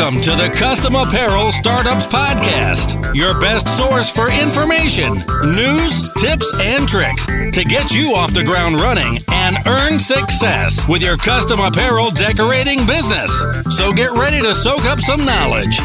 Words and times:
Welcome 0.00 0.20
to 0.20 0.30
the 0.30 0.48
Custom 0.56 0.96
Apparel 0.96 1.52
Startups 1.52 2.08
Podcast, 2.08 3.14
your 3.14 3.38
best 3.38 3.68
source 3.68 4.08
for 4.08 4.32
information, 4.32 5.12
news, 5.52 6.00
tips, 6.16 6.48
and 6.56 6.88
tricks 6.88 7.28
to 7.52 7.62
get 7.68 7.92
you 7.92 8.16
off 8.16 8.32
the 8.32 8.42
ground 8.42 8.80
running 8.80 9.20
and 9.28 9.56
earn 9.68 10.00
success 10.00 10.88
with 10.88 11.02
your 11.04 11.18
custom 11.18 11.60
apparel 11.60 12.08
decorating 12.16 12.80
business. 12.88 13.28
So 13.76 13.92
get 13.92 14.08
ready 14.16 14.40
to 14.40 14.56
soak 14.56 14.88
up 14.88 15.04
some 15.04 15.20
knowledge. 15.20 15.76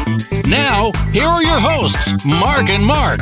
Now, 0.48 0.96
here 1.12 1.28
are 1.28 1.44
your 1.44 1.60
hosts, 1.60 2.24
Mark 2.24 2.72
and 2.72 2.86
Mark. 2.88 3.20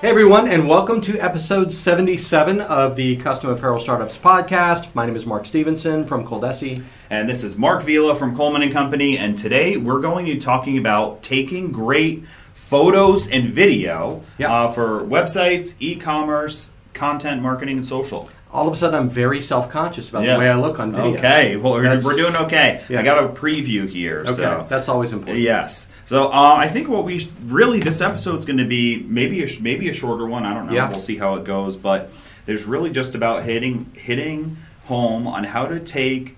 Hey 0.00 0.08
everyone, 0.08 0.48
and 0.48 0.66
welcome 0.66 1.02
to 1.02 1.18
episode 1.20 1.70
77 1.70 2.62
of 2.62 2.96
the 2.96 3.16
Custom 3.18 3.50
Apparel 3.50 3.78
Startups 3.78 4.16
Podcast. 4.16 4.94
My 4.94 5.04
name 5.04 5.14
is 5.14 5.26
Mark 5.26 5.44
Stevenson 5.44 6.06
from 6.06 6.26
Coldesi. 6.26 6.82
And 7.10 7.28
this 7.28 7.44
is 7.44 7.58
Mark 7.58 7.82
Vila 7.84 8.14
from 8.16 8.34
Coleman 8.34 8.62
and 8.62 8.72
Company, 8.72 9.18
and 9.18 9.36
today 9.36 9.76
we're 9.76 10.00
going 10.00 10.24
to 10.24 10.32
be 10.34 10.40
talking 10.40 10.78
about 10.78 11.22
taking 11.22 11.70
great 11.70 12.24
photos 12.54 13.28
and 13.28 13.48
video 13.50 14.22
Yeah. 14.38 14.50
uh, 14.52 14.72
for 14.72 15.00
websites, 15.02 15.74
e-commerce, 15.80 16.72
content 16.94 17.42
marketing, 17.42 17.76
and 17.78 17.86
social. 17.86 18.30
All 18.52 18.66
of 18.66 18.74
a 18.74 18.76
sudden, 18.76 18.98
I'm 18.98 19.08
very 19.08 19.40
self-conscious 19.40 20.08
about 20.08 20.24
Yeah. 20.24 20.34
the 20.34 20.40
way 20.40 20.48
I 20.50 20.56
look 20.56 20.80
on 20.80 20.90
video. 20.92 21.16
Okay, 21.16 21.56
well 21.56 21.72
we're, 21.74 22.00
we're 22.02 22.16
doing 22.16 22.34
okay. 22.36 22.82
Yeah. 22.88 23.00
I 23.00 23.02
got 23.04 23.22
a 23.22 23.28
preview 23.28 23.88
here. 23.88 24.20
Okay, 24.20 24.32
So. 24.32 24.66
that's 24.68 24.88
always 24.88 25.12
important. 25.12 25.38
Yes. 25.38 25.88
So 26.06 26.26
uh, 26.28 26.56
I 26.58 26.68
think 26.68 26.88
what 26.88 27.04
we 27.04 27.20
sh- 27.20 27.28
really 27.44 27.78
this 27.78 28.00
episode's 28.00 28.44
going 28.44 28.58
to 28.58 28.64
be 28.64 29.04
maybe 29.06 29.42
a 29.44 29.46
sh- 29.46 29.60
maybe 29.60 29.88
a 29.88 29.92
shorter 29.94 30.26
one. 30.26 30.44
I 30.44 30.52
don't 30.52 30.66
know. 30.66 30.72
Yeah. 30.72 30.90
We'll 30.90 30.98
see 31.00 31.16
how 31.16 31.36
it 31.36 31.44
goes. 31.44 31.76
But 31.76 32.10
there's 32.46 32.64
really 32.64 32.90
just 32.90 33.14
about 33.14 33.44
hitting 33.44 33.86
hitting 33.94 34.56
home 34.86 35.28
on 35.28 35.44
how 35.44 35.66
to 35.66 35.78
take 35.78 36.36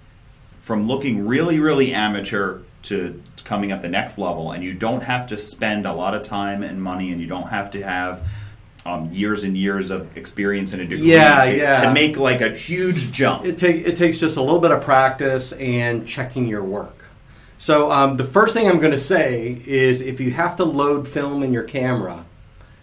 from 0.61 0.86
looking 0.86 1.27
really 1.27 1.58
really 1.61 1.95
amateur 1.95 2.58
to 2.83 3.23
coming 3.45 3.73
up 3.73 3.81
the 3.81 3.89
next 3.89 4.19
level, 4.19 4.53
and 4.53 4.62
you 4.62 4.75
don't 4.75 5.03
have 5.03 5.27
to 5.29 5.39
spend 5.39 5.86
a 5.86 5.92
lot 5.95 6.14
of 6.14 6.23
time 6.23 6.62
and 6.62 6.83
money, 6.83 7.11
and 7.11 7.20
you 7.20 7.27
don't 7.27 7.48
have 7.48 7.70
to 7.70 7.83
have. 7.83 8.23
Um, 8.84 9.11
years 9.12 9.44
and 9.44 9.56
years 9.56 9.91
of 9.92 10.16
experience 10.16 10.72
and 10.72 10.83
a 10.83 10.86
degree 10.86 11.12
Yeah, 11.12 11.42
to, 11.44 11.56
yeah. 11.56 11.80
to 11.83 11.92
make 11.92 12.16
like 12.16 12.41
a 12.41 12.50
huge 12.50 13.12
jump. 13.12 13.44
It, 13.44 13.56
take, 13.56 13.86
it 13.86 13.97
takes 13.97 14.19
just 14.19 14.36
a 14.36 14.42
little 14.42 14.58
bit 14.58 14.72
of 14.72 14.83
practice 14.83 15.52
and 15.52 16.05
checking 16.05 16.48
your 16.48 16.64
work. 16.64 17.05
So 17.58 17.92
um, 17.92 18.16
the 18.16 18.24
first 18.24 18.55
thing 18.55 18.69
I'm 18.69 18.80
going 18.80 18.91
to 18.91 18.98
say 18.98 19.62
is 19.66 20.00
if 20.00 20.19
you 20.19 20.33
have 20.33 20.56
to 20.56 20.64
load 20.64 21.06
film 21.06 21.44
in 21.44 21.52
your 21.52 21.62
camera, 21.62 22.24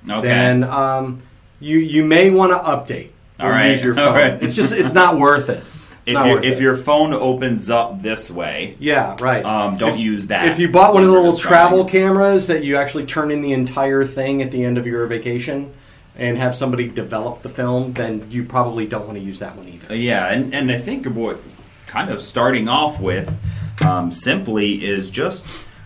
okay. 0.10 0.22
then 0.26 0.64
um, 0.64 1.22
you 1.60 1.80
you 1.80 2.06
may 2.06 2.30
want 2.30 2.54
to 2.54 2.58
update 2.60 3.10
All 3.38 3.50
right, 3.50 3.72
use 3.72 3.84
your 3.84 3.94
phone. 3.96 4.14
right. 4.16 4.42
It's 4.42 4.54
just 4.54 4.72
it's 4.72 4.94
not 4.94 5.18
worth 5.20 5.50
it. 5.50 5.66
It's 6.06 6.18
if 6.18 6.26
your 6.26 6.44
if 6.46 6.58
it. 6.60 6.62
your 6.62 6.78
phone 6.78 7.14
opens 7.14 7.70
up 7.70 8.02
this 8.02 8.32
way, 8.32 8.78
yeah 8.80 9.18
right 9.20 9.44
Um, 9.46 9.76
don't 9.78 9.96
If- 9.96 10.00
use 10.00 10.28
that. 10.30 10.48
If 10.48 10.60
you 10.60 10.72
bought 10.72 10.94
one 10.94 11.04
of 11.04 11.10
the 11.10 11.14
little 11.16 11.36
travel 11.38 11.84
cameras 11.84 12.48
that 12.48 12.64
you 12.64 12.78
actually 12.78 13.06
turn 13.06 13.32
in 13.32 13.42
the 13.42 13.52
entire 13.52 14.06
thing 14.06 14.42
at 14.42 14.50
the 14.52 14.64
end 14.64 14.78
of 14.78 14.88
your 14.88 15.06
vacation 15.08 15.74
and 16.20 16.38
have 16.38 16.56
somebody 16.56 16.88
develop 16.88 17.42
the 17.42 17.50
film, 17.50 17.94
then 17.94 18.30
you 18.30 18.44
probably 18.44 18.86
don't 18.86 19.06
want 19.06 19.18
to 19.18 19.24
use 19.24 19.40
that 19.40 19.56
one 19.56 19.68
either. 19.70 19.94
Uh, 19.94 19.96
yeah, 19.96 20.28
and, 20.28 20.54
and 20.54 20.72
I 20.72 20.78
think 20.78 21.06
what 21.08 21.40
kind 21.88 22.10
of 22.10 22.22
starting 22.22 22.68
off 22.68 23.00
with 23.00 23.40
um, 23.82 24.12
simply 24.12 24.86
is 24.86 25.10
just 25.10 25.46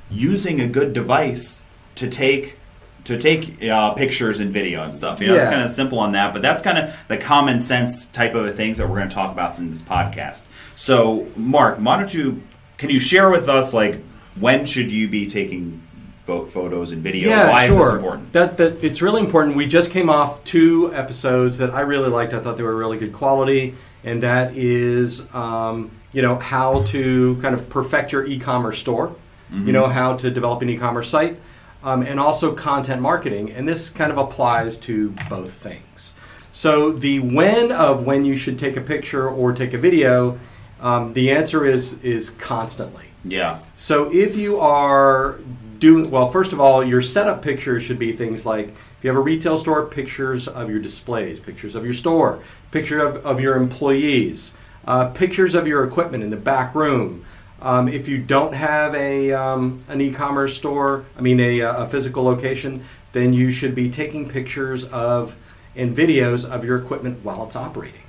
using 0.09 0.59
a 0.59 0.67
good 0.67 0.93
device 0.93 1.63
to 1.95 2.09
take 2.09 2.57
to 3.05 3.19
take 3.19 3.61
uh, 3.63 3.93
pictures 3.93 4.39
and 4.39 4.53
video 4.53 4.81
and 4.81 4.95
stuff. 4.95 5.19
You 5.19 5.27
know, 5.27 5.35
it's 5.35 5.45
kind 5.45 5.61
of 5.61 5.73
simple 5.73 5.99
on 5.99 6.13
that, 6.13 6.31
but 6.31 6.41
that's 6.41 6.61
kind 6.61 6.77
of 6.77 6.97
the 7.09 7.17
common 7.17 7.59
sense 7.59 8.05
type 8.05 8.33
of 8.33 8.55
things 8.55 8.77
that 8.77 8.87
we're 8.87 8.95
going 8.95 9.09
to 9.09 9.13
talk 9.13 9.31
about 9.31 9.59
in 9.59 9.69
this 9.69 9.81
podcast. 9.81 10.45
So, 10.77 11.27
Mark, 11.35 11.77
why 11.79 11.97
don't 11.97 12.13
you 12.13 12.41
can 12.77 12.89
you 12.89 12.99
share 12.99 13.29
with 13.29 13.49
us 13.49 13.73
like 13.73 14.01
when 14.39 14.65
should 14.65 14.91
you 14.91 15.07
be 15.07 15.27
taking 15.27 15.82
photos 16.25 16.91
and 16.91 17.03
video? 17.03 17.29
Yeah, 17.29 17.49
why 17.49 17.67
sure. 17.67 17.73
is 17.73 17.85
this 17.85 17.93
important? 17.93 18.33
That, 18.33 18.57
that 18.57 18.83
it's 18.83 19.01
really 19.01 19.21
important. 19.21 19.55
We 19.55 19.67
just 19.67 19.91
came 19.91 20.09
off 20.09 20.43
two 20.43 20.93
episodes 20.93 21.57
that 21.57 21.71
I 21.71 21.81
really 21.81 22.09
liked. 22.09 22.33
I 22.33 22.39
thought 22.39 22.57
they 22.57 22.63
were 22.63 22.75
really 22.75 22.97
good 22.97 23.13
quality, 23.13 23.75
and 24.03 24.23
that 24.23 24.55
is, 24.55 25.27
um, 25.33 25.91
you 26.11 26.21
know, 26.21 26.35
how 26.35 26.83
to 26.83 27.37
kind 27.41 27.55
of 27.55 27.69
perfect 27.69 28.11
your 28.11 28.25
e-commerce 28.25 28.79
store. 28.79 29.15
You 29.53 29.71
know, 29.71 29.85
how 29.85 30.17
to 30.17 30.31
develop 30.31 30.63
an 30.63 30.69
e-commerce 30.69 31.09
site, 31.09 31.39
um, 31.83 32.01
and 32.01 32.19
also 32.19 32.55
content 32.55 33.03
marketing. 33.03 33.51
And 33.51 33.67
this 33.67 33.87
kind 33.87 34.11
of 34.11 34.17
applies 34.17 34.77
to 34.77 35.11
both 35.29 35.51
things. 35.51 36.15
So 36.53 36.91
the 36.91 37.19
when 37.19 37.71
of 37.71 38.03
when 38.03 38.25
you 38.25 38.35
should 38.35 38.57
take 38.57 38.77
a 38.77 38.81
picture 38.81 39.29
or 39.29 39.53
take 39.53 39.73
a 39.73 39.77
video, 39.77 40.39
um, 40.81 41.13
the 41.13 41.29
answer 41.29 41.67
is 41.67 42.01
is 42.01 42.31
constantly. 42.31 43.05
Yeah. 43.23 43.61
So 43.75 44.11
if 44.11 44.35
you 44.35 44.59
are 44.59 45.39
well, 45.83 46.29
first 46.29 46.53
of 46.53 46.59
all, 46.59 46.83
your 46.83 47.01
setup 47.01 47.41
pictures 47.41 47.83
should 47.83 47.99
be 47.99 48.11
things 48.11 48.45
like 48.45 48.69
if 48.69 48.97
you 49.03 49.09
have 49.09 49.17
a 49.17 49.21
retail 49.21 49.57
store, 49.57 49.85
pictures 49.85 50.47
of 50.47 50.69
your 50.69 50.79
displays, 50.79 51.39
pictures 51.39 51.75
of 51.75 51.83
your 51.83 51.93
store, 51.93 52.39
picture 52.71 53.05
of, 53.05 53.25
of 53.25 53.41
your 53.41 53.57
employees, 53.57 54.53
uh, 54.87 55.09
pictures 55.09 55.55
of 55.55 55.67
your 55.67 55.83
equipment 55.83 56.23
in 56.23 56.29
the 56.29 56.37
back 56.37 56.73
room. 56.73 57.25
Um, 57.61 57.87
if 57.87 58.07
you 58.07 58.17
don't 58.17 58.53
have 58.53 58.95
a 58.95 59.31
um, 59.33 59.83
an 59.87 60.01
e-commerce 60.01 60.55
store, 60.55 61.05
I 61.17 61.21
mean 61.21 61.39
a, 61.39 61.59
a 61.61 61.87
physical 61.87 62.23
location, 62.23 62.85
then 63.11 63.33
you 63.33 63.51
should 63.51 63.75
be 63.75 63.89
taking 63.89 64.29
pictures 64.29 64.87
of 64.89 65.37
and 65.75 65.95
videos 65.95 66.49
of 66.49 66.63
your 66.63 66.75
equipment 66.75 67.23
while 67.23 67.45
it's 67.45 67.55
operating. 67.55 68.01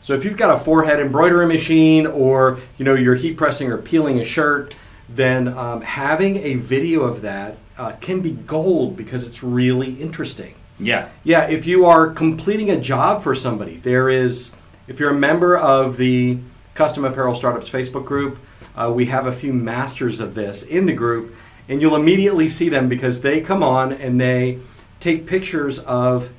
So 0.00 0.14
if 0.14 0.24
you've 0.24 0.36
got 0.36 0.54
a 0.54 0.58
four-head 0.58 0.98
embroidery 0.98 1.46
machine, 1.46 2.06
or 2.06 2.58
you 2.76 2.84
know 2.84 2.94
you're 2.94 3.14
heat 3.14 3.36
pressing 3.36 3.70
or 3.70 3.78
peeling 3.78 4.18
a 4.18 4.24
shirt, 4.24 4.74
then 5.08 5.48
um, 5.48 5.82
having 5.82 6.36
a 6.36 6.54
video 6.54 7.02
of 7.02 7.22
that 7.22 7.56
uh, 7.78 7.92
can 8.00 8.20
be 8.20 8.32
gold 8.32 8.96
because 8.96 9.26
it's 9.26 9.42
really 9.42 9.94
interesting. 9.94 10.54
Yeah. 10.78 11.08
Yeah, 11.24 11.48
if 11.48 11.66
you 11.66 11.86
are 11.86 12.08
completing 12.08 12.70
a 12.70 12.80
job 12.80 13.22
for 13.22 13.34
somebody, 13.34 13.76
there 13.76 14.08
is. 14.10 14.52
If 14.88 14.98
you're 14.98 15.10
a 15.10 15.14
member 15.14 15.56
of 15.56 15.96
the 15.96 16.38
Custom 16.74 17.04
Apparel 17.04 17.34
Startups 17.34 17.68
Facebook 17.68 18.04
group, 18.04 18.38
uh, 18.74 18.92
we 18.94 19.06
have 19.06 19.26
a 19.26 19.32
few 19.32 19.52
masters 19.52 20.18
of 20.18 20.34
this 20.34 20.62
in 20.62 20.86
the 20.86 20.92
group, 20.92 21.34
and 21.68 21.80
you'll 21.80 21.96
immediately 21.96 22.48
see 22.48 22.68
them 22.68 22.88
because 22.88 23.20
they 23.20 23.40
come 23.40 23.62
on 23.62 23.92
and 23.92 24.20
they 24.20 24.58
take 24.98 25.26
pictures 25.26 25.78
of 25.80 26.32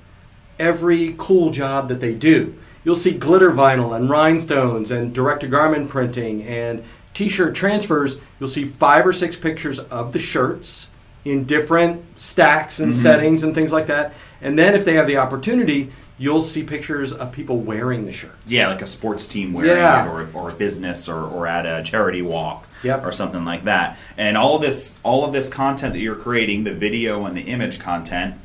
every 0.60 1.16
cool 1.18 1.52
job 1.52 1.88
that 1.88 2.00
they 2.00 2.14
do. 2.14 2.56
You'll 2.84 2.96
see 2.96 3.18
glitter 3.18 3.52
vinyl 3.52 3.96
and 3.96 4.10
rhinestones 4.10 4.92
and 4.92 5.14
direct 5.14 5.42
to 5.42 5.48
garment 5.48 5.90
printing 5.90 6.44
and 6.44 6.84
t 7.14 7.30
shirt 7.30 7.56
transfers. 7.56 8.20
You'll 8.40 8.50
see 8.50 8.66
five 8.66 9.06
or 9.06 9.14
six 9.14 9.36
pictures 9.36 9.80
of 9.80 10.14
the 10.14 10.20
shirts 10.20 10.92
in 11.26 11.46
different 11.46 12.20
stacks 12.20 12.80
and 12.80 12.92
mm-hmm. 12.92 13.02
settings 13.02 13.44
and 13.44 13.56
things 13.56 13.72
like 13.72 13.88
that. 13.88 14.14
And 14.42 14.60
then 14.60 14.76
if 14.76 14.84
they 14.84 14.96
have 14.96 15.08
the 15.08 15.18
opportunity, 15.18 15.90
you'll 16.18 16.44
see 16.44 16.64
pictures 16.64 17.14
of 17.14 17.32
people 17.32 17.60
wearing 17.60 18.06
the 18.06 18.12
shirts. 18.12 18.36
Yeah, 18.46 18.68
like 18.68 18.82
a 18.82 18.88
sports 18.88 19.26
team 19.28 19.54
wearing 19.54 19.72
Yeah. 19.72 20.06
it, 20.06 20.10
or, 20.10 20.30
or 20.34 20.50
a 20.50 20.54
business, 20.54 21.08
or, 21.08 21.22
or 21.24 21.48
at 21.48 21.66
a 21.66 21.84
charity 21.84 22.22
walk, 22.22 22.68
Yep. 22.84 23.06
or 23.06 23.12
something 23.12 23.46
like 23.46 23.64
that. 23.64 23.98
And 24.18 24.38
all 24.38 24.56
of 24.56 24.62
this, 24.62 24.98
all 25.04 25.26
of 25.26 25.34
this 25.34 25.50
content 25.50 25.94
that 25.94 26.00
you're 26.00 26.16
creating, 26.16 26.66
the 26.66 26.74
video 26.74 27.26
and 27.26 27.36
the 27.36 27.44
image 27.44 27.80
content, 27.80 28.36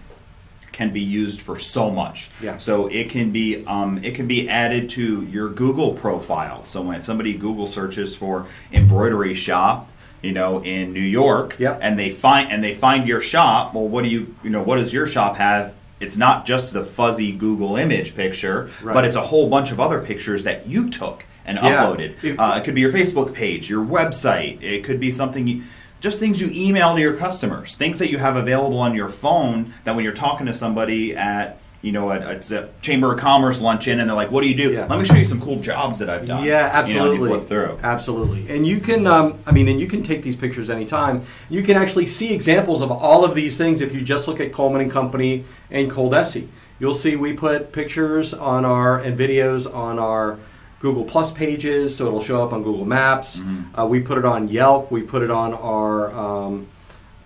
can 0.72 0.92
be 0.92 1.00
used 1.00 1.40
for 1.40 1.58
so 1.58 1.90
much. 1.90 2.30
Yeah. 2.42 2.58
So 2.58 2.86
it 2.88 3.10
can 3.10 3.30
be, 3.30 3.64
um, 3.66 4.02
it 4.04 4.14
can 4.14 4.26
be 4.26 4.48
added 4.48 4.88
to 4.90 5.22
your 5.24 5.48
Google 5.48 5.94
profile. 5.94 6.64
So 6.64 6.82
when 6.82 7.02
somebody 7.02 7.34
Google 7.34 7.66
searches 7.66 8.14
for 8.14 8.46
embroidery 8.72 9.34
shop, 9.34 9.88
you 10.22 10.32
know, 10.32 10.62
in 10.62 10.92
New 10.92 11.00
York, 11.00 11.56
Yep. 11.58 11.78
and 11.82 11.98
they 11.98 12.10
find 12.10 12.50
and 12.50 12.62
they 12.62 12.74
find 12.74 13.06
your 13.08 13.20
shop, 13.20 13.74
well, 13.74 13.86
what 13.88 14.04
do 14.04 14.10
you, 14.10 14.34
you 14.42 14.50
know, 14.50 14.62
what 14.62 14.76
does 14.76 14.92
your 14.92 15.06
shop 15.06 15.36
have? 15.36 15.74
It's 16.00 16.16
not 16.16 16.46
just 16.46 16.72
the 16.72 16.84
fuzzy 16.84 17.32
Google 17.32 17.76
image 17.76 18.14
picture, 18.14 18.70
Right. 18.82 18.94
but 18.94 19.04
it's 19.04 19.16
a 19.16 19.20
whole 19.22 19.48
bunch 19.48 19.72
of 19.72 19.80
other 19.80 20.00
pictures 20.00 20.44
that 20.44 20.68
you 20.68 20.90
took 20.90 21.24
and 21.46 21.58
Yeah. 21.58 21.84
uploaded. 21.84 22.12
If- 22.22 22.38
uh, 22.38 22.54
it 22.58 22.64
could 22.64 22.74
be 22.74 22.80
your 22.82 22.92
Facebook 22.92 23.32
page, 23.32 23.68
your 23.70 23.84
website. 23.84 24.62
It 24.62 24.84
could 24.84 25.00
be 25.00 25.10
something, 25.10 25.46
you, 25.46 25.62
just 26.00 26.20
things 26.20 26.40
you 26.40 26.50
email 26.54 26.94
to 26.94 27.00
your 27.00 27.16
customers, 27.16 27.74
things 27.74 27.98
that 27.98 28.10
you 28.10 28.18
have 28.18 28.36
available 28.36 28.78
on 28.78 28.94
your 28.94 29.08
phone. 29.08 29.72
That 29.84 29.94
when 29.94 30.04
you're 30.04 30.14
talking 30.14 30.46
to 30.46 30.54
somebody 30.54 31.16
at 31.16 31.60
you 31.82 31.92
know 31.92 32.10
at, 32.10 32.50
a 32.50 32.68
Chamber 32.82 33.12
of 33.12 33.20
Commerce 33.20 33.60
luncheon, 33.60 34.00
and 34.00 34.08
they're 34.08 34.16
like, 34.16 34.30
"What 34.30 34.42
do 34.42 34.48
you 34.48 34.56
do? 34.56 34.72
Yeah. 34.72 34.86
Let 34.86 34.98
me 34.98 35.04
show 35.04 35.14
you 35.14 35.24
some 35.24 35.40
cool 35.40 35.60
jobs 35.60 35.98
that 36.00 36.10
I've 36.10 36.26
done." 36.26 36.44
Yeah, 36.44 36.66
You 36.66 36.72
know, 36.72 36.78
absolutely. 36.78 37.28
you 37.28 37.34
flip 37.36 37.48
through. 37.48 37.78
Absolutely. 37.82 38.54
And 38.54 38.66
you 38.66 38.80
can, 38.80 39.06
um, 39.06 39.38
I 39.46 39.52
mean, 39.52 39.68
and 39.68 39.80
you 39.80 39.86
can 39.86 40.02
take 40.02 40.22
these 40.22 40.36
pictures 40.36 40.70
anytime. 40.70 41.22
You 41.48 41.62
can 41.62 41.76
actually 41.76 42.06
see 42.06 42.32
examples 42.32 42.82
of 42.82 42.90
all 42.90 43.24
of 43.24 43.34
these 43.34 43.56
things 43.56 43.80
if 43.80 43.94
you 43.94 44.02
just 44.02 44.28
look 44.28 44.40
at 44.40 44.52
Coleman 44.52 44.82
and 44.82 44.90
Company 44.90 45.44
and 45.70 45.90
Coldesi. 45.90 46.48
You'll 46.80 46.94
see 46.94 47.16
we 47.16 47.32
put 47.32 47.72
pictures 47.72 48.32
on 48.32 48.64
our 48.64 49.00
and 49.00 49.18
videos 49.18 49.72
on 49.72 49.98
our 49.98 50.38
Google 50.80 51.04
Plus 51.04 51.32
pages, 51.32 51.96
so 51.96 52.06
it'll 52.06 52.22
show 52.22 52.42
up 52.44 52.52
on 52.52 52.62
Google 52.62 52.84
Maps. 52.84 53.42
Uh, 53.76 53.86
we 53.86 54.00
put 54.00 54.16
it 54.18 54.24
on 54.24 54.48
Yelp. 54.48 54.90
We 54.92 55.02
put 55.02 55.22
it 55.22 55.30
on 55.30 55.52
our 55.54 56.10
um, 56.16 56.68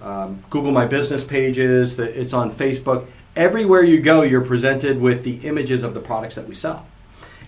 um, 0.01 0.43
Google 0.51 0.73
My 0.73 0.87
Business 0.87 1.23
pages. 1.23 1.97
That 1.97 2.19
it's 2.19 2.33
on 2.33 2.51
Facebook. 2.51 3.07
Everywhere 3.37 3.83
you 3.83 4.01
go, 4.01 4.23
you're 4.23 4.45
presented 4.45 5.01
with 5.01 5.25
the 5.25 5.37
images 5.47 5.83
of 5.83 5.95
the 5.95 6.01
products 6.01 6.35
that 6.35 6.49
we 6.49 6.55
sell. 6.55 6.87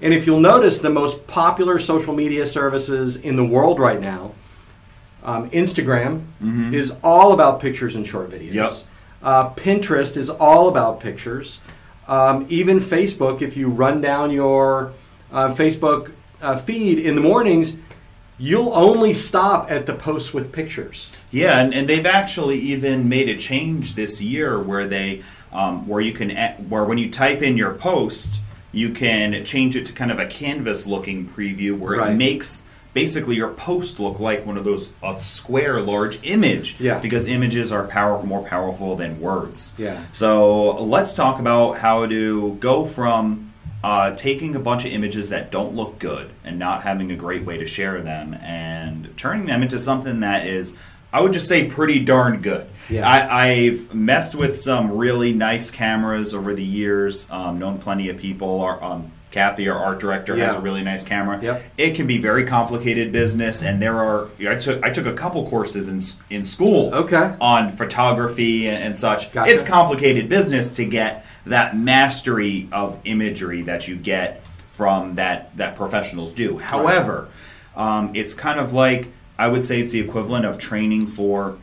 And 0.03 0.13
if 0.13 0.27
you'll 0.27 0.41
notice, 0.41 0.79
the 0.79 0.91
most 0.91 1.27
popular 1.27 1.79
social 1.79 2.15
media 2.15 2.47
services 2.47 3.17
in 3.17 3.37
the 3.37 3.45
world 3.45 3.79
right 3.79 4.01
now 4.01 4.33
Um, 5.23 5.49
Instagram 5.51 6.23
is 6.75 6.95
all 7.03 7.33
about 7.33 7.61
pictures 7.61 7.97
and 7.97 8.07
short 8.07 8.29
videos. 8.31 8.53
Mm-hmm. 8.53 8.57
Yep. 8.57 8.73
Uh, 9.23 9.51
Pinterest 9.55 10.17
is 10.19 10.29
all 10.29 10.69
about 10.69 11.01
pictures. 11.01 11.61
Um, 12.07 12.45
even 12.51 12.79
Facebook, 12.79 13.41
if 13.41 13.57
you 13.57 13.71
run 13.71 14.03
down 14.03 14.31
your 14.31 14.93
uh, 15.35 15.49
Facebook 15.49 16.13
uh, 16.41 16.57
feed 16.57 16.99
in 16.99 17.15
the 17.17 17.21
mornings, 17.21 17.77
you'll 18.39 18.73
only 18.75 19.13
stop 19.13 19.71
at 19.71 19.85
the 19.87 19.93
posts 19.95 20.33
with 20.33 20.53
pictures. 20.53 21.11
Yeah, 21.31 21.59
and, 21.59 21.75
and 21.75 21.89
they've 21.89 22.07
actually 22.07 22.59
even 22.59 23.09
made 23.09 23.29
a 23.29 23.37
change 23.37 23.95
this 23.95 24.23
year 24.23 24.59
where 24.59 24.87
they 24.87 25.23
um, 25.53 25.87
where 25.87 26.01
you 26.01 26.13
can 26.13 26.31
where 26.69 26.85
when 26.85 26.99
you 26.99 27.11
type 27.11 27.43
in 27.43 27.57
your 27.57 27.75
post, 27.75 28.41
you 28.73 28.91
can 28.91 29.45
change 29.45 29.77
it 29.77 29.87
to 29.87 29.93
kind 29.93 30.11
of 30.11 30.19
a 30.19 30.27
canvas 30.27 30.87
looking 30.87 31.29
preview 31.29 31.79
where 31.79 31.99
Right. 31.99 32.13
it 32.13 32.17
makes 32.17 32.67
basically 32.93 33.35
your 33.37 33.49
post 33.51 33.99
look 34.01 34.19
like 34.21 34.45
one 34.47 34.57
of 34.57 34.65
those 34.65 34.91
a 35.03 35.19
square 35.19 35.81
large 35.81 36.19
image 36.25 36.77
Yeah. 36.81 36.99
because 37.01 37.27
images 37.29 37.71
are 37.73 37.85
powerful 37.85 38.27
more 38.29 38.43
powerful 38.45 38.95
than 38.97 39.21
words 39.21 39.75
Yeah. 39.79 40.01
so 40.13 40.83
let's 40.85 41.13
talk 41.13 41.39
about 41.41 41.79
how 41.79 42.07
to 42.07 42.57
go 42.61 42.85
from 42.85 43.53
uh, 43.85 44.17
taking 44.17 44.57
a 44.57 44.59
bunch 44.59 44.87
of 44.87 44.93
images 44.93 45.29
that 45.29 45.51
don't 45.51 45.77
look 45.77 45.99
good 45.99 46.31
and 46.43 46.59
not 46.59 46.83
having 46.85 47.11
a 47.11 47.15
great 47.15 47.45
way 47.45 47.59
to 47.59 47.67
share 47.67 48.01
them 48.01 48.33
and 48.33 49.15
turning 49.19 49.45
them 49.45 49.63
into 49.63 49.79
something 49.79 50.21
that 50.21 50.47
is, 50.47 50.75
I 51.13 51.21
would 51.21 51.35
just 51.35 51.47
say, 51.47 51.67
pretty 51.67 52.03
darn 52.03 52.41
good. 52.41 52.67
Yeah. 52.89 53.07
I, 53.07 53.47
I've 53.47 53.95
messed 53.95 54.35
with 54.35 54.59
some 54.59 54.93
really 54.97 55.35
nice 55.35 55.71
cameras 55.71 56.33
over 56.35 56.55
the 56.55 56.65
years, 56.65 57.31
um, 57.31 57.59
known 57.59 57.77
plenty 57.79 58.09
of 58.09 58.17
people. 58.17 58.63
Our, 58.63 58.83
um, 58.83 59.13
Kathy, 59.31 59.69
our 59.69 59.77
art 59.77 60.01
director, 60.01 60.35
has 60.37 60.55
a 60.55 60.61
really 60.61 60.83
nice 60.83 61.03
camera. 61.03 61.43
Yep. 61.43 61.63
It 61.77 61.95
can 61.97 62.07
be 62.07 62.19
very 62.19 62.47
complicated 62.47 63.11
business, 63.11 63.65
and 63.65 63.83
there 63.83 63.97
are. 63.97 64.29
I 64.49 64.55
took 64.55 64.81
I 64.85 64.91
took 64.91 65.07
a 65.07 65.13
couple 65.13 65.47
courses 65.51 65.89
in 65.89 66.01
in 66.31 66.45
school 66.45 66.95
Okay. 66.95 67.35
on 67.41 67.69
photography 67.69 68.69
and, 68.69 68.81
and 68.83 68.97
such. 68.97 69.33
Gotcha. 69.33 69.51
It's 69.51 69.65
complicated 69.65 70.29
business 70.29 70.71
to 70.77 70.85
get 70.85 71.27
that 71.47 71.77
mastery 71.77 72.69
of 72.73 72.99
imagery 73.05 73.63
that 73.63 73.87
you 73.89 73.97
get 73.97 74.43
from 74.69 75.15
that 75.17 75.57
that 75.57 75.77
professionals 75.77 76.33
do. 76.33 76.59
However, 76.59 77.29
um, 77.77 78.11
it's 78.15 78.35
kind 78.35 78.59
of 78.59 78.73
like 78.73 79.09
I 79.39 79.49
would 79.49 79.65
say 79.65 79.81
it's 79.81 79.93
the 79.93 80.01
equivalent 80.01 80.47
of 80.47 80.59
training 80.59 81.07
for 81.07 81.59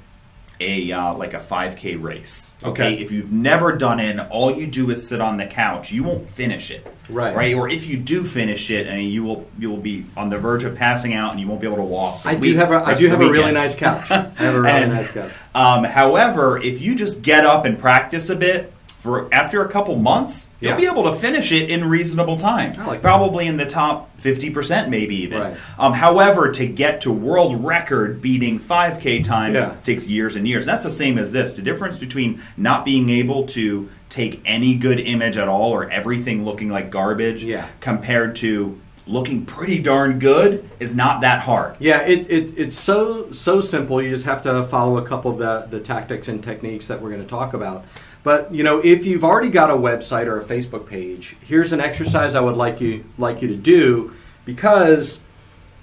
a 0.60 0.92
uh, 0.92 1.14
like 1.16 1.34
a 1.34 1.40
5k 1.40 2.00
race 2.00 2.56
okay? 2.64 2.70
Okay. 2.94 3.02
if 3.02 3.12
you've 3.12 3.32
never 3.32 3.76
done 3.76 4.00
it 4.00 4.20
all 4.30 4.56
you 4.56 4.68
do 4.68 4.92
is 4.92 5.08
sit 5.08 5.20
on 5.20 5.38
the 5.38 5.48
couch 5.48 5.92
you 5.92 6.04
won't 6.04 6.30
finish 6.30 6.70
it 6.70 6.86
Right. 7.10 7.36
right 7.36 7.56
or 7.56 7.68
if 7.68 7.88
you 7.88 7.98
do 7.98 8.24
finish 8.24 8.70
it 8.70 8.86
I 8.86 8.92
and 8.92 9.04
you 9.12 9.24
will 9.24 9.48
you 9.58 9.72
will 9.72 9.78
be 9.82 10.06
on 10.16 10.30
the 10.30 10.38
verge 10.38 10.64
of 10.64 10.76
passing 10.76 11.16
out 11.16 11.32
and 11.32 11.40
you 11.40 11.48
won't 11.48 11.62
be 11.62 11.66
able 11.68 11.78
to 11.78 11.82
walk 11.84 12.24
I 12.28 12.36
the 12.36 12.42
do 12.52 12.56
have 12.58 12.72
a 12.72 12.76
I 12.76 12.94
do 12.94 13.08
have 13.10 13.22
a 13.22 13.32
really 13.32 13.52
nice 13.52 13.76
couch. 13.76 14.12
I 14.12 14.22
have 14.36 14.54
a 14.54 14.62
really 14.62 14.82
And, 14.84 14.92
nice 14.92 15.10
couch. 15.12 15.32
Um, 15.56 15.84
however, 15.84 16.60
if 16.62 16.80
you 16.80 16.94
just 16.94 17.24
get 17.24 17.44
up 17.44 17.66
and 17.66 17.80
practice 17.80 18.30
a 18.30 18.36
bit 18.36 18.72
for 19.02 19.28
after 19.34 19.64
a 19.66 19.68
couple 19.68 19.96
months, 19.96 20.50
Yeah. 20.60 20.72
you'll 20.78 20.94
be 20.94 21.00
able 21.00 21.12
to 21.12 21.18
finish 21.20 21.52
it 21.52 21.70
in 21.72 21.90
reasonable 21.90 22.38
time. 22.38 22.76
Like. 22.86 23.02
Probably 23.02 23.48
in 23.48 23.58
the 23.58 23.66
top 23.66 24.10
fifty 24.20 24.50
percent, 24.52 24.90
maybe 24.90 25.16
even. 25.24 25.40
Right. 25.40 25.58
Um, 25.80 25.94
however, 25.94 26.52
to 26.52 26.66
get 26.68 27.02
to 27.02 27.12
world 27.12 27.64
record 27.66 28.22
beating 28.22 28.60
five 28.60 29.00
k 29.00 29.22
times 29.22 29.56
Yeah. 29.56 29.74
takes 29.84 30.08
years 30.08 30.36
and 30.36 30.48
years. 30.48 30.66
That's 30.66 30.84
the 30.84 30.90
same 30.92 31.18
as 31.18 31.32
this. 31.32 31.56
The 31.56 31.64
difference 31.64 31.98
between 31.98 32.42
not 32.58 32.86
being 32.86 33.10
able 33.10 33.48
to 33.48 33.90
take 34.10 34.42
any 34.46 34.76
good 34.76 35.00
image 35.00 35.38
at 35.38 35.48
all 35.48 35.72
or 35.72 35.90
everything 35.90 36.46
looking 36.46 36.70
like 36.70 36.92
garbage 36.92 37.44
Yeah. 37.44 37.66
compared 37.80 38.36
to 38.38 38.80
looking 39.08 39.46
pretty 39.46 39.80
darn 39.80 40.20
good 40.20 40.70
is 40.80 40.94
not 40.96 41.22
that 41.22 41.40
hard. 41.40 41.76
Yeah, 41.80 42.02
it, 42.04 42.30
it, 42.30 42.54
it's 42.58 42.78
so 42.78 43.32
so 43.32 43.60
simple. 43.62 44.00
You 44.00 44.12
just 44.12 44.26
have 44.26 44.44
to 44.44 44.64
follow 44.66 45.00
a 45.00 45.06
couple 45.08 45.32
of 45.32 45.40
the, 45.40 45.66
the 45.76 45.80
tactics 45.84 46.28
and 46.28 46.44
techniques 46.44 46.86
that 46.88 47.02
we're 47.02 47.10
going 47.10 47.24
to 47.24 47.28
talk 47.28 47.56
about. 47.56 47.84
But 48.24 48.54
you 48.54 48.64
know, 48.64 48.80
if 48.84 49.06
you've 49.06 49.24
already 49.24 49.50
got 49.50 49.70
a 49.70 49.76
website 49.76 50.28
or 50.28 50.40
a 50.40 50.44
Facebook 50.44 50.88
page, 50.88 51.36
here's 51.44 51.74
an 51.74 51.80
exercise 51.80 52.36
I 52.36 52.42
would 52.42 52.58
like 52.58 52.80
you 52.80 53.06
like 53.18 53.42
you 53.42 53.48
to 53.48 53.56
do 53.56 54.14
because 54.46 55.22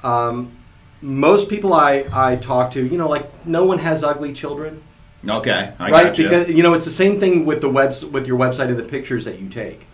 um, 0.05 0.53
most 1.03 1.49
people 1.49 1.73
I, 1.73 2.07
I 2.13 2.37
talk 2.37 2.71
to, 2.73 2.85
you 2.87 2.97
know, 2.99 3.09
like 3.09 3.47
no 3.47 3.65
one 3.65 3.79
has 3.79 4.05
ugly 4.05 4.33
children, 4.33 4.83
Okay, 5.29 5.73
I 5.79 5.91
right? 5.91 6.05
gotcha. 6.05 6.23
Because 6.23 6.49
you 6.49 6.63
know, 6.63 6.75
it's 6.75 6.85
the 6.85 6.91
same 6.93 7.19
thing 7.19 7.45
with 7.45 7.61
the 7.61 7.69
webs 7.69 8.05
with 8.05 8.27
your 8.27 8.39
website 8.39 8.69
and 8.69 8.79
the 8.79 8.85
pictures 8.85 9.25
that 9.25 9.41
you 9.41 9.49
take. 9.49 9.87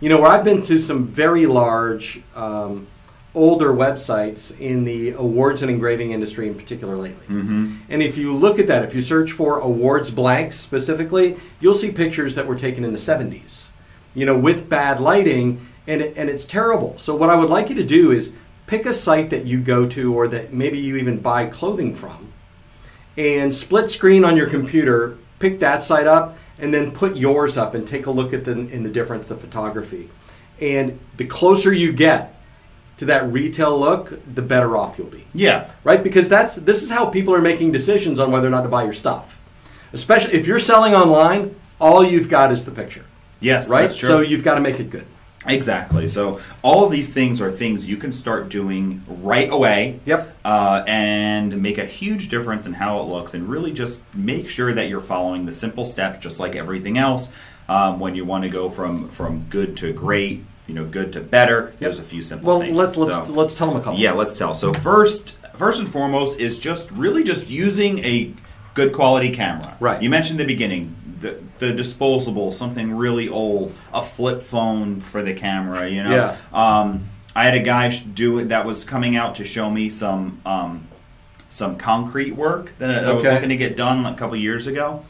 You 0.00 0.08
know, 0.08 0.18
where 0.20 0.30
I've 0.30 0.44
been 0.44 0.62
to 0.62 0.78
some 0.78 1.06
very 1.06 1.44
large, 1.44 2.22
um, 2.34 2.86
older 3.34 3.72
websites 3.72 4.58
in 4.58 4.84
the 4.84 5.10
awards 5.10 5.62
and 5.62 5.70
engraving 5.70 6.10
industry 6.10 6.48
in 6.48 6.54
particular 6.54 6.96
lately. 6.96 7.26
Mm-hmm. 7.26 7.76
And 7.88 8.02
if 8.02 8.18
you 8.18 8.34
look 8.34 8.58
at 8.58 8.66
that, 8.66 8.82
if 8.82 8.94
you 8.94 9.02
search 9.02 9.32
for 9.32 9.58
awards 9.58 10.10
blanks 10.10 10.56
specifically, 10.56 11.36
you'll 11.60 11.74
see 11.74 11.92
pictures 11.92 12.34
that 12.34 12.46
were 12.46 12.56
taken 12.56 12.82
in 12.84 12.92
the 12.92 12.98
70s, 12.98 13.70
you 14.14 14.26
know, 14.26 14.36
with 14.36 14.68
bad 14.68 15.00
lighting, 15.00 15.66
and, 15.86 16.00
it, 16.00 16.14
and 16.16 16.28
it's 16.28 16.44
terrible. 16.44 16.98
So, 16.98 17.14
what 17.14 17.30
I 17.30 17.36
would 17.36 17.50
like 17.50 17.68
you 17.68 17.76
to 17.76 17.84
do 17.84 18.10
is 18.10 18.34
pick 18.66 18.84
a 18.84 18.94
site 18.94 19.30
that 19.30 19.46
you 19.46 19.60
go 19.60 19.86
to 19.88 20.14
or 20.14 20.26
that 20.28 20.52
maybe 20.52 20.78
you 20.78 20.96
even 20.96 21.20
buy 21.20 21.46
clothing 21.46 21.94
from, 21.94 22.32
and 23.16 23.54
split 23.54 23.90
screen 23.90 24.24
on 24.24 24.36
your 24.36 24.48
computer, 24.48 25.18
pick 25.38 25.60
that 25.60 25.84
site 25.84 26.06
up, 26.06 26.36
and 26.58 26.74
then 26.74 26.90
put 26.90 27.16
yours 27.16 27.56
up 27.56 27.74
and 27.74 27.86
take 27.86 28.06
a 28.06 28.10
look 28.10 28.32
at 28.32 28.44
the, 28.44 28.52
in 28.52 28.82
the 28.82 28.90
difference 28.90 29.30
of 29.30 29.40
photography. 29.40 30.10
And 30.60 30.98
the 31.16 31.24
closer 31.24 31.72
you 31.72 31.92
get 31.92 32.39
to 33.00 33.06
that 33.06 33.32
retail 33.32 33.80
look, 33.80 34.12
the 34.34 34.42
better 34.42 34.76
off 34.76 34.98
you'll 34.98 35.06
be 35.06 35.24
yeah. 35.32 35.70
right? 35.84 36.04
Because 36.04 36.28
that's 36.28 36.54
this 36.54 36.82
is 36.82 36.90
how 36.90 37.06
people 37.06 37.34
are 37.34 37.40
making 37.40 37.72
decisions 37.72 38.20
on 38.20 38.30
whether 38.30 38.46
or 38.46 38.50
not 38.50 38.62
to 38.62 38.68
buy 38.68 38.84
your 38.84 38.92
stuff. 38.92 39.40
Especially 39.94 40.34
if 40.34 40.46
you're 40.46 40.58
selling 40.58 40.94
online, 40.94 41.58
all 41.80 42.04
you've 42.04 42.28
got 42.28 42.52
is 42.52 42.66
the 42.66 42.70
picture, 42.70 43.06
Yes, 43.40 43.70
right? 43.70 43.90
So 43.90 44.20
you've 44.20 44.44
got 44.44 44.56
to 44.56 44.60
make 44.60 44.78
it 44.80 44.90
good. 44.90 45.06
Exactly. 45.46 46.10
So 46.10 46.42
all 46.62 46.84
of 46.84 46.92
these 46.92 47.14
things 47.14 47.40
are 47.40 47.50
things 47.50 47.88
you 47.88 47.96
can 47.96 48.12
start 48.12 48.50
doing 48.50 49.02
right 49.08 49.50
away. 49.50 49.98
Yep. 50.04 50.36
Uh, 50.44 50.84
and 50.86 51.62
make 51.62 51.78
a 51.78 51.86
huge 51.86 52.28
difference 52.28 52.66
in 52.66 52.74
how 52.74 53.00
it 53.00 53.04
looks, 53.04 53.32
and 53.32 53.48
really 53.48 53.72
just 53.72 54.04
make 54.14 54.50
sure 54.50 54.74
that 54.74 54.90
you're 54.90 55.00
following 55.00 55.46
the 55.46 55.52
simple 55.52 55.86
steps, 55.86 56.18
just 56.18 56.38
like 56.38 56.54
everything 56.54 56.98
else. 56.98 57.30
Um, 57.66 57.98
when 57.98 58.14
you 58.14 58.26
want 58.26 58.44
to 58.44 58.50
go 58.50 58.68
from 58.68 59.08
from 59.08 59.46
good 59.48 59.78
to 59.78 59.94
great, 59.94 60.44
you 60.70 60.76
know, 60.76 60.84
good 60.84 61.12
to 61.14 61.20
better, 61.20 61.72
there's 61.80 61.98
a 61.98 62.02
few 62.02 62.22
simple 62.22 62.46
Well, 62.46 62.60
things. 62.60 62.76
let's 62.76 62.96
let's 62.96 63.28
So- 63.28 63.32
let's 63.34 63.54
tell 63.56 63.66
them 63.68 63.76
a 63.78 63.80
couple. 63.82 63.98
yeah, 63.98 64.12
let's 64.12 64.38
tell. 64.38 64.54
So 64.54 64.72
first, 64.72 65.34
first 65.56 65.80
and 65.80 65.88
foremost 65.88 66.38
is 66.38 66.60
just 66.60 66.88
really 66.92 67.24
just 67.24 67.50
using 67.50 67.98
a 68.04 68.32
good 68.74 68.92
quality 68.92 69.30
camera. 69.30 69.74
Right. 69.80 70.00
You 70.00 70.08
mentioned 70.10 70.38
the 70.38 70.44
beginning 70.44 70.94
the 71.20 71.38
the 71.58 71.72
disposable, 71.72 72.52
something 72.52 72.96
really 72.96 73.28
old, 73.28 73.72
a 73.92 74.00
flip 74.00 74.42
phone 74.42 75.00
for 75.00 75.22
the 75.22 75.34
camera. 75.34 75.88
You 75.88 76.04
know. 76.04 76.14
Yeah. 76.14 76.36
Um, 76.52 77.00
I 77.34 77.44
had 77.44 77.54
a 77.54 77.60
guy 77.62 77.88
do 78.14 78.38
it 78.38 78.48
that 78.50 78.64
was 78.64 78.84
coming 78.84 79.16
out 79.16 79.34
to 79.36 79.44
show 79.44 79.70
me 79.70 79.88
some 79.90 80.40
um, 80.46 80.86
some 81.48 81.76
concrete 81.78 82.36
work 82.36 82.72
that 82.78 82.90
I 83.04 83.12
was 83.12 83.24
Okay. 83.24 83.34
looking 83.34 83.48
to 83.48 83.56
get 83.56 83.76
done 83.76 84.06
a 84.06 84.14
couple 84.14 84.36
years 84.36 84.68
ago. 84.68 85.02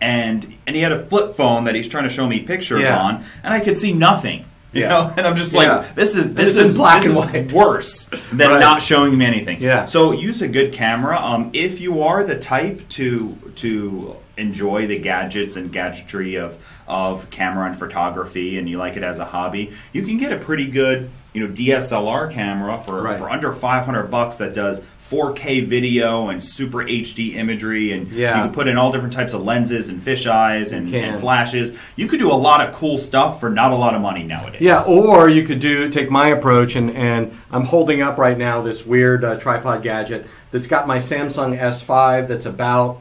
And 0.00 0.54
and 0.66 0.76
he 0.76 0.82
had 0.82 0.92
a 0.92 1.04
flip 1.06 1.34
phone 1.36 1.64
that 1.64 1.74
he's 1.74 1.88
trying 1.88 2.04
to 2.04 2.10
show 2.10 2.26
me 2.26 2.40
pictures 2.40 2.82
Yeah. 2.82 2.98
on, 3.00 3.24
and 3.42 3.52
I 3.54 3.60
could 3.60 3.78
see 3.78 3.92
nothing. 3.92 4.44
You 4.72 4.82
Yeah. 4.82 4.88
know, 4.88 5.12
and 5.16 5.26
I'm 5.26 5.36
just 5.36 5.54
Yeah. 5.54 5.78
like, 5.78 5.94
this 5.94 6.16
is 6.16 6.34
this 6.34 6.50
it's 6.50 6.58
in 6.58 6.64
is 6.66 6.74
black 6.76 7.02
this 7.02 7.16
and 7.16 7.24
is 7.24 7.32
white. 7.32 7.52
worse 7.66 8.10
than 8.32 8.50
Right. 8.50 8.60
not 8.60 8.82
showing 8.82 9.16
me 9.16 9.24
anything. 9.24 9.58
Yeah. 9.60 9.86
So 9.86 10.12
use 10.12 10.42
a 10.42 10.48
good 10.48 10.72
camera. 10.72 11.18
Um, 11.20 11.50
if 11.52 11.80
you 11.80 12.02
are 12.02 12.22
the 12.24 12.36
type 12.36 12.86
to 12.90 13.36
to 13.56 14.16
enjoy 14.36 14.86
the 14.86 14.98
gadgets 14.98 15.56
and 15.56 15.72
gadgetry 15.72 16.36
of 16.36 16.56
of 16.86 17.28
camera 17.30 17.66
and 17.66 17.78
photography, 17.78 18.58
and 18.58 18.68
you 18.68 18.78
like 18.78 18.96
it 18.96 19.02
as 19.02 19.18
a 19.18 19.24
hobby, 19.26 19.72
you 19.92 20.02
can 20.02 20.16
get 20.16 20.32
a 20.32 20.36
pretty 20.38 20.66
good 20.66 21.10
you 21.38 21.46
know 21.46 21.52
DSLR 21.54 22.30
camera 22.30 22.78
for 22.80 23.02
Right. 23.02 23.18
for 23.18 23.30
under 23.30 23.52
500 23.52 24.10
bucks 24.10 24.38
that 24.38 24.54
does 24.54 24.82
4K 24.98 25.64
video 25.64 26.28
and 26.28 26.42
super 26.44 26.82
HD 26.82 27.36
imagery, 27.36 27.92
and 27.92 28.08
Yeah. 28.12 28.36
you 28.36 28.42
can 28.44 28.52
put 28.52 28.68
in 28.68 28.76
all 28.76 28.92
different 28.92 29.14
types 29.14 29.32
of 29.32 29.42
lenses 29.42 29.88
and 29.88 30.00
fisheyes 30.02 30.74
and, 30.76 30.92
and 30.94 31.18
flashes. 31.18 31.72
You 31.96 32.08
could 32.08 32.18
do 32.18 32.30
a 32.30 32.34
lot 32.34 32.60
of 32.66 32.74
cool 32.74 32.98
stuff 32.98 33.40
for 33.40 33.48
not 33.48 33.72
a 33.72 33.76
lot 33.76 33.94
of 33.94 34.02
money 34.02 34.22
nowadays. 34.24 34.60
Yeah, 34.60 34.82
or 34.86 35.28
you 35.30 35.44
could 35.44 35.60
do 35.60 35.88
take 35.88 36.10
my 36.10 36.28
approach, 36.28 36.76
and, 36.76 36.90
and 36.90 37.30
I'm 37.50 37.64
holding 37.64 38.02
up 38.02 38.18
right 38.18 38.36
now 38.36 38.60
this 38.60 38.84
weird 38.84 39.24
uh, 39.24 39.36
tripod 39.38 39.82
gadget 39.82 40.26
that's 40.50 40.66
got 40.66 40.86
my 40.86 40.98
Samsung 40.98 41.58
S5 41.58 42.28
that's 42.28 42.44
about 42.46 42.98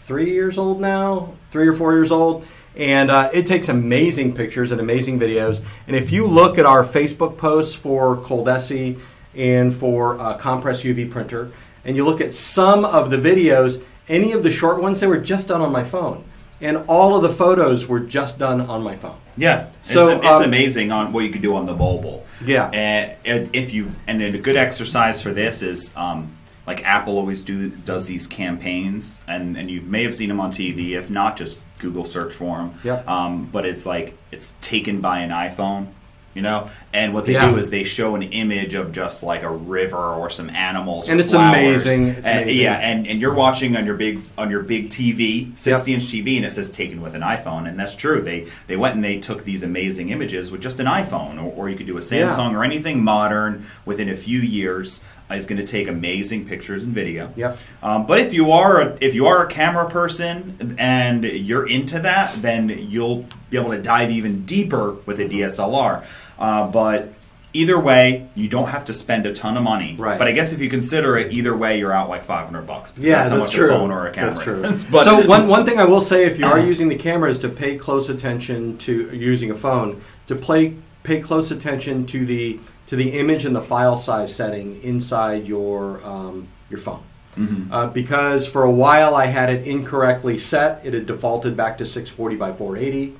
three 0.00 0.30
years 0.30 0.56
old 0.56 0.80
now, 0.80 1.32
three 1.50 1.68
or 1.68 1.74
four 1.74 1.92
years 1.92 2.10
old, 2.10 2.46
and 2.76 3.10
uh, 3.10 3.30
it 3.32 3.46
takes 3.46 3.68
amazing 3.68 4.34
pictures 4.34 4.70
and 4.70 4.80
amazing 4.80 5.18
videos. 5.20 5.62
And 5.86 5.96
if 5.96 6.10
you 6.10 6.26
look 6.26 6.58
at 6.58 6.66
our 6.66 6.84
Facebook 6.84 7.36
posts 7.36 7.74
for 7.74 8.16
Coldesi 8.16 8.98
and 9.34 9.74
for 9.74 10.18
uh, 10.18 10.36
Compress 10.38 10.82
UV 10.82 11.10
printer, 11.10 11.50
and 11.84 11.96
you 11.96 12.04
look 12.04 12.20
at 12.20 12.32
some 12.32 12.84
of 12.84 13.10
the 13.10 13.16
videos, 13.16 13.82
any 14.08 14.32
of 14.32 14.42
the 14.42 14.50
short 14.50 14.80
ones, 14.80 15.00
they 15.00 15.06
were 15.06 15.18
just 15.18 15.48
done 15.48 15.60
on 15.60 15.72
my 15.72 15.84
phone. 15.84 16.24
And 16.60 16.76
all 16.86 17.16
of 17.16 17.22
the 17.22 17.28
photos 17.28 17.88
were 17.88 17.98
just 17.98 18.38
done 18.38 18.60
on 18.60 18.84
my 18.84 18.94
phone. 18.94 19.18
Yeah, 19.36 19.70
So, 19.80 20.10
it's, 20.10 20.24
it's 20.24 20.40
um, 20.40 20.44
amazing 20.44 20.92
on 20.92 21.12
what 21.12 21.24
you 21.24 21.30
can 21.30 21.42
do 21.42 21.56
on 21.56 21.66
the 21.66 21.74
mobile. 21.74 22.24
Yeah. 22.44 22.68
and, 22.72 23.16
and 23.24 23.50
if 23.54 23.72
you 23.72 23.90
and 24.06 24.22
a 24.22 24.38
good 24.38 24.56
exercise 24.56 25.22
for 25.22 25.32
this 25.32 25.62
is 25.62 25.96
um, 25.96 26.36
like 26.66 26.84
Apple 26.84 27.16
always 27.16 27.42
do 27.42 27.70
does 27.70 28.06
these 28.06 28.26
campaigns, 28.26 29.22
and 29.26 29.56
and 29.56 29.70
you 29.70 29.80
may 29.80 30.04
have 30.04 30.14
seen 30.14 30.28
them 30.28 30.38
on 30.38 30.52
TV. 30.52 30.90
If 30.90 31.10
not, 31.10 31.36
just 31.36 31.58
Google 31.82 32.06
search 32.06 32.32
for 32.32 32.56
them. 32.58 32.74
Yep. 32.84 33.06
Um, 33.08 33.48
but 33.52 33.66
it's 33.66 33.84
like 33.84 34.16
it's 34.30 34.54
taken 34.62 35.00
by 35.00 35.18
an 35.18 35.30
iPhone. 35.30 35.88
You 36.34 36.40
know, 36.40 36.70
and 36.94 37.12
what 37.12 37.26
they 37.26 37.34
Yeah. 37.34 37.50
do 37.50 37.58
is 37.58 37.68
they 37.68 37.84
show 37.84 38.14
an 38.14 38.22
image 38.22 38.72
of 38.72 38.90
just 38.92 39.22
like 39.22 39.42
a 39.42 39.50
river 39.50 39.98
or 39.98 40.30
some 40.30 40.48
animals, 40.48 41.10
And 41.10 41.20
it's 41.20 41.34
amazing. 41.34 42.06
It's 42.08 42.26
And- 42.26 42.44
amazing. 42.44 42.62
Yeah, 42.62 42.72
and, 42.78 43.06
and 43.06 43.20
you're 43.20 43.34
watching 43.34 43.76
on 43.76 43.84
your 43.84 43.96
big 43.96 44.18
on 44.38 44.48
your 44.50 44.62
big 44.62 44.88
TV, 44.88 45.52
60 45.56 45.92
inch 45.92 46.04
TV, 46.04 46.38
and 46.38 46.46
it 46.46 46.52
says 46.54 46.70
taken 46.70 47.02
with 47.02 47.14
an 47.14 47.20
iPhone, 47.20 47.68
and 47.68 47.78
that's 47.78 47.94
true. 47.94 48.22
They 48.22 48.46
they 48.66 48.76
went 48.76 48.94
and 48.94 49.04
they 49.04 49.18
took 49.18 49.44
these 49.44 49.62
amazing 49.62 50.08
images 50.08 50.50
with 50.50 50.62
just 50.62 50.80
an 50.80 50.86
iPhone, 50.86 51.36
or, 51.36 51.52
or 51.54 51.68
you 51.68 51.76
could 51.76 51.86
do 51.86 51.98
a 51.98 52.00
Samsung 52.00 52.54
or 52.54 52.64
anything 52.64 53.04
modern 53.04 53.66
within 53.84 54.08
a 54.08 54.16
few 54.16 54.38
years 54.40 55.04
is 55.34 55.46
going 55.46 55.60
to 55.60 55.66
take 55.66 55.88
amazing 55.88 56.46
pictures 56.46 56.84
and 56.84 56.94
video. 56.94 57.32
Yep. 57.36 57.58
Um, 57.82 58.06
but 58.06 58.20
if 58.20 58.32
you 58.32 58.52
are 58.52 58.80
a, 58.80 58.98
if 59.00 59.14
you 59.14 59.26
are 59.26 59.44
a 59.44 59.48
camera 59.48 59.88
person 59.88 60.76
and 60.78 61.24
you're 61.24 61.66
into 61.66 62.00
that, 62.00 62.40
then 62.42 62.68
you'll 62.68 63.26
be 63.50 63.58
able 63.58 63.70
to 63.70 63.82
dive 63.82 64.10
even 64.10 64.44
deeper 64.44 64.92
with 65.06 65.20
a 65.20 65.24
DSLR. 65.24 66.04
Uh, 66.38 66.66
but 66.68 67.12
either 67.52 67.78
way, 67.78 68.28
you 68.34 68.48
don't 68.48 68.68
have 68.68 68.84
to 68.86 68.94
spend 68.94 69.26
a 69.26 69.34
ton 69.34 69.56
of 69.56 69.62
money. 69.62 69.96
Right. 69.96 70.18
But 70.18 70.28
I 70.28 70.32
guess 70.32 70.52
if 70.52 70.60
you 70.60 70.70
consider 70.70 71.16
it 71.16 71.32
either 71.32 71.56
way, 71.56 71.78
you're 71.78 71.92
out 71.92 72.08
like 72.08 72.24
500 72.24 72.62
bucks. 72.66 72.92
Yeah, 72.96 73.16
that's, 73.16 73.30
that's, 73.30 73.40
much 73.40 73.52
true. 73.52 73.66
a 73.66 73.68
phone 73.68 73.90
or 73.90 74.06
a 74.06 74.12
camera. 74.12 74.34
That's 74.34 74.84
true. 74.84 74.90
but 74.90 75.04
so 75.04 75.26
one 75.26 75.48
one 75.48 75.66
thing 75.66 75.78
I 75.78 75.84
will 75.84 76.00
say, 76.00 76.24
if 76.24 76.38
you 76.38 76.46
are 76.46 76.58
using 76.58 76.88
the 76.88 76.96
camera, 76.96 77.30
is 77.30 77.38
to 77.40 77.48
pay 77.48 77.76
close 77.76 78.08
attention 78.08 78.78
to 78.78 79.14
using 79.14 79.50
a 79.50 79.54
phone 79.54 80.00
to 80.26 80.34
play 80.34 80.76
pay 81.02 81.20
close 81.20 81.50
attention 81.50 82.06
to 82.06 82.24
the 82.24 82.60
to 82.92 82.96
the 82.96 83.18
image 83.18 83.46
and 83.46 83.56
the 83.56 83.62
file 83.62 83.96
size 83.96 84.36
setting 84.36 84.82
inside 84.82 85.48
your 85.48 86.04
um, 86.04 86.46
your 86.68 86.78
phone. 86.78 87.02
Mm-hmm. 87.38 87.72
Uh, 87.72 87.86
because 87.86 88.46
for 88.46 88.64
a 88.64 88.70
while 88.70 89.14
I 89.14 89.24
had 89.24 89.48
it 89.48 89.66
incorrectly 89.66 90.36
set, 90.36 90.84
it 90.84 90.92
had 90.92 91.06
defaulted 91.06 91.56
back 91.56 91.78
to 91.78 91.86
640 91.86 92.36
by 92.36 92.52
480, 92.52 93.16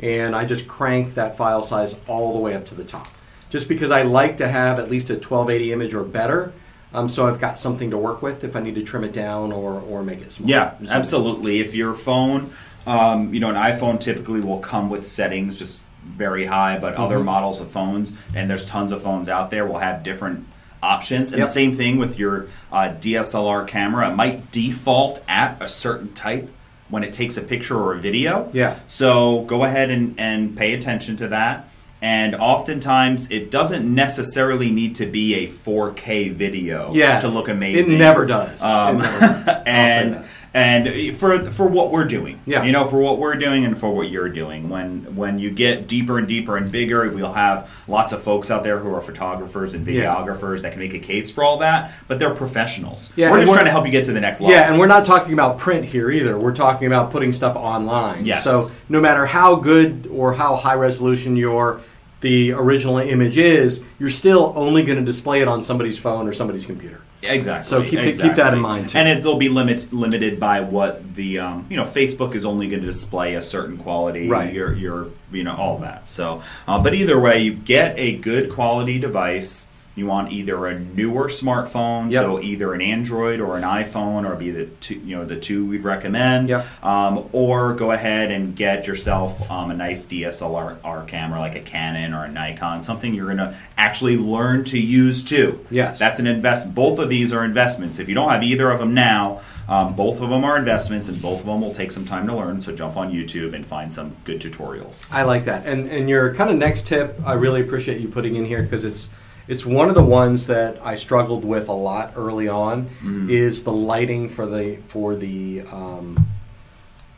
and 0.00 0.34
I 0.34 0.44
just 0.44 0.66
cranked 0.66 1.14
that 1.14 1.36
file 1.36 1.62
size 1.62 2.00
all 2.08 2.32
the 2.32 2.40
way 2.40 2.56
up 2.56 2.66
to 2.66 2.74
the 2.74 2.82
top. 2.82 3.06
Just 3.48 3.68
because 3.68 3.92
I 3.92 4.02
like 4.02 4.38
to 4.38 4.48
have 4.48 4.80
at 4.80 4.90
least 4.90 5.08
a 5.10 5.14
1280 5.14 5.72
image 5.72 5.94
or 5.94 6.02
better, 6.02 6.52
um, 6.92 7.08
so 7.08 7.28
I've 7.28 7.38
got 7.38 7.60
something 7.60 7.90
to 7.90 7.98
work 7.98 8.22
with 8.22 8.42
if 8.42 8.56
I 8.56 8.60
need 8.60 8.74
to 8.74 8.82
trim 8.82 9.04
it 9.04 9.12
down 9.12 9.52
or, 9.52 9.80
or 9.82 10.02
make 10.02 10.20
it 10.20 10.32
smaller. 10.32 10.50
Yeah, 10.50 10.74
absolutely. 10.90 11.60
If 11.60 11.76
your 11.76 11.94
phone, 11.94 12.50
um, 12.86 13.32
you 13.32 13.40
know, 13.40 13.48
an 13.50 13.56
iPhone 13.56 14.00
typically 14.00 14.40
will 14.40 14.58
come 14.58 14.90
with 14.90 15.06
settings 15.06 15.58
just 15.58 15.84
very 16.16 16.46
high, 16.46 16.78
but 16.78 16.94
other 16.94 17.18
Mhm. 17.18 17.24
models 17.24 17.60
of 17.60 17.70
phones, 17.70 18.12
and 18.34 18.50
there's 18.50 18.66
tons 18.66 18.90
of 18.92 19.02
phones 19.02 19.28
out 19.28 19.50
there, 19.50 19.64
will 19.66 19.78
have 19.78 20.02
different 20.02 20.46
options. 20.82 21.30
And 21.32 21.38
Yep. 21.38 21.46
the 21.48 21.52
same 21.52 21.74
thing 21.74 21.96
with 21.98 22.18
your 22.18 22.46
uh, 22.72 22.88
DSLR 23.00 23.64
camera. 23.64 24.10
It 24.10 24.16
might 24.16 24.50
default 24.50 25.22
at 25.28 25.56
a 25.60 25.68
certain 25.68 26.12
type 26.12 26.48
when 26.88 27.04
it 27.04 27.12
takes 27.12 27.36
a 27.36 27.40
picture 27.42 27.76
or 27.78 27.94
a 27.94 27.98
video. 27.98 28.48
Yeah. 28.52 28.74
So 28.88 29.42
go 29.42 29.62
ahead 29.64 29.90
and, 29.90 30.14
and 30.18 30.56
pay 30.56 30.74
attention 30.74 31.16
to 31.18 31.28
that. 31.28 31.68
And 32.02 32.34
oftentimes, 32.34 33.30
it 33.30 33.52
doesn't 33.52 33.84
necessarily 33.94 34.72
need 34.72 34.96
to 34.96 35.06
be 35.06 35.34
a 35.36 35.46
4K 35.46 36.30
video 36.30 36.90
Yeah. 36.92 37.20
to 37.20 37.28
look 37.28 37.48
amazing. 37.48 37.94
It 37.94 37.98
never 37.98 38.26
does. 38.26 38.60
Um, 38.60 38.96
it 38.96 39.02
never 39.04 39.20
does. 39.20 39.62
And 39.66 40.14
that. 40.14 40.24
And 40.54 41.16
for 41.16 41.50
for 41.50 41.66
what 41.66 41.90
we're 41.90 42.04
doing, 42.04 42.38
Yeah. 42.44 42.62
you 42.64 42.72
know, 42.72 42.84
for 42.86 42.98
what 42.98 43.18
we're 43.18 43.36
doing 43.36 43.64
and 43.64 43.78
for 43.78 43.90
what 43.94 44.10
you're 44.10 44.28
doing. 44.28 44.68
When 44.68 45.14
when 45.16 45.38
you 45.38 45.50
get 45.50 45.88
deeper 45.88 46.18
and 46.18 46.28
deeper 46.28 46.56
and 46.58 46.70
bigger, 46.70 47.08
we'll 47.10 47.32
have 47.32 47.70
lots 47.88 48.12
of 48.12 48.22
folks 48.22 48.50
out 48.50 48.62
there 48.62 48.78
who 48.78 48.94
are 48.94 49.00
photographers 49.00 49.72
and 49.72 49.86
Yeah. 49.86 50.14
videographers 50.14 50.60
that 50.62 50.72
can 50.72 50.80
make 50.80 50.92
a 50.94 50.98
case 50.98 51.30
for 51.30 51.42
all 51.42 51.58
that, 51.58 51.92
but 52.06 52.18
they're 52.18 52.34
professionals. 52.34 53.12
Yeah, 53.16 53.30
we're 53.30 53.38
just 53.40 53.48
we're- 53.48 53.56
trying 53.56 53.66
to 53.66 53.70
help 53.72 53.86
you 53.86 53.92
get 53.92 54.04
to 54.06 54.12
the 54.12 54.20
next 54.20 54.40
level. 54.40 54.54
Yeah, 54.54 54.70
and 54.70 54.78
we're 54.78 54.86
not 54.86 55.06
talking 55.06 55.32
about 55.32 55.56
print 55.58 55.84
here 55.86 56.10
either. 56.10 56.38
We're 56.38 56.54
talking 56.54 56.86
about 56.86 57.10
putting 57.10 57.32
stuff 57.32 57.56
online. 57.56 58.26
Yes. 58.26 58.44
So 58.44 58.70
no 58.88 59.00
matter 59.00 59.24
how 59.26 59.54
good 59.56 60.08
or 60.14 60.34
how 60.34 60.56
high 60.56 60.74
resolution 60.74 61.36
your 61.36 61.80
the 62.20 62.52
original 62.52 62.98
image 62.98 63.36
is, 63.36 63.82
you're 63.98 64.08
still 64.10 64.52
only 64.54 64.84
going 64.84 64.98
to 64.98 65.04
display 65.04 65.40
it 65.40 65.48
on 65.48 65.64
somebody's 65.64 65.98
phone 65.98 66.28
or 66.28 66.32
somebody's 66.32 66.64
computer. 66.64 67.00
Exactly. 67.22 67.68
So 67.68 67.82
keep- 67.82 68.16
keep 68.20 68.34
that 68.34 68.52
in 68.54 68.60
mind, 68.60 68.90
too. 68.90 68.98
And 68.98 69.08
it'll 69.08 69.36
be 69.36 69.48
limit, 69.48 69.92
limited 69.92 70.40
by 70.40 70.60
what 70.60 71.14
the 71.14 71.38
um, 71.38 71.66
you 71.70 71.76
know 71.76 71.84
Facebook 71.84 72.34
is 72.34 72.44
only 72.44 72.68
going 72.68 72.80
to 72.80 72.86
display 72.86 73.34
a 73.34 73.42
certain 73.42 73.78
quality. 73.78 74.28
Right. 74.28 74.52
Your 74.52 74.74
your 74.74 75.08
you 75.30 75.44
know 75.44 75.54
all 75.54 75.78
that. 75.78 76.08
So, 76.08 76.42
uh, 76.66 76.82
but 76.82 76.94
either 76.94 77.18
way, 77.18 77.42
you 77.42 77.54
get 77.54 77.98
a 77.98 78.16
good 78.16 78.50
quality 78.50 78.98
device. 78.98 79.66
You 79.94 80.06
want 80.06 80.32
either 80.32 80.66
a 80.66 80.78
newer 80.78 81.28
smartphone, 81.28 82.10
Yep. 82.10 82.22
so 82.22 82.40
either 82.40 82.72
an 82.72 82.80
Android 82.80 83.40
or 83.40 83.56
an 83.58 83.62
iPhone, 83.62 84.28
or 84.28 84.34
be 84.36 84.50
the 84.50 84.64
two, 84.80 84.94
you 84.94 85.16
know 85.16 85.24
the 85.26 85.36
two 85.36 85.66
we'd 85.66 85.84
recommend. 85.84 86.48
Yep. 86.48 86.66
Um, 86.84 87.28
or 87.32 87.74
go 87.74 87.90
ahead 87.92 88.30
and 88.30 88.56
get 88.56 88.86
yourself 88.86 89.50
um, 89.50 89.70
a 89.70 89.74
nice 89.74 90.06
DSLR 90.06 91.06
camera 91.06 91.40
like 91.40 91.54
a 91.56 91.60
Canon 91.60 92.14
or 92.14 92.24
a 92.24 92.28
Nikon, 92.30 92.82
something 92.82 93.12
you're 93.12 93.26
going 93.26 93.36
to 93.38 93.54
actually 93.76 94.16
learn 94.16 94.64
to 94.64 94.78
use 94.80 95.22
too. 95.22 95.64
Yes. 95.70 95.98
That's 95.98 96.18
an 96.18 96.26
invest. 96.26 96.74
Both 96.74 96.98
of 96.98 97.08
these 97.10 97.32
are 97.32 97.44
investments. 97.44 97.98
If 97.98 98.08
you 98.08 98.14
don't 98.14 98.30
have 98.30 98.42
either 98.42 98.70
of 98.70 98.78
them 98.80 98.94
now, 98.94 99.40
um, 99.68 99.94
both 99.94 100.20
of 100.20 100.30
them 100.30 100.42
are 100.44 100.56
investments, 100.58 101.08
and 101.08 101.20
both 101.20 101.40
of 101.40 101.46
them 101.46 101.60
will 101.60 101.72
take 101.74 101.90
some 101.90 102.04
time 102.04 102.26
to 102.28 102.34
learn. 102.34 102.60
So 102.62 102.74
jump 102.74 102.96
on 102.96 103.12
YouTube 103.12 103.54
and 103.54 103.64
find 103.64 103.92
some 103.92 104.16
good 104.24 104.40
tutorials. 104.40 105.06
I 105.12 105.22
like 105.22 105.44
that. 105.44 105.66
And 105.66 105.88
and 105.88 106.08
your 106.08 106.34
kind 106.34 106.50
of 106.50 106.56
next 106.56 106.86
tip, 106.86 107.20
I 107.24 107.34
really 107.34 107.60
appreciate 107.60 108.00
you 108.00 108.08
putting 108.08 108.36
in 108.36 108.44
here 108.44 108.62
because 108.62 108.84
it's 108.84 109.10
it's 109.48 109.66
one 109.66 109.88
of 109.88 109.94
the 109.94 110.04
ones 110.04 110.46
that 110.46 110.84
I 110.84 110.96
struggled 110.96 111.44
with 111.44 111.68
a 111.68 111.72
lot 111.72 112.12
early 112.16 112.48
on. 112.48 112.86
Mm-hmm. 112.86 113.30
Is 113.30 113.64
the 113.64 113.72
lighting 113.72 114.28
for 114.28 114.46
the 114.46 114.78
for 114.88 115.14
the 115.14 115.62
um, 115.62 116.26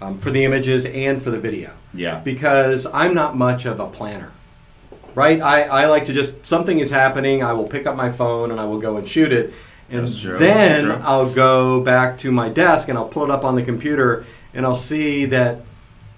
um, 0.04 0.18
for 0.18 0.30
the 0.30 0.44
images 0.44 0.84
and 0.84 1.20
for 1.20 1.30
the 1.30 1.40
video. 1.40 1.72
Yeah. 1.92 2.18
because 2.18 2.86
I'm 2.86 3.14
not 3.14 3.36
much 3.36 3.64
of 3.64 3.80
a 3.80 3.86
planner. 3.86 4.32
Right? 5.14 5.40
I, 5.40 5.62
I 5.62 5.86
like 5.86 6.06
to 6.06 6.12
just 6.12 6.44
something 6.44 6.80
is 6.80 6.90
happening, 6.90 7.42
I 7.42 7.52
will 7.52 7.66
pick 7.66 7.86
up 7.86 7.94
my 7.94 8.10
phone 8.10 8.50
and 8.50 8.60
I 8.60 8.64
will 8.64 8.80
go 8.80 8.96
and 8.96 9.08
shoot 9.08 9.32
it. 9.32 9.54
And 9.88 10.08
then 10.08 10.90
I'll 10.90 11.32
go 11.32 11.80
back 11.80 12.18
to 12.18 12.32
my 12.32 12.48
desk 12.48 12.88
and 12.88 12.98
I'll 12.98 13.08
pull 13.08 13.24
it 13.24 13.30
up 13.30 13.44
on 13.44 13.54
the 13.54 13.62
computer 13.62 14.24
and 14.52 14.66
I'll 14.66 14.74
see 14.74 15.26
that 15.26 15.60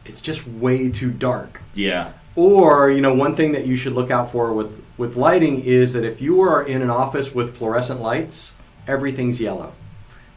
it's 0.06 0.22
just 0.22 0.46
way 0.46 0.88
too 0.88 1.10
dark. 1.10 1.60
Yeah. 1.75 2.12
Or, 2.36 2.90
you 2.90 3.00
know, 3.00 3.14
one 3.14 3.34
thing 3.34 3.52
that 3.52 3.66
you 3.66 3.76
should 3.76 3.94
look 3.94 4.10
out 4.10 4.30
for 4.30 4.52
with, 4.52 4.84
with 4.98 5.16
lighting 5.16 5.62
is 5.64 5.94
that 5.94 6.04
if 6.04 6.20
you 6.20 6.42
are 6.42 6.62
in 6.62 6.82
an 6.82 6.90
office 6.90 7.34
with 7.34 7.56
fluorescent 7.56 8.00
lights, 8.00 8.54
everything's 8.86 9.40
yellow. 9.40 9.72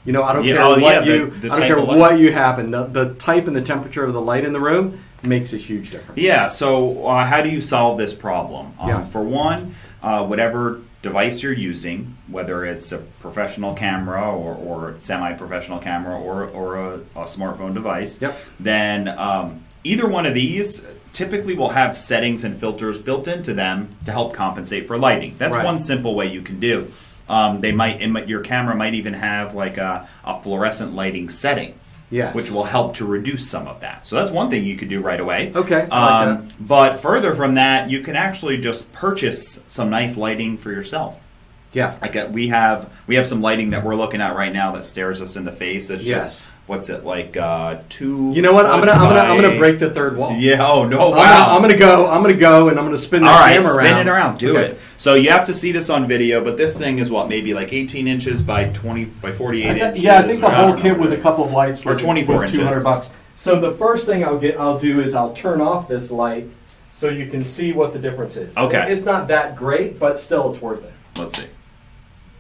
You 0.05 0.13
know, 0.13 0.23
I 0.23 0.31
don't 0.31 0.45
Yeah, 0.45 0.55
care 0.55 0.63
oh, 0.63 0.79
what 0.79 1.05
yeah, 1.05 1.13
you 1.13 1.27
the 1.27 1.51
I 1.51 1.59
don't 1.59 1.67
care 1.67 1.81
what 1.81 2.17
you 2.19 2.31
happen. 2.31 2.71
The, 2.71 2.85
the 2.85 3.13
type 3.15 3.47
and 3.47 3.55
the 3.55 3.61
temperature 3.61 4.05
of 4.05 4.13
the 4.13 4.21
light 4.21 4.45
in 4.45 4.53
the 4.53 4.59
room 4.61 5.01
makes 5.23 5.51
a 5.51 5.57
huge 5.57 5.91
difference. 5.91 6.17
Yeah. 6.19 6.47
So 6.47 7.05
uh, 7.05 7.25
how 7.25 7.41
do 7.41 7.49
you 7.49 7.59
solve 7.59 7.97
this 7.97 8.13
problem? 8.13 8.73
Um, 8.79 8.87
Yeah. 8.89 9.05
For 9.05 9.21
one, 9.21 9.75
uh, 10.01 10.25
whatever 10.25 10.79
device 11.01 11.43
you're 11.43 11.51
using, 11.53 12.15
whether 12.29 12.65
it's 12.65 12.93
a 12.93 12.99
professional 13.19 13.73
camera 13.73 14.33
or, 14.33 14.55
or 14.55 14.95
semi-professional 14.97 15.79
camera 15.79 16.17
or, 16.17 16.45
or 16.47 16.77
a, 16.77 16.93
a 17.15 17.23
smartphone 17.25 17.73
device, 17.73 18.21
Yep. 18.21 18.37
then 18.59 19.07
um, 19.09 19.63
either 19.83 20.07
one 20.07 20.25
of 20.25 20.33
these 20.33 20.87
typically 21.13 21.55
will 21.55 21.69
have 21.69 21.97
settings 21.97 22.43
and 22.43 22.55
filters 22.55 22.99
built 22.99 23.27
into 23.27 23.53
them 23.53 23.95
to 24.05 24.11
help 24.11 24.33
compensate 24.33 24.87
for 24.87 24.97
lighting. 24.97 25.35
That's 25.37 25.55
Right. 25.55 25.65
one 25.65 25.79
simple 25.79 26.15
way 26.15 26.27
you 26.27 26.41
can 26.41 26.59
do. 26.59 26.91
Um, 27.27 27.61
they 27.61 27.71
might, 27.71 27.99
your 28.27 28.41
camera 28.41 28.75
might 28.75 28.95
even 28.95 29.13
have 29.13 29.53
like 29.53 29.77
a, 29.77 30.07
a 30.25 30.41
fluorescent 30.41 30.95
lighting 30.95 31.29
setting 31.29 31.75
Yes. 32.11 32.33
which 32.33 32.49
will 32.49 32.63
help 32.63 32.95
to 32.95 33.05
reduce 33.05 33.47
some 33.47 33.67
of 33.67 33.81
that. 33.81 34.07
So 34.07 34.15
that's 34.15 34.31
one 34.31 34.49
thing 34.49 34.63
you 34.63 34.75
could 34.75 34.89
do 34.89 34.99
right 34.99 35.19
away. 35.19 35.51
Okay, 35.53 35.87
I 35.91 36.25
like 36.25 36.27
Um, 36.39 36.47
but 36.59 36.99
further 36.99 37.35
from 37.35 37.53
that, 37.53 37.91
you 37.91 37.99
can 38.01 38.15
actually 38.15 38.57
just 38.57 38.91
purchase 38.93 39.63
some 39.67 39.91
nice 39.91 40.17
lighting 40.17 40.57
for 40.57 40.71
yourself. 40.71 41.23
Yeah. 41.71 41.95
Like 42.01 42.15
uh, 42.15 42.27
we 42.31 42.47
have, 42.47 42.89
we 43.05 43.13
have 43.13 43.27
some 43.27 43.41
lighting 43.43 43.69
that 43.71 43.83
we're 43.85 43.93
looking 43.95 44.21
at 44.21 44.35
right 44.35 44.51
now 44.51 44.71
that 44.71 44.85
stares 44.85 45.21
us 45.21 45.35
in 45.35 45.45
the 45.45 45.51
face. 45.51 45.91
It's 45.91 46.03
Yes. 46.03 46.29
just 46.39 46.49
what's 46.69 46.88
it 46.89 47.03
like? 47.03 47.35
Uh, 47.35 47.79
two. 47.89 48.31
You 48.33 48.41
know 48.41 48.53
what? 48.53 48.65
I'm 48.65 48.79
gonna 48.79 48.91
I'm 48.93 49.09
gonna 49.09 49.19
I'm 49.19 49.41
gonna 49.41 49.57
break 49.57 49.79
the 49.79 49.89
third 49.89 50.15
wall. 50.15 50.31
Yeah. 50.33 50.65
Oh 50.65 50.88
no! 50.88 51.11
I'm, 51.13 51.15
gonna, 51.15 51.55
I'm 51.55 51.61
gonna 51.61 51.77
go. 51.77 52.07
I'm 52.07 52.21
gonna 52.21 52.33
go, 52.35 52.69
and 52.69 52.79
I'm 52.79 52.85
gonna 52.85 52.97
spin 52.97 53.23
that 53.23 53.33
All 53.33 53.39
right, 53.39 53.53
camera 53.59 53.73
spin 53.73 53.85
around. 53.93 54.07
it 54.07 54.09
around. 54.09 54.38
Do 54.39 54.51
Okay. 54.57 54.71
it. 54.73 54.79
So 54.97 55.15
you 55.15 55.31
have 55.31 55.45
to 55.47 55.53
see 55.53 55.71
this 55.73 55.89
on 55.89 56.07
video, 56.07 56.43
but 56.43 56.55
this 56.55 56.77
thing 56.77 56.99
is 56.99 57.09
what 57.11 57.27
maybe 57.27 57.53
like 57.53 57.73
18 57.73 58.07
inches 58.07 58.41
by 58.41 58.65
20 58.69 59.05
by 59.05 59.31
48 59.31 59.69
I 59.69 59.73
thi- 59.73 59.79
inches. 59.81 60.03
yeah, 60.03 60.19
I 60.19 60.21
think 60.23 60.41
the 60.41 60.49
whole 60.49 60.77
kit 60.77 60.97
with 60.97 61.11
a 61.13 61.17
couple 61.17 61.43
of 61.45 61.51
lights 61.51 61.85
Or 61.85 61.89
was, 61.93 62.01
24 62.01 62.35
was 62.41 62.53
inches. 62.53 62.83
bucks. 62.83 63.09
So 63.35 63.59
the 63.59 63.71
first 63.71 64.05
thing 64.05 64.23
I'll 64.23 64.38
get 64.39 64.59
I'll 64.59 64.77
do 64.79 65.01
is 65.01 65.15
I'll 65.15 65.33
turn 65.33 65.59
off 65.61 65.88
this 65.88 66.11
light 66.11 66.47
so 66.93 67.07
you 67.09 67.27
can 67.27 67.43
see 67.43 67.71
what 67.71 67.93
the 67.93 67.99
difference 67.99 68.35
is. 68.38 68.55
Okay. 68.57 68.91
It's 68.91 69.05
not 69.05 69.29
that 69.29 69.55
great, 69.55 69.97
but 69.99 70.19
still 70.19 70.51
it's 70.51 70.61
worth 70.61 70.83
it. 70.83 70.93
Let's 71.17 71.38
see. 71.39 71.47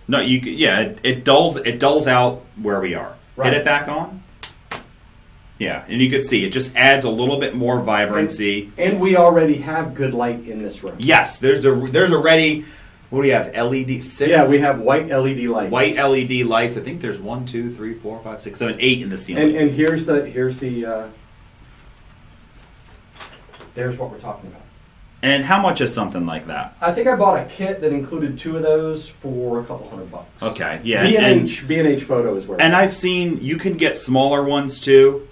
No, 0.09 0.19
you. 0.19 0.41
c- 0.43 0.55
Yeah, 0.55 0.79
it, 0.81 0.99
it 1.03 1.23
dulls. 1.23 1.55
It 1.57 1.79
dulls 1.79 2.07
out 2.07 2.41
where 2.61 2.81
we 2.81 2.93
are. 2.95 3.15
Right. 3.39 3.53
Hit 3.53 3.61
it 3.61 3.65
back 3.65 3.87
on. 3.87 4.21
Yeah, 5.59 5.85
and 5.87 6.01
you 6.01 6.09
can 6.09 6.23
see 6.23 6.43
it 6.43 6.49
just 6.49 6.75
adds 6.75 7.05
a 7.05 7.09
little 7.09 7.39
bit 7.39 7.55
more 7.55 7.79
vibrancy. 7.81 8.69
And 8.77 8.99
we 8.99 9.15
already 9.15 9.55
have 9.59 9.93
good 9.93 10.13
light 10.13 10.45
in 10.45 10.61
this 10.61 10.83
room. 10.83 10.97
Yes, 10.99 11.39
there's 11.39 11.63
a 11.63 11.73
there's 11.73 12.11
already 12.11 12.65
What 13.09 13.19
do 13.19 13.21
we 13.21 13.29
have? 13.29 13.55
LED 13.55 14.03
six. 14.03 14.29
Yeah, 14.29 14.49
we 14.49 14.59
have 14.59 14.81
white 14.81 15.07
LED 15.07 15.37
lights. 15.45 15.71
white 15.71 15.95
LED 15.95 16.45
lights. 16.47 16.75
I 16.75 16.81
think 16.81 16.99
there's 16.99 17.19
one, 17.21 17.45
two, 17.45 17.73
three, 17.73 17.93
four, 17.93 18.19
five, 18.19 18.41
six, 18.41 18.59
seven, 18.59 18.75
eight 18.81 19.01
in 19.01 19.07
the 19.07 19.15
ceiling. 19.15 19.49
And, 19.49 19.55
and 19.55 19.71
here's 19.71 20.05
the 20.05 20.25
here's 20.25 20.59
the 20.59 20.85
uh, 20.85 21.07
there's 23.73 23.97
what 23.97 24.11
we're 24.11 24.19
talking 24.19 24.49
about. 24.49 24.63
And 25.21 25.43
how 25.43 25.61
much 25.61 25.81
is 25.81 25.93
something 25.93 26.25
like 26.25 26.47
that? 26.47 26.75
I 26.79 26.93
think 26.93 27.07
I 27.07 27.15
bought 27.15 27.39
a 27.39 27.45
kit 27.49 27.81
that 27.81 27.91
included 27.91 28.37
two 28.39 28.55
of 28.55 28.63
those 28.63 29.09
for 29.09 29.59
a 29.59 29.63
couple 29.65 29.89
hundred 29.89 30.09
bucks. 30.11 30.41
Okay, 30.41 30.79
yeah, 30.83 31.03
B 31.03 31.17
and 31.17 31.25
and- 31.25 31.41
H 31.41 31.67
B 31.67 31.77
and 31.77 31.87
H 31.87 32.03
photo 32.03 32.35
is 32.35 32.47
where. 32.47 32.61
And 32.61 32.73
I've 32.75 32.93
seen 32.93 33.41
you 33.41 33.57
can 33.57 33.73
get 33.75 33.97
smaller 33.97 34.43
ones 34.43 34.79
too. 34.79 35.25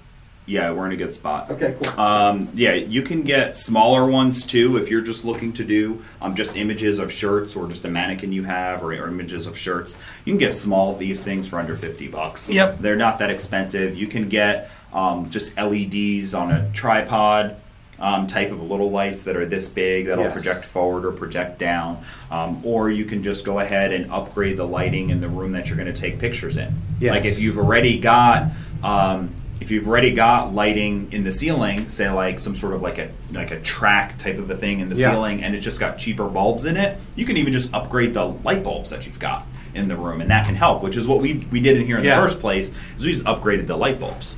Yeah, 0.46 0.72
we're 0.72 0.86
in 0.86 0.94
a 0.94 0.96
good 0.98 1.14
spot. 1.14 1.52
okay, 1.52 1.76
cool. 1.78 2.00
Um, 2.00 2.48
yeah, 2.54 2.74
you 2.74 3.02
can 3.02 3.24
get 3.24 3.58
smaller 3.58 4.10
ones 4.10 4.46
too 4.46 4.78
if 4.78 4.90
you're 4.90 5.02
just 5.02 5.26
looking 5.26 5.52
to 5.54 5.66
do 5.66 6.02
um, 6.22 6.36
just 6.36 6.56
images 6.56 7.00
of 7.00 7.12
shirts 7.12 7.54
or 7.54 7.68
just 7.68 7.84
a 7.84 7.90
mannequin 7.90 8.32
you 8.32 8.44
have 8.44 8.82
or, 8.82 8.94
or 8.94 9.10
images 9.10 9.46
of 9.46 9.58
shirts. 9.58 9.98
You 10.24 10.32
can 10.32 10.38
get 10.38 10.54
small 10.54 10.94
of 10.94 11.00
these 11.00 11.22
things 11.22 11.50
for 11.50 11.60
under 11.60 11.76
50 11.76 12.08
bucks. 12.08 12.50
Yep. 12.50 12.80
They're 12.80 12.96
not 12.96 13.20
that 13.20 13.30
expensive. 13.30 13.98
You 13.98 14.08
can 14.08 14.30
get 14.30 14.72
um, 14.94 15.30
just 15.32 15.58
LEDs 15.58 16.34
on 16.34 16.52
a 16.54 16.72
tripod. 16.72 17.58
Um, 18.00 18.28
type 18.28 18.52
of 18.52 18.62
little 18.62 18.92
lights 18.92 19.24
that 19.24 19.36
are 19.36 19.46
this 19.48 19.70
big 19.70 20.06
that'll 20.06 20.26
Yes. 20.26 20.34
project 20.34 20.66
forward 20.66 21.04
or 21.04 21.12
project 21.12 21.58
down, 21.58 21.98
um, 22.30 22.62
or 22.64 22.92
you 22.92 23.06
can 23.06 23.24
just 23.24 23.44
go 23.44 23.60
ahead 23.60 23.92
and 23.92 24.12
upgrade 24.12 24.58
the 24.58 24.68
lighting 24.68 25.10
in 25.10 25.20
the 25.20 25.28
room 25.28 25.54
that 25.54 25.68
you're 25.68 25.78
going 25.78 25.92
to 25.92 26.00
take 26.00 26.20
pictures 26.20 26.58
in. 26.58 26.76
Yes. 27.00 27.12
Like 27.16 27.26
if 27.26 27.40
you've 27.40 27.58
already 27.58 27.98
got 28.00 28.52
um, 28.84 29.30
if 29.60 29.72
you've 29.72 29.88
already 29.88 30.12
got 30.14 30.54
lighting 30.54 31.08
in 31.12 31.24
the 31.24 31.32
ceiling, 31.32 31.90
say 31.90 32.08
like 32.12 32.38
some 32.40 32.56
sort 32.56 32.74
of 32.74 32.84
like 32.84 33.00
a 33.00 33.10
like 33.34 33.50
a 33.50 33.60
track 33.62 34.20
type 34.20 34.38
of 34.38 34.52
a 34.52 34.56
thing 34.56 34.80
in 34.80 34.90
the 34.90 34.96
Yeah. 34.96 35.10
ceiling, 35.14 35.44
and 35.44 35.56
it's 35.56 35.66
just 35.66 35.80
got 35.80 35.98
cheaper 35.98 36.28
bulbs 36.28 36.66
in 36.66 36.78
it, 36.78 37.00
you 37.16 37.26
can 37.26 37.38
even 37.38 37.52
just 37.52 37.74
upgrade 37.74 38.14
the 38.14 38.26
light 38.26 38.64
bulbs 38.64 38.92
that 38.92 39.08
you've 39.08 39.18
got 39.20 39.48
in 39.74 39.88
the 39.88 39.96
room, 39.96 40.22
and 40.22 40.30
that 40.30 40.46
can 40.46 40.54
help. 40.54 40.84
Which 40.84 40.96
is 40.98 41.08
what 41.08 41.20
we 41.20 41.44
we 41.52 41.60
did 41.62 41.78
in 41.78 41.88
here 41.88 41.98
in 41.98 42.04
Yeah. 42.04 42.16
the 42.18 42.22
first 42.22 42.40
place. 42.40 42.72
Is 43.00 43.06
we 43.08 43.12
just 43.14 43.26
upgraded 43.26 43.66
the 43.66 43.76
light 43.76 44.00
bulbs. 44.00 44.36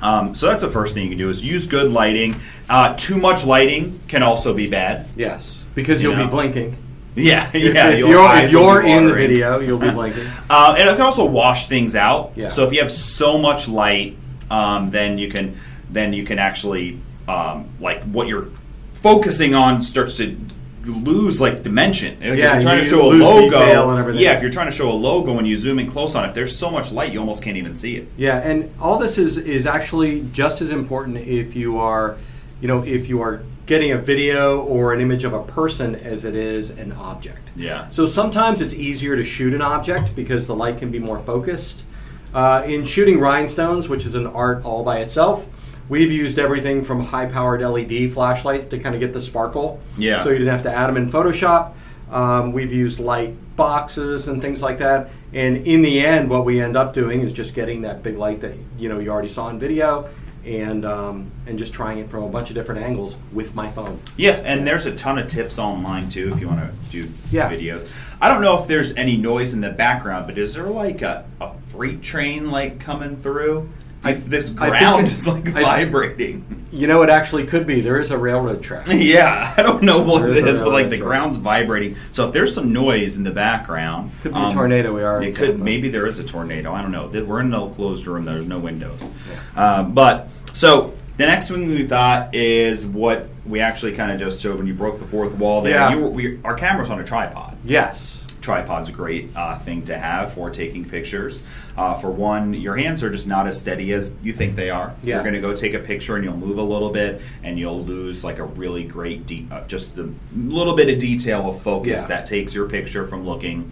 Um, 0.00 0.34
so 0.34 0.46
that's 0.46 0.62
the 0.62 0.70
first 0.70 0.94
thing 0.94 1.02
you 1.04 1.08
can 1.10 1.18
do 1.18 1.28
is 1.28 1.44
use 1.44 1.66
good 1.66 1.90
lighting. 1.90 2.36
Uh, 2.68 2.94
too 2.96 3.18
much 3.18 3.44
lighting 3.44 3.98
can 4.08 4.22
also 4.22 4.54
be 4.54 4.68
bad. 4.68 5.06
yes, 5.16 5.66
because 5.74 6.02
You 6.02 6.10
you'll 6.10 6.18
know. 6.18 6.24
be 6.26 6.30
blinking. 6.30 6.76
Yeah, 7.16 7.50
If, 7.52 7.74
yeah. 7.74 7.88
if 7.88 7.98
your 7.98 8.08
you're 8.10 8.36
if 8.36 8.52
you're 8.52 8.82
in 8.82 9.06
the 9.06 9.12
video, 9.14 9.58
you'll 9.58 9.80
be 9.80 9.90
blinking. 10.00 10.24
Uh, 10.48 10.76
and 10.78 10.88
it 10.88 10.92
can 10.92 11.00
also 11.04 11.24
wash 11.24 11.66
things 11.66 11.96
out. 11.96 12.30
Yeah. 12.36 12.50
So 12.50 12.64
if 12.64 12.72
you 12.72 12.78
have 12.80 12.92
so 12.92 13.38
much 13.38 13.66
light, 13.68 14.16
um, 14.52 14.90
then 14.92 15.18
you 15.18 15.28
can 15.28 15.58
then 15.90 16.12
you 16.12 16.22
can 16.24 16.38
actually 16.38 17.00
um, 17.26 17.70
like 17.80 18.04
what 18.04 18.28
you're 18.28 18.50
focusing 18.94 19.52
on 19.54 19.82
starts 19.82 20.18
to 20.18 20.36
lose 20.94 21.40
like 21.40 21.62
dimension. 21.62 22.18
Like, 22.20 22.30
if 22.30 22.38
Yeah, 22.38 22.52
you're 22.54 22.62
trying 22.62 22.78
you 22.78 22.84
to 22.84 22.90
show 22.90 23.02
a 23.02 23.12
logo. 23.12 23.90
and 23.90 23.98
everything. 23.98 24.22
Yeah, 24.22 24.36
if 24.36 24.42
you're 24.42 24.50
trying 24.50 24.70
to 24.70 24.76
show 24.76 24.90
a 24.90 24.94
logo 24.94 25.38
and 25.38 25.46
you 25.46 25.56
zoom 25.56 25.78
in 25.78 25.90
close 25.90 26.14
on 26.14 26.24
it, 26.24 26.34
there's 26.34 26.56
so 26.56 26.70
much 26.70 26.92
light 26.92 27.12
you 27.12 27.20
almost 27.20 27.42
can't 27.42 27.56
even 27.56 27.74
see 27.74 27.96
it. 27.96 28.08
Yeah, 28.16 28.38
and 28.38 28.70
all 28.80 28.98
this 28.98 29.18
is 29.18 29.38
is 29.38 29.66
actually 29.66 30.26
just 30.32 30.60
as 30.60 30.70
important 30.70 31.18
if 31.18 31.54
you 31.56 31.78
are, 31.78 32.16
you 32.60 32.68
know, 32.68 32.82
if 32.82 33.08
you 33.08 33.20
are 33.22 33.42
getting 33.66 33.92
a 33.92 33.98
video 33.98 34.60
or 34.62 34.94
an 34.94 35.00
image 35.00 35.24
of 35.24 35.34
a 35.34 35.42
person 35.42 35.94
as 35.94 36.24
it 36.24 36.34
is 36.34 36.70
an 36.70 36.90
object. 36.92 37.50
Yeah. 37.54 37.86
So 37.90 38.06
sometimes 38.06 38.62
it's 38.62 38.72
easier 38.72 39.14
to 39.14 39.22
shoot 39.24 39.52
an 39.52 39.60
object 39.60 40.16
because 40.16 40.46
the 40.46 40.54
light 40.54 40.78
can 40.78 40.90
be 40.90 40.98
more 40.98 41.18
focused. 41.20 41.82
Uh, 42.32 42.62
in 42.66 42.84
shooting 42.86 43.20
rhinestones, 43.20 43.88
which 43.88 44.06
is 44.06 44.14
an 44.14 44.26
art 44.26 44.64
all 44.64 44.82
by 44.84 44.98
itself, 45.00 45.46
we've 45.88 46.12
used 46.12 46.38
everything 46.38 46.82
from 46.84 47.04
high-powered 47.04 47.60
LED 47.62 48.12
flashlights 48.12 48.66
to 48.66 48.78
kind 48.78 48.94
of 48.94 49.00
get 49.00 49.12
the 49.12 49.20
sparkle. 49.20 49.80
Yeah. 49.96 50.22
So 50.22 50.30
you 50.30 50.38
didn't 50.38 50.52
have 50.52 50.62
to 50.64 50.72
add 50.72 50.88
them 50.88 50.96
in 50.96 51.10
Photoshop. 51.10 51.72
Um, 52.10 52.52
we've 52.52 52.72
used 52.72 53.00
light 53.00 53.34
boxes 53.56 54.28
and 54.28 54.40
things 54.40 54.62
like 54.62 54.78
that. 54.78 55.10
And 55.34 55.66
in 55.66 55.82
the 55.82 56.00
end, 56.00 56.30
what 56.30 56.44
we 56.46 56.60
end 56.60 56.76
up 56.76 56.94
doing 56.94 57.20
is 57.20 57.32
just 57.32 57.54
getting 57.54 57.82
that 57.82 58.02
big 58.02 58.16
light 58.16 58.40
that 58.40 58.54
you 58.78 58.88
know 58.88 58.98
you 58.98 59.10
already 59.10 59.28
saw 59.28 59.48
in 59.50 59.58
video, 59.58 60.08
and 60.46 60.86
um, 60.86 61.30
and 61.46 61.58
just 61.58 61.74
trying 61.74 61.98
it 61.98 62.08
from 62.08 62.22
a 62.24 62.28
bunch 62.30 62.48
of 62.48 62.54
different 62.54 62.80
angles 62.80 63.18
with 63.34 63.54
my 63.54 63.68
phone. 63.70 64.00
Yeah, 64.16 64.32
and 64.44 64.66
there's 64.66 64.86
a 64.86 64.94
ton 64.96 65.18
of 65.18 65.26
tips 65.26 65.58
online 65.58 66.08
too 66.08 66.32
if 66.32 66.40
you 66.40 66.48
want 66.48 66.60
to 66.60 66.90
do 66.90 67.12
Yeah. 67.30 67.50
videos. 67.50 67.86
I 68.22 68.28
don't 68.30 68.40
know 68.40 68.58
if 68.58 68.66
there's 68.66 68.94
any 68.94 69.18
noise 69.18 69.52
in 69.52 69.60
the 69.60 69.70
background, 69.70 70.26
but 70.26 70.38
is 70.38 70.54
there 70.54 70.64
like 70.64 71.02
a, 71.02 71.26
a 71.42 71.52
freight 71.66 72.00
train 72.00 72.50
like 72.50 72.80
coming 72.80 73.16
through? 73.18 73.68
I- 74.08 74.12
this 74.14 74.50
ground 74.50 75.06
it- 75.08 75.12
is 75.12 75.26
like 75.28 75.48
I- 75.54 75.62
vibrating. 75.84 76.44
You 76.70 76.86
know, 76.86 77.02
it 77.02 77.08
actually 77.08 77.46
could 77.46 77.66
be. 77.66 77.80
There 77.80 77.98
is 77.98 78.10
a 78.10 78.18
railroad 78.18 78.62
track. 78.62 78.88
yeah, 78.90 79.54
I 79.56 79.62
don't 79.62 79.82
know 79.82 80.00
what 80.02 80.20
There 80.22 80.32
it 80.32 80.46
is 80.46 80.56
is, 80.56 80.60
but 80.60 80.72
like 80.72 80.90
the 80.90 80.98
track. 80.98 81.06
ground's 81.08 81.36
vibrating. 81.36 81.96
So 82.12 82.26
if 82.26 82.32
there's 82.34 82.54
some 82.54 82.72
noise 82.74 83.16
in 83.16 83.24
the 83.24 83.30
background, 83.30 84.10
Could 84.22 84.34
be 84.34 84.38
a 84.38 84.50
tornado 84.52 84.94
we 84.94 85.02
are 85.02 85.22
It 85.22 85.34
could. 85.34 85.58
Maybe 85.58 85.88
there 85.88 86.06
is 86.06 86.18
a 86.18 86.24
tornado. 86.24 86.72
I 86.72 86.82
don't 86.82 86.92
know. 86.92 87.08
We're 87.24 87.40
in 87.40 87.52
a 87.54 87.70
closed 87.70 88.06
room. 88.06 88.26
There's 88.26 88.46
no 88.46 88.58
windows. 88.58 89.10
Um, 89.56 89.92
but 89.94 90.28
so 90.52 90.92
the 91.16 91.26
next 91.26 91.48
thing 91.48 91.68
we 91.68 91.86
thought 91.86 92.34
is 92.34 92.86
what 92.86 93.28
we 93.46 93.60
actually 93.60 93.94
kind 93.94 94.12
of 94.12 94.20
just 94.20 94.42
showed 94.42 94.58
when 94.58 94.66
you 94.66 94.74
broke 94.74 95.00
the 95.00 95.06
fourth 95.06 95.32
wall. 95.36 95.62
There, 95.62 95.72
Yeah. 95.72 95.90
you 95.94 96.02
were, 96.02 96.10
we, 96.10 96.38
our 96.44 96.54
camera's 96.54 96.90
on 96.90 97.00
a 97.00 97.04
tripod. 97.04 97.56
Yes. 97.64 98.26
Tripod's 98.48 98.88
a 98.88 98.92
great 98.92 99.28
uh, 99.36 99.58
thing 99.58 99.84
to 99.84 99.98
have 99.98 100.32
for 100.32 100.48
taking 100.48 100.84
pictures. 100.86 101.42
Uh, 101.76 101.94
for 101.96 102.10
one, 102.10 102.54
your 102.54 102.76
hands 102.76 103.02
are 103.02 103.10
just 103.10 103.26
not 103.26 103.46
as 103.46 103.60
steady 103.60 103.92
as 103.92 104.10
you 104.22 104.32
think 104.32 104.56
they 104.56 104.70
are. 104.70 104.94
Yeah. 105.02 105.16
You're 105.16 105.22
going 105.24 105.34
to 105.34 105.40
go 105.42 105.54
take 105.54 105.74
a 105.74 105.78
picture 105.78 106.16
and 106.16 106.24
you'll 106.24 106.36
move 106.36 106.56
a 106.56 106.62
little 106.62 106.88
bit 106.88 107.20
and 107.42 107.58
you'll 107.58 107.84
lose 107.84 108.24
like 108.24 108.38
a 108.38 108.44
really 108.44 108.84
great, 108.84 109.26
de- 109.26 109.46
uh, 109.50 109.66
just 109.66 109.98
a 109.98 110.10
little 110.34 110.74
bit 110.74 110.88
of 110.88 110.98
detail 110.98 111.50
of 111.50 111.60
focus 111.60 112.02
Yeah. 112.08 112.16
that 112.16 112.26
takes 112.26 112.54
your 112.54 112.66
picture 112.70 113.06
from 113.06 113.26
looking 113.26 113.70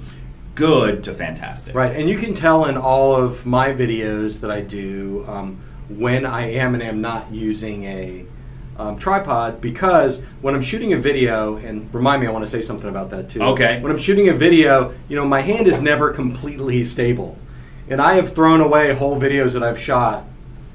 good 0.55 1.05
to 1.05 1.15
fantastic. 1.15 1.75
Right, 1.75 1.95
and 1.97 2.09
you 2.09 2.19
can 2.19 2.35
tell 2.35 2.67
in 2.67 2.77
all 2.77 3.15
of 3.17 3.47
my 3.47 3.73
videos 3.73 4.41
that 4.41 4.51
I 4.51 4.61
do 4.61 5.25
um, 5.27 5.59
when 5.89 6.27
I 6.27 6.51
am 6.53 6.75
and 6.75 6.83
am 6.83 7.01
not 7.01 7.31
using 7.33 7.85
a 7.85 8.25
um, 8.79 8.99
tripod 8.99 9.61
because 9.61 10.23
when 10.41 10.55
I'm 10.55 10.63
shooting 10.63 10.93
a 10.93 10.99
video, 10.99 11.57
and 11.57 11.93
remind 11.95 12.23
me, 12.23 12.29
I 12.29 12.31
want 12.31 12.45
to 12.45 12.51
say 12.51 12.61
something 12.61 12.89
about 12.89 13.11
that 13.11 13.31
too. 13.31 13.43
Okay. 13.43 13.81
When 13.81 13.91
I'm 13.91 13.99
shooting 13.99 14.29
a 14.29 14.35
video, 14.35 14.95
you 15.09 15.17
know, 15.17 15.27
my 15.27 15.41
hand 15.41 15.67
is 15.67 15.81
never 15.81 16.11
completely 16.11 16.85
stable, 16.85 17.39
and 17.89 18.01
I 18.01 18.15
have 18.15 18.35
thrown 18.35 18.61
away 18.61 18.95
whole 18.95 19.19
videos 19.21 19.53
that 19.55 19.63
I've 19.63 19.81
shot 19.81 20.25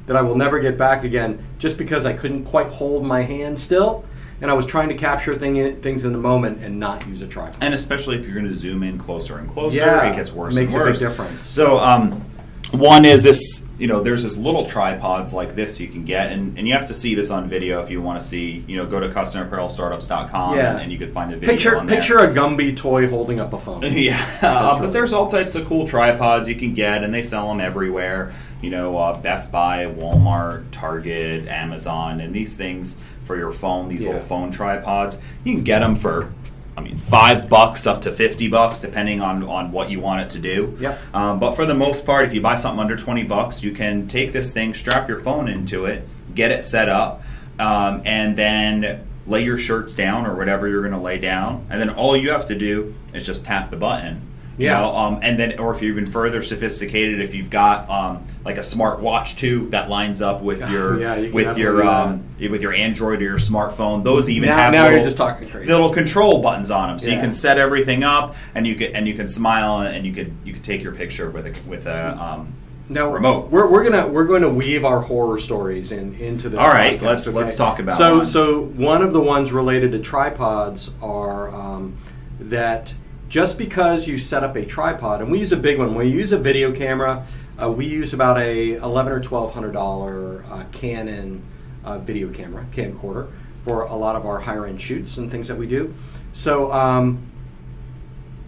that 0.07 0.15
I 0.15 0.21
will 0.21 0.35
never 0.35 0.59
get 0.59 0.77
back 0.77 1.03
again 1.03 1.45
just 1.59 1.77
because 1.77 2.05
I 2.05 2.13
couldn't 2.13 2.45
quite 2.45 2.67
hold 2.67 3.05
my 3.05 3.21
hand 3.21 3.59
still, 3.59 4.03
and 4.41 4.49
I 4.49 4.53
was 4.55 4.65
trying 4.65 4.89
to 4.89 4.95
capture 4.95 5.37
thing, 5.37 5.79
things 5.81 6.03
in 6.03 6.11
the 6.11 6.17
moment 6.17 6.63
and 6.63 6.79
not 6.79 7.07
use 7.07 7.21
a 7.21 7.27
tripod. 7.27 7.57
And 7.61 7.73
especially 7.73 8.17
if 8.17 8.25
you're 8.25 8.33
going 8.33 8.47
to 8.47 8.55
zoom 8.55 8.83
in 8.83 8.97
closer 8.97 9.37
and 9.37 9.49
closer, 9.49 9.77
Yeah, 9.77 10.11
it 10.11 10.15
gets 10.15 10.31
worse 10.31 10.55
makes 10.55 10.73
a 10.73 10.83
big 10.83 10.97
difference. 10.97 11.45
So, 11.45 11.77
um, 11.77 12.25
one 12.71 13.05
is 13.05 13.23
this, 13.23 13.65
you 13.77 13.87
know, 13.87 14.01
there's 14.01 14.23
this 14.23 14.37
little 14.37 14.65
tripods 14.65 15.33
like 15.33 15.55
this 15.55 15.79
you 15.79 15.87
can 15.87 16.05
get, 16.05 16.31
and, 16.31 16.57
and 16.57 16.67
you 16.67 16.73
have 16.73 16.87
to 16.87 16.93
see 16.93 17.15
this 17.15 17.29
on 17.29 17.49
video 17.49 17.81
if 17.81 17.89
you 17.89 18.01
want 18.01 18.21
to 18.21 18.25
see, 18.27 18.63
you 18.67 18.77
know, 18.77 18.85
go 18.85 18.99
to 18.99 19.09
customapparelstartups.com 19.09 20.55
Yeah. 20.57 20.71
and, 20.73 20.81
and 20.83 20.91
you 20.91 20.97
can 20.97 21.11
find 21.13 21.33
a 21.33 21.37
video 21.37 21.53
Picture 21.53 21.79
picture 21.85 22.19
a 22.19 22.27
Gumby 22.27 22.75
toy 22.75 23.07
holding 23.09 23.39
up 23.39 23.53
a 23.53 23.57
phone. 23.57 23.81
Yeah, 23.91 24.23
uh, 24.41 24.79
but 24.79 24.91
there's 24.93 25.13
all 25.13 25.27
types 25.27 25.55
of 25.55 25.65
cool 25.67 25.87
tripods 25.87 26.47
you 26.47 26.55
can 26.55 26.73
get, 26.73 27.03
and 27.03 27.13
they 27.13 27.23
sell 27.23 27.47
them 27.49 27.59
everywhere. 27.59 28.31
You 28.61 28.69
know, 28.69 28.95
uh, 28.97 29.17
Best 29.19 29.51
Buy, 29.51 29.85
Walmart, 29.85 30.65
Target, 30.71 31.47
Amazon, 31.47 32.21
and 32.21 32.33
these 32.33 32.55
things 32.57 32.95
for 33.23 33.35
your 33.35 33.51
phone. 33.51 33.89
These 33.89 34.03
Yeah. 34.03 34.09
little 34.11 34.23
phone 34.23 34.51
tripods, 34.51 35.17
you 35.43 35.53
can 35.55 35.63
get 35.63 35.79
them 35.79 35.95
for, 35.95 36.31
I 36.77 36.81
mean, 36.81 36.95
five 36.95 37.49
bucks 37.49 37.85
up 37.85 38.01
to 38.03 38.11
fifty 38.11 38.47
bucks, 38.47 38.79
depending 38.79 39.21
on 39.21 39.43
on 39.43 39.71
what 39.71 39.89
you 39.89 39.99
want 39.99 40.21
it 40.21 40.29
to 40.31 40.39
do. 40.39 40.77
Yep. 40.79 40.99
Um, 41.13 41.39
but 41.39 41.51
for 41.55 41.65
the 41.65 41.75
most 41.75 42.05
part, 42.05 42.25
if 42.25 42.33
you 42.33 42.41
buy 42.41 42.55
something 42.55 42.79
under 42.79 42.95
twenty 42.95 43.23
bucks, 43.23 43.61
you 43.61 43.71
can 43.71 44.07
take 44.07 44.31
this 44.31 44.53
thing, 44.53 44.73
strap 44.73 45.09
your 45.09 45.17
phone 45.17 45.49
into 45.49 45.85
it, 45.85 46.07
get 46.33 46.51
it 46.51 46.63
set 46.63 46.87
up, 46.87 47.23
um, 47.59 48.01
and 48.05 48.37
then 48.37 49.05
lay 49.27 49.43
your 49.43 49.57
shirts 49.57 49.93
down 49.93 50.25
or 50.25 50.35
whatever 50.35 50.67
you're 50.67 50.81
going 50.81 50.93
to 50.93 50.99
lay 50.99 51.17
down, 51.17 51.65
and 51.69 51.79
then 51.79 51.89
all 51.89 52.15
you 52.17 52.31
have 52.31 52.47
to 52.47 52.55
do 52.55 52.95
is 53.13 53.25
just 53.25 53.45
tap 53.45 53.69
the 53.69 53.77
button. 53.77 54.21
You 54.61 54.67
Yeah. 54.67 54.79
know, 54.81 54.95
um, 54.95 55.19
and 55.23 55.39
then, 55.39 55.57
or 55.59 55.73
if 55.73 55.81
you're 55.81 55.91
even 55.91 56.05
further 56.05 56.41
sophisticated, 56.43 57.19
if 57.19 57.33
you've 57.33 57.49
got 57.49 57.89
um, 57.89 58.23
like 58.45 58.57
a 58.57 58.63
smart 58.63 58.99
watch 58.99 59.35
too 59.35 59.67
that 59.69 59.89
lines 59.89 60.21
up 60.21 60.41
with 60.41 60.59
your 60.71 60.99
Yeah, 60.99 61.15
you 61.15 61.33
with 61.33 61.57
your 61.57 61.83
um, 61.83 62.23
with 62.39 62.61
your 62.61 62.73
Android 62.73 63.21
or 63.21 63.25
your 63.25 63.37
smartphone, 63.37 64.03
those 64.03 64.29
even 64.29 64.49
Now- 64.49 64.57
have 64.57 64.71
now 64.73 64.83
you're 64.83 64.91
little, 64.93 65.05
just 65.05 65.17
talking 65.17 65.49
crazy. 65.49 65.67
little 65.67 65.91
control 65.93 66.41
buttons 66.41 66.69
on 66.71 66.89
them, 66.89 66.99
so 66.99 67.09
you 67.09 67.19
can 67.19 67.31
set 67.33 67.57
everything 67.57 68.03
up, 68.03 68.35
and 68.55 68.67
you 68.67 68.75
can 68.75 68.95
and 68.95 69.07
you 69.07 69.13
can 69.15 69.27
smile, 69.27 69.79
and 69.81 70.05
you 70.05 70.13
could 70.13 70.31
you 70.45 70.53
could 70.53 70.63
take 70.63 70.83
your 70.83 70.93
picture 70.93 71.29
with 71.31 71.45
a 71.47 71.69
with 71.69 71.87
a 71.87 72.17
um, 72.21 72.53
Now 72.89 73.09
remote. 73.11 73.49
We're, 73.49 73.67
we're 73.71 73.83
gonna 73.83 74.07
we're 74.07 74.25
going 74.25 74.41
to 74.43 74.49
weave 74.49 74.85
our 74.85 75.01
horror 75.01 75.39
stories 75.39 75.91
in 75.91 76.13
into 76.15 76.49
this. 76.49 76.59
All 76.59 76.67
right, 76.67 76.99
podcast, 76.99 77.03
let's- 77.03 77.27
okay? 77.29 77.37
let's 77.37 77.55
talk 77.55 77.79
about 77.79 77.97
So 77.97 78.17
one. 78.17 78.25
so 78.27 78.61
one 78.65 79.01
of 79.01 79.11
the 79.13 79.21
ones 79.21 79.51
related 79.51 79.91
to 79.93 79.99
tripods 79.99 80.93
are 81.01 81.53
um, 81.55 81.97
that 82.39 82.93
just 83.31 83.57
because 83.57 84.09
you 84.09 84.17
set 84.17 84.43
up 84.43 84.57
a 84.57 84.65
tripod, 84.65 85.21
and 85.21 85.31
we 85.31 85.39
use 85.39 85.53
a 85.53 85.57
big 85.57 85.77
one. 85.77 85.95
We 85.95 86.09
use 86.09 86.33
a 86.33 86.37
video 86.37 86.73
camera, 86.73 87.25
uh, 87.63 87.71
we 87.71 87.85
use 87.85 88.13
about 88.13 88.37
a 88.37 88.73
eleven 88.73 89.13
or 89.13 89.21
twelve 89.21 89.53
hundred 89.53 89.71
dollar 89.71 90.43
uh, 90.51 90.65
Canon 90.73 91.41
uh, 91.85 91.97
video 91.99 92.29
camera 92.29 92.65
camcorder 92.73 93.31
for 93.63 93.83
a 93.83 93.95
lot 93.95 94.17
of 94.17 94.25
our 94.25 94.39
higher 94.39 94.65
end 94.65 94.81
shoots 94.81 95.17
and 95.17 95.31
things 95.31 95.47
that 95.47 95.57
we 95.57 95.65
do. 95.65 95.95
So. 96.33 96.71
Um, 96.71 97.27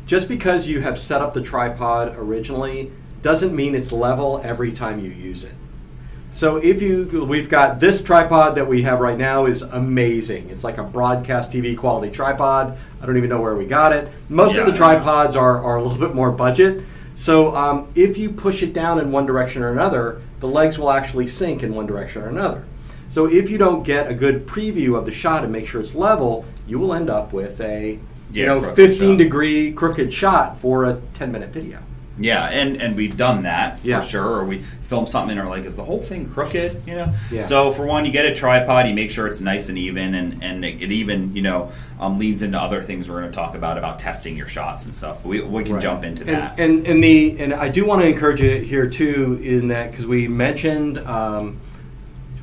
just 0.06 0.28
because 0.28 0.68
you 0.68 0.82
have 0.82 1.00
set 1.00 1.22
up 1.22 1.34
the 1.34 1.42
tripod 1.42 2.14
originally 2.18 2.92
doesn't 3.22 3.56
mean 3.56 3.74
it's 3.74 3.94
level 3.94 4.42
every 4.44 4.74
time 4.74 5.00
you 5.00 5.10
use 5.10 5.46
it. 5.46 5.54
So 6.34 6.58
if 6.58 6.82
you 6.82 7.26
we've 7.30 7.48
got 7.48 7.80
this 7.80 8.02
tripod 8.04 8.56
that 8.56 8.68
we 8.68 8.82
have 8.82 9.00
right 9.00 9.18
now 9.18 9.46
is 9.46 9.62
amazing. 9.62 10.50
It's 10.50 10.64
like 10.64 10.80
a 10.80 10.84
broadcast 10.84 11.52
TV 11.52 11.78
quality 11.78 12.12
tripod. 12.12 12.76
I 13.00 13.06
don't 13.06 13.18
even 13.18 13.30
know 13.30 13.40
where 13.40 13.56
we 13.56 13.66
got 13.66 13.94
it. 13.94 14.12
Most 14.30 14.56
Yeah, 14.56 14.62
of 14.62 14.66
the 14.68 14.74
tripods 14.74 15.36
are, 15.36 15.64
are 15.64 15.76
a 15.78 15.84
little 15.84 16.00
bit 16.00 16.16
more 16.16 16.32
budget. 16.32 16.84
So 17.16 17.56
um, 17.56 17.88
if 17.94 18.18
you 18.18 18.32
push 18.32 18.64
it 18.64 18.74
down 18.74 19.00
in 19.00 19.12
one 19.12 19.28
direction 19.28 19.62
or 19.62 19.72
another, 19.72 20.24
the 20.40 20.48
legs 20.48 20.80
will 20.80 20.90
actually 20.90 21.28
sink 21.28 21.62
in 21.62 21.76
one 21.76 21.86
direction 21.86 22.24
or 22.24 22.30
another. 22.30 22.66
So 23.10 23.28
if 23.28 23.52
you 23.52 23.60
don't 23.60 23.84
get 23.84 24.10
a 24.10 24.16
good 24.16 24.48
preview 24.48 24.98
of 24.98 25.06
the 25.06 25.12
shot 25.12 25.44
and 25.44 25.54
make 25.54 25.68
sure 25.68 25.80
it's 25.80 25.94
level, 25.94 26.46
you 26.66 26.80
will 26.80 26.96
end 26.96 27.12
up 27.12 27.32
with 27.32 27.62
a 27.62 28.00
you 28.32 28.46
know 28.48 28.60
15 28.60 29.12
shot. 29.12 29.18
degree 29.20 29.72
crooked 29.72 30.12
shot 30.12 30.58
for 30.58 30.86
a 30.86 31.00
10 31.14 31.32
minute 31.32 31.50
video. 31.50 31.78
Yeah, 32.20 32.46
and 32.46 32.80
and 32.80 32.96
we've 32.96 33.18
done 33.18 33.42
that 33.44 33.80
Yeah. 33.84 34.02
for 34.02 34.08
sure. 34.08 34.28
Or 34.28 34.46
we 34.46 34.60
film 34.60 35.08
something 35.08 35.36
and 35.36 35.48
are 35.48 35.50
like, 35.50 35.66
is 35.66 35.76
the 35.76 35.84
whole 35.84 36.00
thing 36.00 36.30
crooked? 36.30 36.84
You 36.86 36.94
know. 36.96 37.14
Yeah. 37.32 37.42
So 37.42 37.72
for 37.72 37.88
one, 37.88 38.06
you 38.06 38.12
get 38.12 38.26
a 38.28 38.36
tripod. 38.36 38.88
You 38.88 38.94
make 38.94 39.10
sure 39.10 39.26
it's 39.28 39.42
nice 39.42 39.68
and 39.70 39.78
even, 39.80 40.14
and 40.14 40.44
and 40.44 40.64
it, 40.64 40.80
it 40.84 40.92
even 40.92 41.36
you 41.36 41.42
know 41.42 41.72
um, 42.00 42.20
leads 42.20 42.44
into 42.44 42.60
other 42.62 42.84
things 42.84 43.10
we're 43.10 43.20
going 43.22 43.32
to 43.32 43.36
talk 43.36 43.56
about 43.56 43.80
about 43.80 43.98
testing 43.98 44.38
your 44.38 44.48
shots 44.48 44.86
and 44.86 44.94
stuff. 44.96 45.26
We 45.26 45.42
we 45.42 45.64
can 45.64 45.74
Right. 45.74 45.82
jump 45.82 46.04
into 46.04 46.22
and, 46.22 46.30
that. 46.36 46.60
And 46.60 46.86
and 46.86 47.04
the 47.04 47.40
and 47.40 47.52
I 47.52 47.70
do 47.70 47.84
want 47.86 48.02
to 48.02 48.08
encourage 48.08 48.42
you 48.42 48.58
here 48.60 48.88
too 48.88 49.40
in 49.42 49.70
that 49.70 49.90
because 49.90 50.06
we 50.06 50.28
mentioned 50.28 51.00
um, 51.00 51.60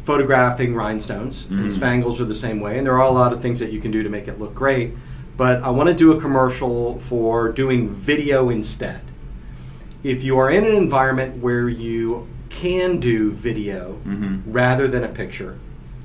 photographing 0.05 0.75
rhinestones 0.75 1.45
Mm-hmm. 1.45 1.61
and 1.61 1.73
spangles 1.73 2.21
are 2.21 2.25
the 2.25 2.35
same 2.35 2.61
way, 2.61 2.77
and 2.79 2.87
there 2.87 2.95
are 2.95 3.07
a 3.07 3.11
lot 3.13 3.33
of 3.33 3.41
things 3.41 3.61
that 3.61 3.73
you 3.73 3.81
can 3.81 3.91
do 3.93 4.03
to 4.03 4.09
make 4.09 4.27
it 4.29 4.41
look 4.41 4.55
great. 4.55 4.95
But 5.37 5.63
I 5.63 5.71
want 5.71 5.89
to 5.89 5.95
do 5.95 6.13
a 6.13 6.21
commercial 6.21 6.99
for 6.99 7.51
doing 7.53 7.89
video 7.91 8.51
instead. 8.51 9.01
If 10.03 10.25
you 10.25 10.39
are 10.39 10.51
in 10.51 10.65
an 10.65 10.75
environment 10.77 11.43
where 11.43 11.69
you 11.69 12.27
can 12.49 13.01
do 13.01 13.31
video 13.33 13.99
Mm-hmm. 14.07 14.51
rather 14.51 14.89
than 14.89 15.05
a 15.05 15.09
picture, 15.09 15.59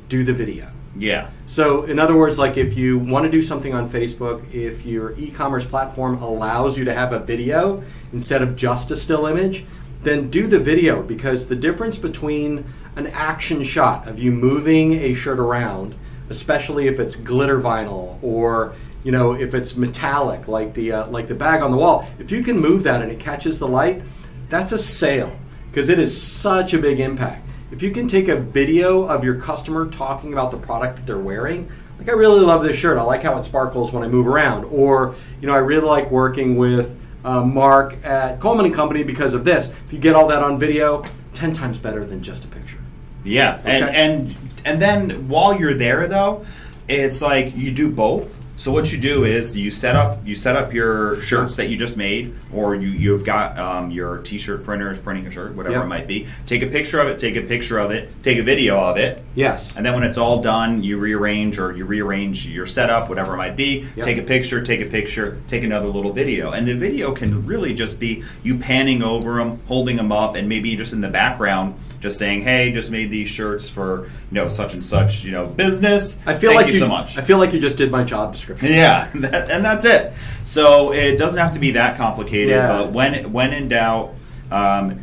do 0.10 0.24
the 0.24 0.34
video. 0.34 0.68
yeah. 0.98 1.30
So, 1.48 1.84
in 1.84 2.00
other 2.00 2.16
words, 2.16 2.38
like 2.40 2.58
if 2.58 2.76
you 2.78 2.98
want 3.00 3.26
to 3.26 3.32
do 3.32 3.42
something 3.42 3.74
on 3.74 3.90
Facebook, 3.90 4.54
if 4.54 4.86
your 4.86 5.14
e 5.18 5.32
commerce 5.32 5.66
platform 5.66 6.22
allows 6.22 6.78
you 6.78 6.86
to 6.86 6.94
have 6.94 7.12
a 7.14 7.20
video 7.20 7.84
instead 8.14 8.42
of 8.42 8.56
just 8.56 8.92
a 8.92 8.96
still 8.96 9.26
image, 9.26 9.66
then 10.04 10.30
do 10.30 10.48
the 10.48 10.60
video 10.60 11.02
because 11.02 11.48
the 11.48 11.56
difference 11.56 11.98
between 11.98 12.66
an 12.96 13.08
action 13.08 13.64
shot 13.64 14.08
of 14.08 14.20
you 14.20 14.32
moving 14.32 14.94
a 14.94 15.14
shirt 15.14 15.40
around, 15.40 15.96
especially 16.30 16.88
if 16.88 17.00
it's 17.00 17.16
glitter 17.16 17.60
vinyl 17.60 18.18
or 18.24 18.74
you 19.06 19.12
know 19.12 19.34
if 19.34 19.54
it's 19.54 19.78
metallic 19.78 20.50
like 20.50 20.74
the 20.74 20.92
uh, 20.92 21.08
like 21.08 21.30
the 21.30 21.36
bag 21.36 21.62
on 21.62 21.72
the 21.72 21.78
wall, 21.78 22.06
if 22.20 22.32
you 22.32 22.44
can 22.44 22.60
move 22.60 22.84
that 22.84 23.02
and 23.02 23.12
it 23.12 23.20
catches 23.20 23.60
the 23.60 23.68
light, 23.68 24.02
that's 24.50 24.74
a 24.74 24.80
sale 24.80 25.40
because 25.70 25.90
it 25.90 26.00
is 26.00 26.20
such 26.20 26.74
a 26.74 26.80
big 26.80 27.00
impact. 27.00 27.48
If 27.72 27.84
you 27.84 27.92
can 27.92 28.08
take 28.08 28.28
a 28.28 28.36
video 28.36 29.04
of 29.04 29.24
your 29.24 29.40
customer 29.40 29.90
talking 29.90 30.34
about 30.34 30.50
the 30.50 30.58
product 30.58 30.98
that 30.98 31.06
they're 31.06 31.18
wearing, 31.20 31.70
like 32.00 32.10
I 32.10 32.14
really 32.14 32.40
love 32.40 32.64
this 32.64 32.78
shirt. 32.78 32.98
I 32.98 33.04
like 33.04 33.22
how 33.22 33.38
it 33.38 33.44
sparkles 33.44 33.94
when 33.94 34.04
I 34.04 34.08
move 34.08 34.28
around, 34.28 34.66
or 34.66 35.16
you 35.40 35.48
know 35.48 35.54
I 35.54 35.60
really 35.60 35.86
like 35.86 36.10
working 36.10 36.58
with 36.58 36.98
uh, 37.24 37.44
Mark 37.44 38.04
at 38.04 38.40
Coleman 38.40 38.66
and 38.66 38.74
Company 38.74 39.04
because 39.04 39.36
of 39.36 39.46
this. 39.46 39.72
If 39.86 39.94
you 39.94 40.00
get 40.00 40.16
all 40.16 40.28
that 40.30 40.42
on 40.42 40.58
video, 40.58 41.04
ten 41.34 41.54
times 41.54 41.78
better 41.78 42.04
than 42.06 42.24
just 42.24 42.44
a 42.44 42.48
picture. 42.48 42.80
Yeah, 43.24 43.62
and 43.66 43.86
and 43.96 44.36
and 44.66 44.82
then 44.82 45.28
while 45.28 45.60
you're 45.60 45.76
there 45.76 46.08
though, 46.08 46.44
it's 46.88 47.22
like 47.22 47.56
you 47.56 47.72
do 47.72 47.92
both. 47.92 48.36
So 48.66 48.72
what 48.72 48.92
you 48.92 48.98
do 48.98 49.26
is 49.26 49.56
you 49.56 49.70
set 49.70 49.96
up 49.96 50.26
you 50.26 50.34
set 50.34 50.56
up 50.56 50.74
your 50.74 51.22
shirts 51.22 51.56
that 51.58 51.70
you 51.70 51.78
just 51.78 51.98
made, 51.98 52.34
or 52.52 52.74
you 52.74 52.88
you've 52.88 53.24
got 53.24 53.60
um, 53.60 53.92
your 53.92 54.18
t-shirt 54.24 54.64
printer 54.64 54.92
is 54.92 54.98
printing 54.98 55.28
a 55.28 55.30
shirt, 55.30 55.54
whatever 55.54 55.76
Yep. 55.76 55.84
it 55.84 55.88
might 55.88 56.08
be. 56.08 56.26
Take 56.48 56.64
a 56.64 56.66
picture 56.66 57.00
of 57.00 57.08
it, 57.08 57.20
take 57.20 57.36
a 57.36 57.44
picture 57.44 57.78
of 57.78 57.92
it, 57.92 58.10
take 58.24 58.40
a 58.40 58.42
video 58.42 58.80
of 58.80 58.98
it, 58.98 59.24
Yes. 59.36 59.76
and 59.76 59.86
then 59.86 59.94
when 59.94 60.02
it's 60.02 60.18
all 60.18 60.42
done, 60.42 60.82
you 60.82 60.98
rearrange 60.98 61.60
or 61.60 61.78
you 61.78 61.86
rearrange 61.86 62.48
your 62.48 62.66
setup, 62.66 63.08
whatever 63.08 63.36
it 63.36 63.38
might 63.38 63.56
be. 63.56 63.86
Yep. 63.98 64.04
Take 64.04 64.18
a 64.18 64.24
picture, 64.24 64.64
take 64.64 64.82
a 64.82 64.88
picture, 64.88 65.40
take 65.46 65.64
another 65.64 65.86
little 65.88 66.12
video. 66.12 66.50
And 66.50 66.68
the 66.68 66.74
video 66.74 67.12
can 67.14 67.46
really 67.46 67.76
just 67.76 68.00
be 68.00 68.24
you 68.42 68.58
panning 68.58 69.04
over 69.04 69.36
them, 69.36 69.60
holding 69.68 69.96
them 69.96 70.12
up, 70.12 70.34
and 70.34 70.50
maybe 70.50 70.76
just 70.76 70.92
in 70.92 71.02
the 71.02 71.10
background, 71.10 71.76
just 72.06 72.20
saying, 72.20 72.44
hey, 72.44 72.72
just 72.72 72.92
made 72.92 73.10
these 73.10 73.28
shirts 73.28 73.68
for, 73.68 74.06
you 74.06 74.36
know, 74.36 74.48
such 74.48 74.76
and 74.76 74.86
such, 74.86 75.24
you 75.24 75.32
know, 75.32 75.48
business. 75.48 76.20
I 76.28 76.36
feel 76.36 76.52
Thank 76.52 76.66
like 76.66 76.74
you, 76.74 76.80
so 76.80 76.88
much. 76.88 77.18
I 77.18 77.22
feel 77.22 77.40
like 77.40 77.52
you 77.52 77.60
just 77.60 77.78
did 77.78 77.90
my 77.90 78.04
job 78.04 78.32
description. 78.32 78.72
Yeah, 78.72 79.10
that, 79.16 79.50
and 79.50 79.66
that's 79.66 79.86
it. 79.86 80.14
So 80.44 80.94
it 80.94 81.18
doesn't 81.18 81.40
have 81.40 81.54
to 81.54 81.60
be 81.60 81.72
that 81.72 81.98
complicated. 81.98 82.50
Yeah. 82.50 82.68
But 82.68 82.92
when 82.92 83.34
when 83.34 83.54
in 83.54 83.70
doubt, 83.70 84.14
um, 84.52 85.00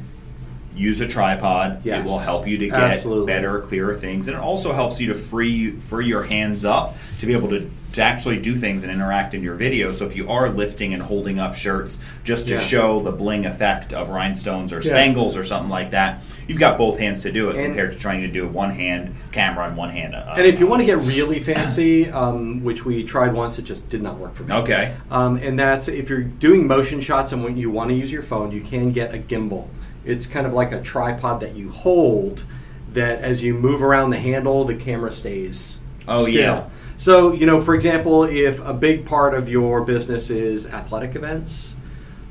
use 0.77 1.01
a 1.01 1.07
tripod. 1.09 1.81
Yes. 1.85 2.05
It 2.05 2.09
will 2.09 2.19
help 2.19 2.47
you 2.47 2.59
to 2.59 2.69
get 2.69 2.79
Absolutely. 2.79 3.27
better, 3.27 3.61
clearer 3.61 3.95
things, 3.97 4.29
and 4.29 4.37
it 4.37 4.41
also 4.43 4.73
helps 4.73 5.01
you 5.01 5.09
to 5.09 5.15
free 5.15 5.73
free 5.73 6.07
your 6.07 6.23
hands 6.25 6.65
up 6.65 6.97
to 7.19 7.27
be 7.27 7.33
able 7.33 7.49
to. 7.51 7.71
To 7.93 8.01
actually 8.03 8.41
do 8.41 8.57
things 8.57 8.85
and 8.85 8.91
interact 8.91 9.35
in 9.35 9.43
your 9.43 9.55
video. 9.55 9.93
So 9.93 10.07
if 10.07 10.17
you 10.17 10.31
are 10.31 10.49
lifting 10.49 10.95
and 10.95 11.03
holding 11.03 11.39
up 11.39 11.55
shirts 11.55 11.99
just 12.25 12.49
to 12.49 12.55
Yeah. 12.55 12.61
show 12.61 13.01
the 13.01 13.13
bling 13.13 13.45
effect 13.45 13.93
of 13.93 14.09
rhinestones 14.09 14.73
or 14.73 14.77
Yeah. 14.77 14.93
spangles 14.93 15.37
or 15.37 15.45
something 15.45 15.69
like 15.69 15.91
that, 15.91 16.21
you've 16.49 16.59
got 16.59 16.79
both 16.79 16.99
hands 16.99 17.21
to 17.25 17.31
do 17.31 17.51
it 17.51 17.57
And- 17.57 17.67
compared 17.67 17.93
to 17.93 17.99
trying 17.99 18.23
to 18.23 18.29
do 18.29 18.47
a 18.47 18.49
one 18.49 18.71
hand 18.71 19.15
camera 19.31 19.67
and 19.67 19.77
one 19.77 19.91
hand. 19.91 20.15
Uh, 20.15 20.33
And 20.39 20.47
if 20.47 20.59
you 20.59 20.67
want 20.67 20.81
to 20.81 20.87
get 20.87 20.97
really 21.01 21.39
fancy, 21.39 22.09
um, 22.11 22.65
which 22.65 22.87
we 22.87 23.05
tried 23.05 23.35
once, 23.35 23.59
it 23.59 23.67
just 23.67 23.91
did 23.91 24.03
not 24.03 24.19
work 24.19 24.35
for 24.35 24.45
me. 24.45 24.55
okay, 24.55 24.93
Um, 25.11 25.37
and 25.37 25.59
that's 25.59 25.87
if 25.89 26.09
you're 26.09 26.23
doing 26.23 26.67
motion 26.67 26.99
shots 27.03 27.31
and 27.33 27.45
when 27.45 27.59
you 27.59 27.69
want 27.69 27.91
to 27.91 27.95
use 27.95 28.11
your 28.11 28.23
phone, 28.23 28.53
you 28.53 28.63
can 28.63 28.93
get 28.93 29.13
a 29.15 29.19
gimbal. 29.19 29.67
It's 30.05 30.27
kind 30.27 30.47
of 30.47 30.53
like 30.53 30.73
a 30.73 30.81
tripod 30.83 31.41
that 31.41 31.55
you 31.55 31.71
hold 31.71 32.45
that 32.93 33.21
as 33.21 33.43
you 33.43 33.55
move 33.55 33.83
around 33.83 34.11
the 34.11 34.19
handle, 34.19 34.65
the 34.65 34.75
camera 34.77 35.13
stays 35.13 35.79
Oh, 36.09 36.23
still. 36.25 36.35
yeah. 36.35 36.69
So, 36.99 37.33
you 37.33 37.47
know, 37.47 37.61
for 37.61 37.75
example, 37.75 38.25
if 38.25 38.65
a 38.67 38.75
big 38.75 39.07
part 39.07 39.35
of 39.35 39.49
your 39.49 39.81
business 39.83 40.31
is 40.31 40.67
athletic 40.69 41.15
events, 41.17 41.75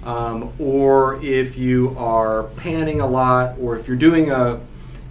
um, 0.03 0.51
or 0.59 1.19
if 1.23 1.57
you 1.57 1.95
are 1.97 2.43
panning 2.57 3.01
a 3.01 3.07
lot, 3.07 3.55
or 3.59 3.77
if 3.77 3.87
you're 3.87 3.97
doing 3.97 4.31
a, 4.31 4.59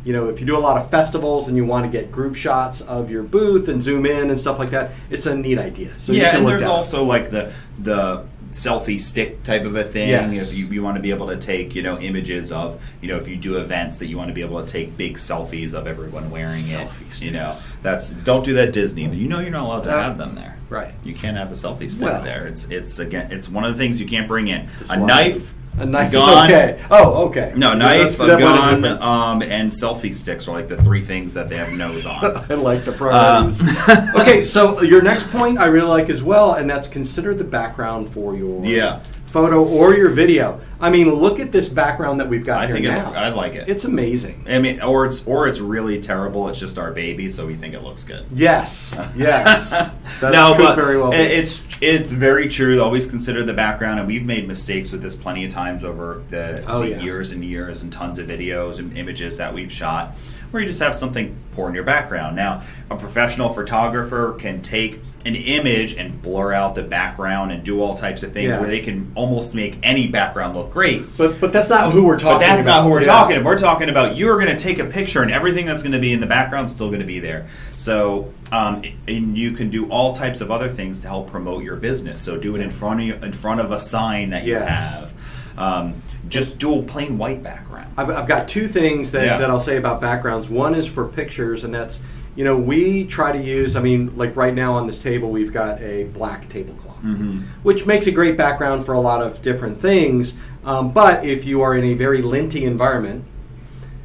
you 0.05 0.13
know, 0.13 0.29
if 0.29 0.41
you 0.41 0.47
do 0.47 0.57
a 0.57 0.61
lot 0.61 0.79
of 0.79 0.91
festivals 0.91 1.47
and 1.49 1.57
you 1.57 1.65
want 1.65 1.85
to 1.85 1.91
get 1.91 2.11
group 2.11 2.35
shots 2.35 2.81
of 2.81 3.11
your 3.11 3.23
booth 3.23 3.69
and 3.69 3.83
zoom 3.83 4.07
in 4.07 4.31
and 4.31 4.39
stuff 4.41 4.59
like 4.59 4.71
that, 4.71 4.93
it's 5.11 5.27
a 5.27 5.35
neat 5.37 5.59
idea. 5.59 5.91
So 5.99 6.13
you 6.13 6.21
yeah, 6.23 6.31
can 6.31 6.37
and 6.39 6.47
look 6.47 6.59
there's 6.59 6.69
also 6.71 7.05
like 7.05 7.31
the 7.31 7.53
the 7.79 8.25
selfie 8.53 8.99
stick 8.99 9.43
type 9.45 9.63
of 9.65 9.77
a 9.77 9.85
thing. 9.85 10.09
Yes. 10.09 10.51
If 10.53 10.59
you, 10.59 10.67
you 10.67 10.83
want 10.83 10.97
to 10.97 11.03
be 11.03 11.11
able 11.11 11.29
to 11.29 11.37
take 11.37 11.75
you 11.75 11.83
know 11.83 11.99
images 11.99 12.51
of 12.51 12.83
you 13.01 13.09
know 13.09 13.17
if 13.17 13.29
you 13.29 13.37
do 13.37 13.59
events 13.59 13.99
that 14.01 14.09
you 14.09 14.17
want 14.17 14.29
to 14.29 14.35
be 14.35 14.41
able 14.43 14.63
to 14.65 14.69
take 14.69 14.97
big 14.97 15.17
selfies 15.19 15.73
of 15.73 15.87
everyone 15.87 16.31
wearing 16.31 16.61
Selfie 16.63 17.09
it. 17.09 17.23
You 17.23 17.31
know 17.31 17.53
that's 17.83 18.11
don't 18.11 18.45
do 18.45 18.55
that 18.55 18.73
Disney. 18.73 19.05
You 19.09 19.29
know 19.29 19.41
you're 19.41 19.51
not 19.53 19.65
allowed 19.67 19.85
to 19.85 19.95
Uh, 19.97 20.03
have 20.03 20.19
them 20.19 20.35
there. 20.35 20.57
right. 20.69 20.93
You 21.05 21.15
can't 21.15 21.37
have 21.37 21.51
a 21.51 21.55
selfie 21.55 21.91
stick 21.91 22.03
Well- 22.05 22.23
there. 22.25 22.47
It's 22.49 22.65
it's 22.71 22.99
again 22.99 23.31
it's 23.31 23.49
one 23.49 23.65
of 23.65 23.73
the 23.73 23.79
things 23.79 24.01
you 24.01 24.07
can't 24.07 24.27
bring 24.27 24.49
in. 24.49 24.69
A 24.91 24.97
knife. 24.99 25.55
A 25.79 25.87
knife 25.87 26.13
is 26.13 26.23
okay. 26.23 26.79
Oh, 26.91 27.27
okay. 27.29 27.53
No, 27.57 27.71
Yeah, 27.71 27.75
knife, 27.79 28.19
that's- 28.19 28.37
a 28.37 28.41
gun, 28.41 28.85
um, 29.03 29.43
and 29.43 29.71
selfie 29.71 30.15
sticks 30.15 30.47
are 30.47 30.53
like 30.53 30.69
the 30.69 30.77
three 30.77 31.03
things 31.03 31.33
that 31.35 31.49
they 31.49 31.57
have 31.57 31.73
nose 31.73 32.05
on. 32.07 32.37
I 32.51 32.55
like 32.55 32.85
the 32.85 32.93
priorities. 32.93 33.61
Uh, 33.89 34.13
okay, 34.17 34.43
so 34.43 34.83
your 34.83 35.01
next 35.01 35.31
point 35.31 35.59
I 35.59 35.67
really 35.67 35.89
like 35.89 36.11
as 36.11 36.23
well, 36.23 36.55
and 36.55 36.69
that's 36.69 36.87
consider 36.89 37.35
the 37.35 37.45
background 37.45 38.11
for 38.11 38.37
your 38.37 38.63
Yeah. 38.65 39.01
Photo 39.31 39.65
or 39.65 39.95
your 39.95 40.11
video. 40.11 40.61
I 40.81 40.89
mean, 40.89 41.13
look 41.15 41.39
at 41.41 41.53
this 41.53 41.69
background 41.69 42.21
that 42.21 42.29
we've 42.31 42.45
got 42.45 42.63
I 42.63 42.67
here 42.67 42.75
think 42.77 42.87
it's 42.87 42.99
now. 42.99 43.13
I 43.13 43.29
like 43.29 43.55
it. 43.55 43.69
It's 43.69 43.85
amazing. 43.85 44.47
I 44.49 44.59
mean, 44.59 44.81
or 44.81 45.05
it's 45.07 45.27
or 45.27 45.47
it's 45.47 45.61
really 45.61 46.01
terrible. 46.01 46.49
It's 46.49 46.59
just 46.59 46.79
our 46.79 46.91
baby, 46.91 47.29
so 47.29 47.47
we 47.47 47.55
think 47.55 47.75
it 47.75 47.83
looks 47.83 48.03
good. 48.03 48.25
Yes, 48.33 48.99
yes. 49.17 49.93
That 50.21 50.33
no, 50.33 50.55
could 50.55 50.63
but 50.63 50.75
very 50.75 50.99
well. 50.99 51.13
be. 51.13 51.17
it's 51.17 51.65
it's 51.81 52.13
very 52.13 52.49
true. 52.49 52.83
Always 52.83 53.07
consider 53.07 53.43
the 53.43 53.55
background, 53.55 54.01
and 54.01 54.09
we've 54.09 54.25
made 54.25 54.47
mistakes 54.49 54.91
with 54.93 55.01
this 55.03 55.17
plenty 55.17 55.45
of 55.47 55.53
times 55.53 55.83
over 55.85 56.23
the, 56.29 56.63
Oh, 56.67 56.81
the 56.83 56.91
yeah. 56.91 57.01
years 57.01 57.31
and 57.31 57.43
years, 57.45 57.81
and 57.83 57.91
tons 57.93 58.19
of 58.19 58.27
videos 58.27 58.79
and 58.79 58.97
images 58.99 59.37
that 59.39 59.55
we've 59.55 59.73
shot, 59.73 60.15
where 60.51 60.63
you 60.63 60.69
just 60.69 60.81
have 60.81 60.97
something 60.97 61.37
poor 61.55 61.69
in 61.69 61.75
your 61.75 61.85
background. 61.85 62.37
Now, 62.37 62.63
a 62.91 62.97
professional 62.97 63.51
photographer 63.53 64.35
can 64.39 64.63
take 64.63 65.01
an 65.27 65.37
image 65.37 65.97
and 65.99 66.23
blur 66.23 66.51
out 66.53 66.75
the 66.75 66.83
background 66.83 67.53
and 67.53 67.63
do 67.63 67.83
all 67.83 67.95
types 67.95 68.23
of 68.23 68.33
things 68.33 68.49
Yeah. 68.49 68.59
where 68.59 68.69
they 68.69 68.81
can 68.81 69.13
almost 69.15 69.55
make 69.55 69.79
any 69.83 70.07
background 70.07 70.57
look 70.57 70.73
great. 70.73 71.03
but 71.19 71.39
but 71.39 71.53
that's 71.53 71.69
not 71.69 71.93
who 71.93 72.05
we're 72.07 72.19
talking. 72.19 72.39
But 72.39 72.47
that's 72.47 72.63
about. 72.65 72.77
not 72.79 72.85
who 72.85 72.91
we're 72.91 73.01
Yeah. 73.03 73.07
talking 73.09 73.37
about. 73.37 73.45
We're 73.45 73.59
talking 73.59 73.89
about 73.91 74.17
you're 74.17 74.41
going 74.41 74.57
to 74.57 74.61
take 74.63 74.79
a 74.79 74.87
picture 74.87 75.21
and 75.23 75.31
everything 75.31 75.67
that's 75.67 75.83
going 75.83 75.93
to 75.93 75.99
be 75.99 76.13
in 76.15 76.21
the 76.21 76.27
background 76.27 76.67
is 76.67 76.73
still 76.73 76.89
going 76.89 77.01
to 77.01 77.07
be 77.07 77.21
there. 77.21 77.47
So, 77.77 78.33
um, 78.51 78.83
and 79.07 79.37
you 79.37 79.53
can 79.53 79.69
do 79.69 79.91
all 79.91 80.15
types 80.15 80.41
of 80.41 80.51
other 80.51 80.69
things 80.71 81.01
to 81.01 81.09
help 81.09 81.31
promote 81.31 81.65
your 81.65 81.77
business. 81.77 82.23
So 82.23 82.39
do 82.39 82.57
it 82.57 82.63
in 82.63 82.71
front 82.71 83.01
of 83.01 83.07
you, 83.07 83.15
in 83.23 83.33
front 83.35 83.61
of 83.61 83.73
a 83.73 83.79
sign 83.79 84.31
that 84.31 84.45
you 84.45 84.57
have. 84.57 85.13
Um, 85.59 85.95
just 86.29 86.59
do 86.59 86.79
a 86.79 86.83
plain 86.83 87.19
white 87.19 87.43
background. 87.43 87.93
I've, 87.97 88.11
I've 88.11 88.29
got 88.29 88.49
two 88.49 88.69
things 88.69 89.11
that, 89.13 89.25
Yeah. 89.25 89.39
that 89.39 89.51
I'll 89.51 89.61
say 89.61 89.77
about 89.77 90.01
backgrounds. 90.01 90.49
One 90.49 90.75
is 90.75 90.87
for 90.87 91.07
pictures, 91.09 91.65
and 91.65 91.75
that's 91.75 92.01
you 92.37 92.45
know, 92.45 92.57
we 92.57 93.05
try 93.07 93.33
to 93.33 93.39
use. 93.43 93.75
I 93.75 93.81
mean, 93.83 94.17
like 94.17 94.37
right 94.37 94.55
now 94.55 94.75
on 94.75 94.87
this 94.87 95.03
table, 95.03 95.31
we've 95.31 95.53
got 95.53 95.81
a 95.81 96.05
black 96.05 96.49
tablecloth, 96.49 96.97
which 97.65 97.87
makes 97.87 98.07
a 98.07 98.13
great 98.13 98.37
background 98.37 98.87
for 98.87 98.93
a 98.95 99.01
lot 99.01 99.21
of 99.21 99.43
different 99.43 99.77
things. 99.79 100.37
Um, 100.65 100.93
but 100.93 101.25
if 101.25 101.45
you 101.45 101.61
are 101.63 101.75
in 101.77 101.83
a 101.85 101.95
very 101.95 102.23
linty 102.23 102.65
environment, 102.65 103.25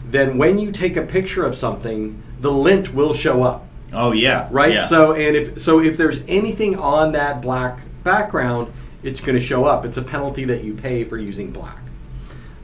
then 0.10 0.38
when 0.38 0.58
you 0.58 0.72
take 0.72 0.98
a 0.98 1.04
picture 1.04 1.46
of 1.46 1.56
something, 1.56 2.22
the 2.40 2.52
lint 2.52 2.94
will 2.94 3.14
show 3.14 3.44
up 3.44 3.68
Oh 3.94 4.12
yeah. 4.12 4.48
right? 4.52 4.74
Yeah. 4.74 4.86
So 4.86 5.14
and 5.14 5.36
if 5.36 5.60
so 5.62 5.80
if 5.80 5.96
there's 5.96 6.22
anything 6.28 6.78
on 6.78 7.12
that 7.14 7.42
black 7.42 7.82
background, 8.04 8.74
it's 9.04 9.22
going 9.22 9.36
to 9.38 9.42
show 9.42 9.66
up. 9.66 9.86
It's 9.86 9.98
a 9.98 10.02
penalty 10.02 10.46
that 10.46 10.64
you 10.64 10.74
pay 10.74 11.04
for 11.04 11.18
using 11.18 11.52
black. 11.52 11.78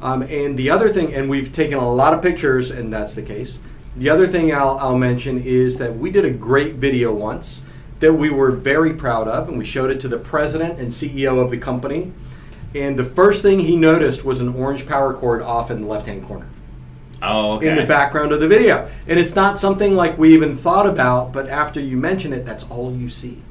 Um, 0.01 0.23
and 0.23 0.57
the 0.57 0.69
other 0.69 0.89
thing, 0.89 1.13
and 1.13 1.29
we've 1.29 1.53
taken 1.53 1.77
a 1.77 1.93
lot 1.93 2.13
of 2.13 2.21
pictures, 2.21 2.71
and 2.71 2.91
that's 2.91 3.13
the 3.13 3.21
case. 3.21 3.59
The 3.95 4.09
other 4.09 4.27
thing 4.27 4.53
I'll, 4.53 4.77
I'll 4.79 4.97
mention 4.97 5.43
is 5.43 5.77
that 5.77 5.97
we 5.97 6.11
did 6.11 6.25
a 6.25 6.31
great 6.31 6.75
video 6.75 7.13
once 7.13 7.63
that 7.99 8.13
we 8.13 8.29
were 8.29 8.51
very 8.51 8.93
proud 8.93 9.27
of, 9.27 9.47
and 9.47 9.57
we 9.57 9.65
showed 9.65 9.91
it 9.91 9.99
to 9.99 10.07
the 10.07 10.17
president 10.17 10.79
and 10.79 10.91
CEO 10.91 11.39
of 11.43 11.51
the 11.51 11.57
company. 11.57 12.11
And 12.73 12.97
the 12.97 13.03
first 13.03 13.41
thing 13.41 13.59
he 13.59 13.75
noticed 13.75 14.25
was 14.25 14.39
an 14.39 14.55
orange 14.55 14.87
power 14.87 15.13
cord 15.13 15.41
off 15.41 15.69
in 15.69 15.81
the 15.81 15.87
left 15.87 16.07
hand 16.07 16.25
corner 16.25 16.47
oh, 17.21 17.53
okay. 17.53 17.69
in 17.69 17.75
the 17.75 17.85
background 17.85 18.31
of 18.31 18.39
the 18.39 18.47
video. 18.47 18.89
And 19.07 19.19
it's 19.19 19.35
not 19.35 19.59
something 19.59 19.95
like 19.95 20.17
we 20.17 20.33
even 20.33 20.55
thought 20.55 20.87
about, 20.87 21.31
but 21.31 21.47
after 21.47 21.79
you 21.79 21.97
mention 21.97 22.33
it, 22.33 22.45
that's 22.45 22.63
all 22.65 22.95
you 22.95 23.09
see. 23.09 23.41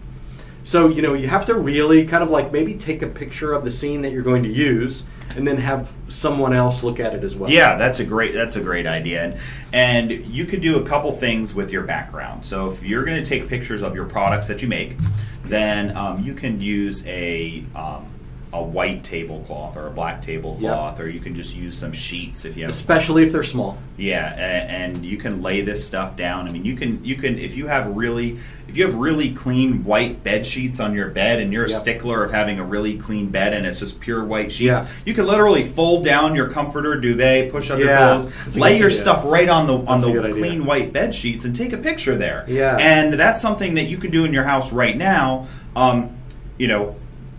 So, 0.70 0.86
you 0.86 1.02
know, 1.02 1.14
you 1.14 1.26
have 1.26 1.46
to 1.46 1.56
really 1.56 2.06
kind 2.06 2.22
of 2.22 2.30
like 2.30 2.52
maybe 2.52 2.74
take 2.74 3.02
a 3.02 3.08
picture 3.08 3.52
of 3.54 3.64
the 3.64 3.72
scene 3.72 4.02
that 4.02 4.12
you're 4.12 4.22
going 4.22 4.44
to 4.44 4.48
use 4.48 5.04
and 5.34 5.44
then 5.44 5.56
have 5.56 5.92
someone 6.06 6.52
else 6.52 6.84
look 6.84 7.00
at 7.00 7.12
it 7.12 7.24
as 7.24 7.34
well. 7.34 7.50
Yeah, 7.50 7.74
that's 7.74 7.98
a 7.98 8.04
great 8.04 8.34
that's 8.34 8.54
a 8.54 8.60
great 8.60 8.86
idea, 8.86 9.24
and, 9.24 9.40
and 9.72 10.12
you 10.32 10.44
could 10.44 10.60
do 10.60 10.78
a 10.78 10.86
couple 10.86 11.10
things 11.10 11.52
with 11.54 11.72
your 11.72 11.82
background. 11.82 12.46
So 12.46 12.70
if 12.70 12.84
you're 12.84 13.04
going 13.04 13.20
to 13.20 13.28
take 13.28 13.48
pictures 13.48 13.82
of 13.82 13.96
your 13.96 14.04
products 14.04 14.46
that 14.46 14.62
you 14.62 14.68
make, 14.68 14.96
then 15.44 15.96
um, 15.96 16.22
you 16.22 16.34
can 16.34 16.60
use 16.60 17.04
a 17.08 17.64
um, 17.74 18.06
a 18.52 18.60
white 18.60 19.04
tablecloth 19.04 19.76
or 19.76 19.86
a 19.86 19.90
black 19.90 20.20
tablecloth, 20.20 20.98
or 20.98 21.08
you 21.08 21.20
can 21.20 21.36
just 21.36 21.56
use 21.56 21.78
some 21.78 21.92
sheets 21.92 22.44
if 22.44 22.56
you 22.56 22.64
have 22.64 22.70
Especially 22.70 23.22
if 23.22 23.30
they're 23.30 23.44
small. 23.44 23.78
Yeah, 23.96 24.26
and 24.26 25.04
you 25.04 25.18
can 25.18 25.40
lay 25.40 25.60
this 25.60 25.86
stuff 25.86 26.16
down. 26.16 26.48
I 26.48 26.52
mean, 26.52 26.64
you 26.64 26.74
can 26.74 27.04
you 27.04 27.14
can 27.14 27.38
if 27.38 27.56
you 27.56 27.68
have 27.68 27.86
really 27.96 28.38
if 28.66 28.76
you 28.76 28.84
have 28.86 28.96
really 28.96 29.32
clean 29.34 29.84
white 29.84 30.24
bed 30.24 30.44
sheets 30.44 30.80
on 30.80 30.94
your 30.94 31.10
bed, 31.10 31.38
and 31.40 31.52
you're 31.52 31.66
a 31.66 31.70
Yep. 31.70 31.78
stickler 31.80 32.24
of 32.24 32.32
having 32.32 32.58
a 32.58 32.64
really 32.64 32.96
clean 32.98 33.28
bed, 33.28 33.52
and 33.52 33.64
it's 33.66 33.78
just 33.78 34.00
pure 34.00 34.24
white 34.24 34.50
sheets, 34.50 34.66
Yeah. 34.80 34.86
you 35.04 35.14
can 35.14 35.26
literally 35.28 35.62
fold 35.62 36.04
down 36.04 36.34
your 36.34 36.48
comforter, 36.48 36.96
duvet, 37.00 37.52
push 37.52 37.70
up 37.70 37.78
Yeah, 37.78 37.98
pillows, 38.16 38.56
lay 38.56 38.78
your 38.78 38.88
idea. 38.88 38.98
stuff 39.00 39.22
right 39.26 39.48
on 39.48 39.68
the 39.68 39.74
on 39.74 40.00
That's 40.00 40.12
the 40.12 40.18
idea. 40.24 40.32
clean 40.34 40.64
white 40.66 40.92
bed 40.92 41.14
sheets, 41.14 41.44
and 41.44 41.54
take 41.54 41.72
a 41.72 41.76
picture 41.78 42.16
there. 42.16 42.44
Yeah. 42.48 42.76
and 42.78 43.14
that's 43.14 43.40
something 43.40 43.74
that 43.74 43.84
you 43.86 43.96
can 43.96 44.10
do 44.10 44.24
in 44.24 44.32
your 44.32 44.44
house 44.44 44.72
right 44.72 44.96
now. 44.96 45.46
Um, 45.76 46.10
you 46.58 46.66
know, 46.66 46.96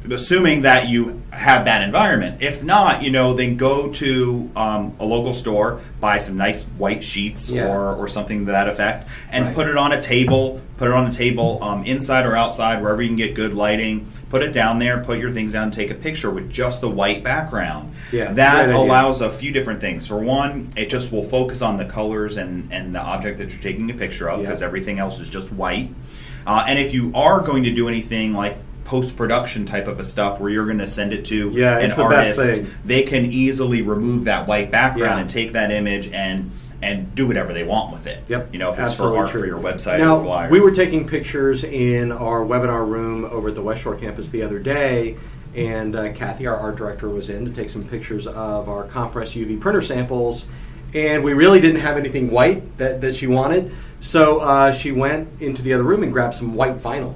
assuming 0.10 0.64
that 0.64 0.88
you 0.90 1.22
have 1.32 1.66
that 1.66 1.84
environment. 1.84 2.42
If 2.42 2.64
not, 2.64 3.04
you 3.04 3.12
know, 3.12 3.34
then 3.34 3.56
go 3.56 3.90
to 3.94 4.50
um, 4.56 4.96
a 5.00 5.06
local 5.06 5.34
store, 5.34 5.80
buy 6.00 6.18
some 6.18 6.38
nice 6.38 6.64
white 6.64 7.04
sheets 7.04 7.50
Yeah. 7.52 7.68
or, 7.68 7.96
or 7.96 8.08
something 8.08 8.46
to 8.48 8.52
that 8.52 8.68
effect, 8.68 9.08
and 9.32 9.46
Right. 9.46 9.56
put 9.56 9.68
it 9.68 9.78
on 9.78 9.92
a 9.92 10.02
table. 10.02 10.60
Put 10.78 10.88
it 10.88 10.94
on 10.96 11.06
a 11.06 11.12
table, 11.12 11.60
um, 11.62 11.84
inside 11.86 12.26
or 12.26 12.36
outside, 12.36 12.82
wherever 12.82 13.04
you 13.04 13.10
can 13.10 13.16
get 13.16 13.36
good 13.36 13.54
lighting. 13.54 14.08
Put 14.32 14.42
it 14.42 14.52
down 14.52 14.80
there. 14.80 15.04
Put 15.04 15.20
your 15.20 15.32
things 15.32 15.54
down. 15.54 15.66
and 15.66 15.74
Take 15.74 15.92
a 15.92 15.96
picture 15.96 16.32
with 16.32 16.50
just 16.50 16.82
the 16.82 16.90
white 16.90 17.24
background. 17.24 17.92
Yeah, 18.12 18.34
that 18.34 18.66
great 18.66 18.74
idea. 18.76 18.78
allows 18.78 19.22
a 19.22 19.30
few 19.30 19.52
different 19.52 19.80
things. 19.82 20.08
For 20.08 20.18
one, 20.18 20.70
it 20.76 20.90
just 20.90 21.12
will 21.12 21.24
focus 21.24 21.62
on 21.62 21.78
the 21.78 21.86
colors 21.86 22.38
and 22.38 22.68
and 22.72 22.96
the 22.96 23.00
object 23.00 23.38
that 23.38 23.52
you're 23.52 23.62
taking 23.62 23.90
a 23.92 23.94
picture 23.94 24.28
of 24.30 24.40
Yeah. 24.40 24.48
because 24.48 24.64
everything 24.64 24.98
else 24.98 25.20
is 25.20 25.30
just 25.30 25.52
white. 25.54 25.92
Uh, 26.48 26.66
and 26.68 26.80
if 26.80 26.92
you 26.92 27.12
are 27.14 27.42
going 27.42 27.62
to 27.66 27.72
do 27.72 27.88
anything 27.88 28.34
like 28.34 28.58
post 28.84 29.16
production 29.16 29.66
type 29.66 29.88
of 29.88 30.00
a 30.00 30.04
stuff 30.04 30.40
where 30.40 30.50
you're 30.50 30.66
going 30.66 30.80
to 30.80 30.88
send 30.88 31.14
it 31.14 31.26
to 31.26 31.50
Yeah, 31.50 31.78
an 31.80 31.90
the 31.90 32.02
artist, 32.02 32.66
they 32.84 33.04
can 33.04 33.26
easily 33.26 33.82
remove 33.82 34.26
that 34.26 34.48
white 34.48 34.72
background 34.72 35.12
Yeah. 35.16 35.20
and 35.20 35.30
take 35.30 35.54
that 35.54 35.72
image 35.72 36.10
and 36.12 36.52
and 36.84 37.14
do 37.14 37.28
whatever 37.28 37.54
they 37.54 37.62
want 37.64 37.94
with 37.94 38.08
it. 38.08 38.24
Yep. 38.28 38.50
You 38.54 38.58
know, 38.58 38.70
if 38.70 38.80
it's 38.80 38.90
Absolutely 38.90 39.18
for 39.18 39.22
art 39.22 39.30
true. 39.30 39.42
for 39.42 39.46
your 39.46 39.60
website 39.60 40.00
Now, 40.00 40.18
or 40.18 40.24
flyer. 40.24 40.50
we 40.50 40.60
were 40.60 40.72
taking 40.72 41.08
pictures 41.08 41.64
in 41.64 42.12
our 42.12 42.40
webinar 42.44 42.88
room 42.90 43.24
over 43.26 43.50
at 43.50 43.56
the 43.56 43.62
West 43.62 43.84
Shore 43.84 43.96
campus 43.96 44.30
the 44.30 44.42
other 44.42 44.58
day, 44.58 45.16
and 45.56 45.96
uh, 45.96 46.12
Kathy, 46.14 46.48
our 46.48 46.58
art 46.58 46.78
director, 46.78 47.08
was 47.08 47.30
in 47.30 47.46
to 47.46 47.52
take 47.52 47.70
some 47.70 47.84
pictures 47.84 48.26
of 48.26 48.68
our 48.68 48.86
compress 48.86 49.36
UV 49.36 49.60
printer 49.60 49.84
samples. 49.84 50.48
And 50.96 51.24
we 51.24 51.34
really 51.34 51.62
didn't 51.62 51.82
have 51.82 51.98
anything 51.98 52.32
white 52.32 52.80
that, 52.80 53.00
that 53.02 53.16
she 53.16 53.28
wanted, 53.28 53.72
so 54.00 54.40
uh, 54.40 54.72
she 54.72 54.92
went 54.92 55.30
into 55.40 55.62
the 55.62 55.74
other 55.74 55.84
room 55.84 56.02
and 56.02 56.12
grabbed 56.12 56.34
some 56.34 56.56
white 56.56 56.80
vinyl. 56.80 57.14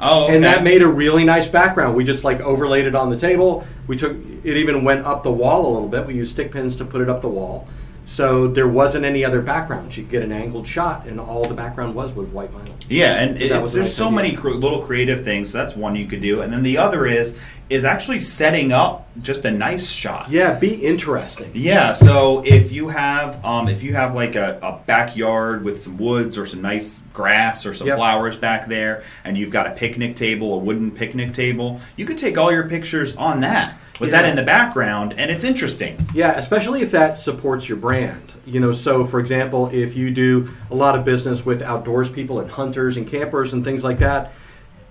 Oh, 0.00 0.24
okay. 0.24 0.36
And 0.36 0.44
that 0.44 0.62
made 0.62 0.82
a 0.82 0.88
really 0.88 1.24
nice 1.24 1.48
background. 1.48 1.96
We 1.96 2.04
just 2.04 2.24
like 2.24 2.40
overlaid 2.40 2.86
it 2.86 2.94
on 2.94 3.10
the 3.10 3.16
table. 3.16 3.66
We 3.86 3.96
took 3.96 4.16
it 4.44 4.56
even 4.56 4.84
went 4.84 5.04
up 5.06 5.22
the 5.22 5.32
wall 5.32 5.66
a 5.66 5.72
little 5.72 5.88
bit. 5.88 6.06
We 6.06 6.14
used 6.14 6.32
stick 6.32 6.52
pins 6.52 6.76
to 6.76 6.84
put 6.84 7.00
it 7.00 7.08
up 7.08 7.22
the 7.22 7.28
wall. 7.28 7.68
So 8.08 8.46
there 8.46 8.68
wasn't 8.68 9.04
any 9.04 9.24
other 9.24 9.42
background. 9.42 9.96
You 9.96 10.04
get 10.04 10.22
an 10.22 10.30
angled 10.30 10.68
shot, 10.68 11.06
and 11.06 11.18
all 11.18 11.44
the 11.44 11.54
background 11.54 11.96
was 11.96 12.14
with 12.14 12.28
white 12.28 12.52
vinyl. 12.54 12.72
Yeah, 12.88 13.14
and 13.14 13.36
So 13.36 13.44
it- 13.44 13.48
there's 13.48 13.74
nice 13.74 13.94
so 13.94 14.04
idea. 14.06 14.16
many 14.16 14.32
cr- 14.32 14.50
little 14.50 14.78
creative 14.82 15.24
things. 15.24 15.50
So 15.50 15.58
that's 15.58 15.74
one 15.74 15.96
you 15.96 16.06
could 16.06 16.20
do, 16.22 16.40
and 16.40 16.52
then 16.52 16.62
the 16.62 16.78
other 16.78 17.04
is 17.06 17.34
is 17.68 17.84
actually 17.84 18.20
setting 18.20 18.70
up 18.70 19.08
just 19.18 19.44
a 19.44 19.50
nice 19.50 19.88
shot. 19.90 20.30
Yeah, 20.30 20.56
be 20.56 20.74
interesting. 20.74 21.50
Yeah, 21.54 21.94
so 21.94 22.44
if 22.44 22.70
you 22.70 22.88
have 22.88 23.44
um, 23.44 23.68
if 23.68 23.82
you 23.82 23.92
have 23.94 24.14
like 24.14 24.36
a, 24.36 24.58
a 24.62 24.80
backyard 24.86 25.64
with 25.64 25.80
some 25.80 25.96
woods 25.96 26.38
or 26.38 26.46
some 26.46 26.62
nice 26.62 27.02
grass 27.12 27.66
or 27.66 27.74
some 27.74 27.86
Yep. 27.88 27.96
flowers 27.96 28.36
back 28.36 28.68
there, 28.68 29.02
and 29.24 29.36
you've 29.36 29.50
got 29.50 29.66
a 29.66 29.70
picnic 29.70 30.14
table, 30.16 30.54
a 30.54 30.58
wooden 30.58 30.90
picnic 30.92 31.34
table, 31.34 31.80
you 31.96 32.06
could 32.06 32.18
take 32.18 32.38
all 32.38 32.52
your 32.52 32.68
pictures 32.68 33.16
on 33.16 33.40
that 33.40 33.76
with 33.98 34.10
that 34.10 34.26
in 34.26 34.36
the 34.36 34.42
background, 34.44 35.14
and 35.16 35.30
it's 35.30 35.42
interesting. 35.44 36.06
Yeah, 36.14 36.32
especially 36.32 36.82
if 36.82 36.90
that 36.92 37.18
supports 37.18 37.68
your 37.68 37.78
brand. 37.78 38.32
You 38.44 38.60
know, 38.60 38.72
so 38.72 39.04
for 39.04 39.18
example, 39.18 39.70
if 39.72 39.96
you 39.96 40.10
do 40.12 40.50
a 40.70 40.74
lot 40.74 40.96
of 40.96 41.04
business 41.04 41.44
with 41.44 41.62
outdoors 41.62 42.10
people 42.10 42.38
and 42.38 42.48
hunters 42.50 42.96
and 42.96 43.08
campers 43.08 43.52
and 43.52 43.64
things 43.64 43.82
like 43.82 43.98
that, 43.98 44.32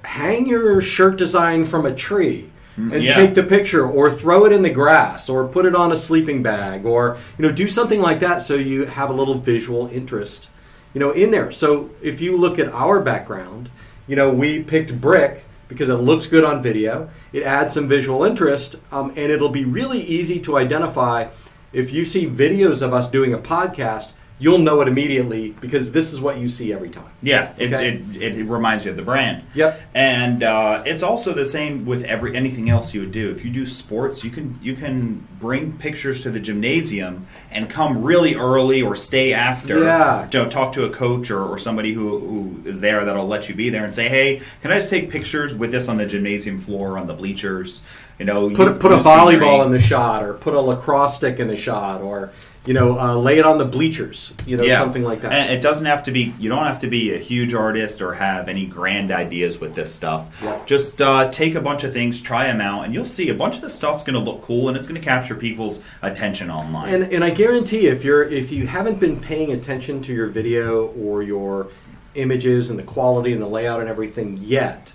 hang 0.03 0.47
your 0.47 0.81
shirt 0.81 1.17
design 1.17 1.63
from 1.65 1.85
a 1.85 1.95
tree 1.95 2.49
and 2.77 2.91
Mm, 2.91 3.03
yeah. 3.03 3.13
take 3.13 3.33
the 3.35 3.43
picture 3.43 3.85
or 3.87 4.11
throw 4.11 4.45
it 4.45 4.51
in 4.51 4.61
the 4.61 4.69
grass 4.69 5.29
or 5.29 5.47
put 5.47 5.65
it 5.65 5.75
on 5.75 5.91
a 5.91 5.97
sleeping 5.97 6.43
bag 6.43 6.85
or 6.85 7.17
you 7.37 7.45
know 7.47 7.51
do 7.51 7.67
something 7.69 8.01
like 8.01 8.19
that 8.19 8.41
so 8.41 8.55
you 8.55 8.85
have 8.85 9.09
a 9.09 9.13
little 9.13 9.35
visual 9.39 9.87
interest 9.87 10.49
you 10.93 10.99
know 10.99 11.11
in 11.11 11.31
there. 11.31 11.51
So 11.51 11.89
if 12.01 12.19
you 12.21 12.35
look 12.37 12.59
at 12.59 12.67
our 12.73 13.01
background 13.01 13.69
you 14.07 14.15
know 14.15 14.29
we 14.29 14.61
picked 14.63 14.99
brick 14.99 15.45
because 15.67 15.89
it 15.89 15.95
looks 15.95 16.27
good 16.27 16.43
on 16.43 16.61
video. 16.61 17.09
It 17.33 17.43
adds 17.43 17.73
some 17.73 17.87
visual 17.87 18.23
interest 18.23 18.75
um, 18.91 19.09
and 19.15 19.31
it'll 19.31 19.49
be 19.49 19.65
really 19.65 20.01
easy 20.01 20.39
to 20.41 20.57
identify 20.57 21.27
if 21.73 21.91
you 21.91 22.05
see 22.05 22.27
videos 22.29 22.81
of 22.81 22.93
us 22.93 23.07
doing 23.09 23.33
a 23.33 23.37
podcast 23.39 24.09
you'll 24.37 24.57
know 24.59 24.81
it 24.81 24.87
immediately 24.89 25.51
because 25.61 25.93
this 25.93 26.11
is 26.11 26.19
what 26.19 26.37
you 26.37 26.47
see 26.49 26.73
every 26.73 26.89
time 26.89 27.09
Yeah, 27.21 27.53
it, 27.57 27.73
Okay. 27.73 27.89
it, 28.19 28.33
it 28.37 28.43
reminds 28.45 28.83
you 28.83 28.91
of 28.91 28.97
the 28.97 29.03
brand. 29.03 29.43
Yep. 29.53 29.81
And 29.93 30.43
uh, 30.43 30.83
it's 30.85 31.03
also 31.03 31.31
the 31.31 31.45
same 31.45 31.85
with 31.85 32.03
every 32.03 32.35
anything 32.35 32.69
else 32.69 32.93
you 32.93 32.99
would 32.99 33.13
do. 33.13 33.31
If 33.31 33.45
you 33.45 33.51
do 33.51 33.65
sports, 33.65 34.23
you 34.25 34.31
can 34.31 34.59
you 34.61 34.75
can 34.75 35.25
bring 35.39 35.77
pictures 35.77 36.21
to 36.23 36.31
the 36.31 36.39
gymnasium 36.41 37.27
and 37.49 37.69
come 37.69 38.03
really 38.03 38.35
early 38.35 38.81
or 38.81 38.95
stay 38.97 39.31
after. 39.33 39.83
Yeah. 39.83 40.27
To 40.31 40.49
talk 40.49 40.73
to 40.73 40.83
a 40.85 40.89
coach 40.89 41.31
or, 41.31 41.41
or 41.43 41.57
somebody 41.57 41.93
who, 41.93 42.19
who 42.19 42.69
is 42.69 42.81
there 42.81 43.05
that'll 43.05 43.27
let 43.27 43.47
you 43.47 43.55
be 43.55 43.69
there 43.69 43.85
and 43.85 43.93
say, 43.93 44.09
hey, 44.09 44.41
can 44.61 44.71
I 44.71 44.75
just 44.75 44.89
take 44.89 45.09
pictures 45.09 45.55
with 45.55 45.71
this 45.71 45.87
on 45.87 45.95
the 45.97 46.05
gymnasium 46.05 46.57
floor 46.59 46.97
on 46.97 47.07
the 47.07 47.13
bleachers? 47.13 47.81
You 48.19 48.25
know, 48.25 48.49
put, 48.49 48.67
you- 48.67 48.73
a, 48.73 48.75
put 48.75 48.91
a 48.91 48.97
volleyball 48.97 49.65
in 49.65 49.71
the 49.71 49.79
shot 49.81 50.23
or 50.23 50.33
put 50.33 50.53
a 50.53 50.59
lacrosse 50.61 51.15
stick 51.15 51.39
in 51.39 51.47
the 51.47 51.57
shot 51.57 52.01
or 52.01 52.31
you 52.65 52.73
know 52.73 52.99
uh, 52.99 53.15
lay 53.15 53.37
it 53.37 53.45
on 53.45 53.57
the 53.57 53.65
bleachers 53.65 54.33
you 54.45 54.57
know 54.57 54.63
something 54.79 55.03
like 55.03 55.21
that 55.21 55.31
And 55.31 55.53
it 55.53 55.61
doesn't 55.61 55.85
have 55.85 56.03
to 56.03 56.11
be. 56.11 56.33
You 56.39 56.49
don't 56.49 56.65
have 56.65 56.79
to 56.81 56.87
be 56.87 57.13
a 57.13 57.17
huge 57.17 57.53
artist 57.53 58.01
or 58.01 58.13
have 58.13 58.47
any 58.49 58.65
grand 58.65 59.11
ideas 59.11 59.59
with 59.59 59.75
this 59.75 59.93
stuff. 59.93 60.29
Yep. 60.43 60.67
Just 60.67 61.01
uh, 61.01 61.29
take 61.31 61.55
a 61.55 61.61
bunch 61.61 61.83
of 61.83 61.93
things, 61.93 62.21
try 62.21 62.45
them 62.47 62.61
out, 62.61 62.85
and 62.85 62.93
you'll 62.93 63.05
see 63.05 63.29
a 63.29 63.33
bunch 63.33 63.55
of 63.55 63.61
the 63.61 63.69
stuff's 63.69 64.03
going 64.03 64.13
to 64.13 64.31
look 64.31 64.41
cool 64.41 64.67
and 64.67 64.77
it's 64.77 64.87
going 64.87 64.99
to 64.99 65.05
capture 65.05 65.35
people's 65.35 65.81
attention 66.01 66.49
online. 66.49 66.93
and, 66.93 67.03
and 67.13 67.23
I 67.23 67.29
guarantee 67.29 67.87
if 67.87 68.03
you're 68.03 68.23
if 68.23 68.51
you 68.51 68.67
haven't 68.67 68.99
been 68.99 69.19
paying 69.19 69.51
attention 69.51 70.01
to 70.03 70.13
your 70.13 70.27
video 70.27 70.87
or 70.87 71.23
your 71.23 71.69
images 72.15 72.69
and 72.69 72.79
the 72.79 72.83
quality 72.83 73.33
and 73.33 73.41
the 73.41 73.47
layout 73.47 73.81
and 73.81 73.89
everything 73.89 74.37
yet 74.41 74.93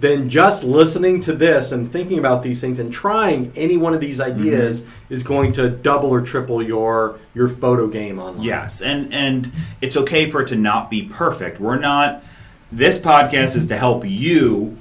then 0.00 0.28
just 0.28 0.62
listening 0.62 1.20
to 1.22 1.32
this 1.34 1.72
and 1.72 1.90
thinking 1.90 2.18
about 2.18 2.42
these 2.42 2.60
things 2.60 2.78
and 2.78 2.92
trying 2.92 3.52
any 3.56 3.76
one 3.76 3.94
of 3.94 4.00
these 4.00 4.20
ideas 4.20 4.82
Mm-hmm. 4.82 5.14
is 5.14 5.22
going 5.22 5.52
to 5.54 5.68
double 5.70 6.10
or 6.10 6.20
triple 6.20 6.62
your 6.62 7.18
your 7.34 7.48
photo 7.48 7.86
game 7.88 8.18
online. 8.18 8.42
yes, 8.42 8.80
and 8.82 9.12
and 9.12 9.50
it's 9.80 9.96
okay 9.96 10.30
for 10.30 10.42
it 10.42 10.48
to 10.48 10.56
not 10.56 10.90
be 10.90 11.02
perfect. 11.02 11.60
We're 11.60 11.78
not. 11.78 12.22
This 12.70 12.98
podcast 12.98 13.56
is 13.56 13.66
to 13.68 13.76
help 13.78 14.04
you 14.06 14.76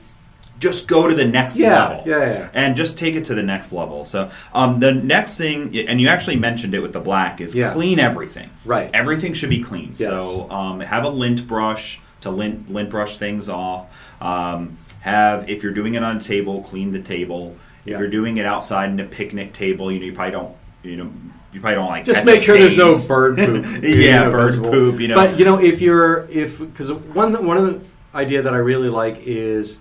just 0.59 0.87
go 0.87 1.07
to 1.07 1.15
the 1.15 1.23
next 1.25 1.55
Yeah, 1.57 1.87
level. 1.89 2.03
yeah, 2.07 2.17
yeah. 2.33 2.49
And 2.53 2.75
just 2.75 2.97
take 2.97 3.13
it 3.15 3.23
to 3.25 3.35
the 3.35 3.43
next 3.43 3.71
level. 3.71 4.05
So 4.05 4.29
um, 4.53 4.79
the 4.79 4.91
next 4.91 5.37
thing, 5.37 5.77
and 5.87 6.01
you 6.01 6.07
actually 6.09 6.35
mentioned 6.35 6.73
it 6.73 6.79
with 6.79 6.93
the 6.93 6.99
black, 6.99 7.39
is 7.39 7.55
Yeah. 7.55 7.71
clean 7.73 7.99
everything. 7.99 8.49
Right. 8.65 8.89
Everything 8.93 9.33
should 9.35 9.51
be 9.51 9.61
clean. 9.63 9.93
Yes. 9.95 10.09
So 10.09 10.49
um, 10.51 10.79
have 10.81 11.05
a 11.05 11.09
lint 11.09 11.47
brush 11.47 12.01
to 12.21 12.31
lint 12.31 12.71
lint 12.73 12.89
brush 12.89 13.17
things 13.17 13.47
off. 13.47 13.85
Um, 14.19 14.77
have 15.07 15.49
if 15.49 15.63
you're 15.63 15.73
doing 15.73 15.95
it 15.95 16.03
on 16.03 16.17
a 16.17 16.19
table, 16.19 16.61
clean 16.61 16.91
the 16.91 17.01
table. 17.01 17.55
If 17.85 17.91
Yeah. 17.91 17.99
you're 17.99 18.09
doing 18.09 18.37
it 18.37 18.45
outside 18.45 18.89
in 18.89 18.99
a 18.99 19.05
picnic 19.05 19.53
table, 19.53 19.91
you 19.91 19.99
know 19.99 20.05
you 20.05 20.13
probably 20.13 20.31
don't 20.31 20.55
you 20.83 20.97
know 20.97 21.11
you 21.53 21.61
probably 21.61 21.75
don't 21.75 21.87
like 21.87 22.05
Just 22.05 22.25
make 22.25 22.41
sure 22.41 22.57
there's 22.57 22.77
no 22.77 22.93
bird 23.07 23.37
poop. 23.37 23.65
yeah, 23.83 24.23
know, 24.25 24.31
bird 24.31 24.45
visible. 24.47 24.69
poop. 24.71 24.99
You 24.99 25.07
know, 25.07 25.15
But 25.15 25.39
you 25.39 25.45
know, 25.45 25.59
if 25.59 25.81
you're 25.81 26.27
if 26.29 26.59
because 26.59 26.91
one 26.91 27.45
one 27.45 27.57
of 27.57 27.65
the 27.65 27.79
idea 28.17 28.41
that 28.41 28.53
I 28.53 28.57
really 28.57 28.89
like 28.89 29.25
is 29.25 29.79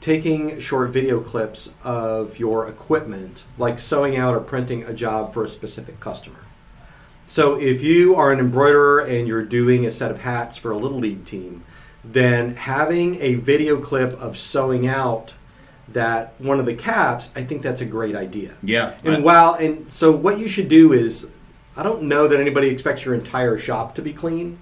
taking 0.00 0.60
short 0.60 0.90
video 0.90 1.20
clips 1.20 1.72
of 1.82 2.38
your 2.38 2.68
equipment, 2.68 3.44
like 3.58 3.78
sewing 3.78 4.16
out 4.16 4.34
or 4.34 4.40
printing 4.40 4.82
a 4.84 4.92
job 4.92 5.32
for 5.32 5.42
a 5.44 5.48
specific 5.48 6.00
customer. 6.00 6.36
So 7.26 7.58
if 7.58 7.82
you 7.82 8.14
are 8.14 8.30
an 8.30 8.38
embroiderer 8.38 9.00
and 9.00 9.26
you're 9.26 9.42
doing 9.44 9.84
a 9.86 9.90
set 9.90 10.10
of 10.12 10.20
hats 10.20 10.56
for 10.56 10.70
a 10.70 10.76
little 10.76 10.98
league 10.98 11.24
team, 11.24 11.64
then 12.12 12.54
having 12.54 13.20
a 13.20 13.34
video 13.34 13.80
clip 13.80 14.12
of 14.14 14.36
sewing 14.38 14.86
out 14.86 15.34
that 15.88 16.34
one 16.38 16.58
of 16.58 16.66
the 16.66 16.74
caps, 16.74 17.30
I 17.36 17.44
think 17.44 17.62
that's 17.62 17.80
a 17.80 17.84
great 17.84 18.16
idea. 18.16 18.54
yeah. 18.62 18.94
And 19.04 19.24
while 19.24 19.54
and 19.54 19.90
so 19.90 20.10
what 20.12 20.38
you 20.38 20.48
should 20.48 20.68
do 20.68 20.92
is 20.92 21.28
I 21.76 21.82
don't 21.82 22.04
know 22.04 22.26
that 22.26 22.40
anybody 22.40 22.68
expects 22.68 23.04
your 23.04 23.14
entire 23.14 23.58
shop 23.58 23.94
to 23.96 24.02
be 24.02 24.12
clean, 24.12 24.58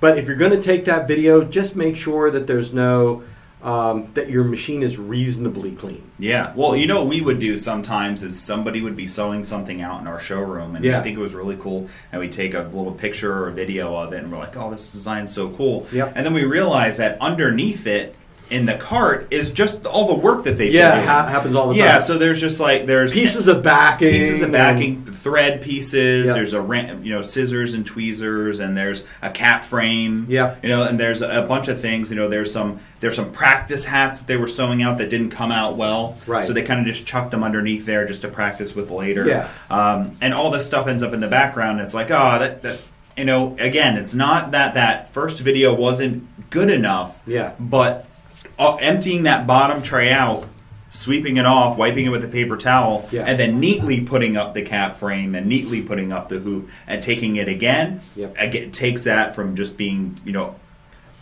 but 0.00 0.18
if 0.18 0.26
you're 0.26 0.36
going 0.36 0.52
to 0.52 0.62
take 0.62 0.84
that 0.84 1.08
video, 1.08 1.44
just 1.44 1.74
make 1.76 1.96
sure 1.96 2.30
that 2.30 2.46
there's 2.46 2.72
no 2.72 3.22
um, 3.62 4.08
that 4.14 4.28
your 4.28 4.42
machine 4.44 4.82
is 4.82 4.98
reasonably 4.98 5.72
clean. 5.72 6.02
Yeah. 6.18 6.52
Well, 6.56 6.74
you 6.74 6.86
know 6.86 7.00
what 7.00 7.08
we 7.08 7.20
would 7.20 7.38
do 7.38 7.56
sometimes 7.56 8.22
is 8.24 8.40
somebody 8.40 8.80
would 8.80 8.96
be 8.96 9.06
sewing 9.06 9.44
something 9.44 9.80
out 9.80 10.00
in 10.00 10.08
our 10.08 10.18
showroom, 10.20 10.74
and 10.74 10.84
Yeah. 10.84 10.98
I 10.98 11.02
think 11.02 11.16
it 11.16 11.20
was 11.20 11.34
really 11.34 11.56
cool. 11.56 11.88
And 12.10 12.20
we 12.20 12.28
take 12.28 12.54
a 12.54 12.62
little 12.62 12.92
picture 12.92 13.32
or 13.32 13.48
a 13.48 13.52
video 13.52 13.94
of 13.96 14.12
it, 14.12 14.22
and 14.22 14.32
we're 14.32 14.38
like, 14.38 14.56
"Oh, 14.56 14.70
this 14.70 14.90
design's 14.90 15.32
so 15.32 15.50
cool." 15.50 15.86
Yep. 15.92 16.12
And 16.16 16.26
then 16.26 16.34
we 16.34 16.44
realize 16.44 16.96
that 16.98 17.16
underneath 17.20 17.86
it 17.86 18.16
in 18.52 18.66
the 18.66 18.74
cart 18.74 19.26
is 19.30 19.50
just 19.50 19.86
all 19.86 20.06
the 20.06 20.14
work 20.14 20.44
that 20.44 20.58
they 20.58 20.68
Yeah, 20.70 21.02
ha- 21.04 21.26
happens 21.26 21.54
all 21.54 21.68
the 21.68 21.74
time. 21.74 21.84
yeah. 21.84 21.98
So 21.98 22.18
there's 22.18 22.40
just 22.40 22.60
like 22.60 22.86
there's 22.86 23.12
Pieces 23.12 23.48
of 23.48 23.62
backing, 23.62 24.10
pieces 24.10 24.40
of 24.42 24.44
and- 24.44 24.52
backing, 24.52 25.04
thread 25.04 25.62
pieces. 25.62 26.26
Yep. 26.26 26.34
There's 26.36 26.52
a 26.52 26.60
ran- 26.60 27.04
you 27.04 27.12
know 27.14 27.22
scissors 27.22 27.74
and 27.74 27.84
tweezers, 27.86 28.60
and 28.60 28.76
there's 28.76 29.04
a 29.22 29.30
cap 29.30 29.64
frame. 29.64 30.26
Yeah, 30.28 30.54
you 30.62 30.68
know, 30.68 30.84
and 30.84 31.00
there's 31.00 31.22
a 31.22 31.44
bunch 31.48 31.68
of 31.68 31.80
things. 31.80 32.10
You 32.10 32.16
know, 32.16 32.28
there's 32.28 32.52
some 32.52 32.80
there's 33.00 33.16
some 33.16 33.32
practice 33.32 33.84
hats 33.84 34.20
that 34.20 34.28
they 34.28 34.36
were 34.36 34.46
sewing 34.46 34.82
out 34.82 34.98
that 34.98 35.10
didn't 35.10 35.30
come 35.30 35.50
out 35.50 35.76
well. 35.76 36.16
Right. 36.26 36.46
So 36.46 36.52
they 36.52 36.62
kind 36.62 36.78
of 36.78 36.86
just 36.86 37.06
chucked 37.06 37.30
them 37.32 37.42
underneath 37.42 37.86
there 37.86 38.06
just 38.06 38.22
to 38.22 38.28
practice 38.28 38.76
with 38.76 38.90
later. 38.90 39.26
Yeah. 39.26 39.48
Um, 39.70 40.16
and 40.20 40.32
all 40.34 40.50
this 40.50 40.66
stuff 40.66 40.86
ends 40.86 41.02
up 41.02 41.12
in 41.12 41.18
the 41.20 41.26
background. 41.28 41.80
It's 41.80 41.94
like, 41.94 42.10
oh, 42.12 42.38
that, 42.38 42.62
that 42.62 42.78
you 43.16 43.24
know, 43.24 43.56
again, 43.58 43.96
it's 43.96 44.14
not 44.14 44.52
that 44.52 44.74
that 44.74 45.12
first 45.12 45.40
video 45.40 45.74
wasn't 45.74 46.48
good 46.50 46.70
enough. 46.70 47.20
Yeah. 47.26 47.52
But 47.58 48.06
emptying 48.80 49.24
that 49.24 49.46
bottom 49.46 49.82
tray 49.82 50.10
out, 50.10 50.46
sweeping 50.90 51.36
it 51.38 51.46
off, 51.46 51.76
wiping 51.78 52.04
it 52.06 52.10
with 52.10 52.24
a 52.24 52.28
paper 52.28 52.56
towel, 52.56 53.08
Yeah. 53.10 53.24
and 53.26 53.38
then 53.38 53.58
neatly 53.60 54.00
putting 54.00 54.36
up 54.36 54.52
the 54.54 54.62
cap 54.62 54.96
frame 54.96 55.34
and 55.34 55.46
neatly 55.46 55.80
putting 55.82 56.12
up 56.12 56.28
the 56.28 56.38
hoop 56.38 56.68
and 56.86 57.02
taking 57.02 57.36
it 57.36 57.48
again, 57.48 58.00
Yep. 58.16 58.36
again 58.38 58.70
takes 58.70 59.04
that 59.04 59.34
from 59.34 59.56
just 59.56 59.76
being, 59.76 60.20
you 60.24 60.32
know, 60.32 60.54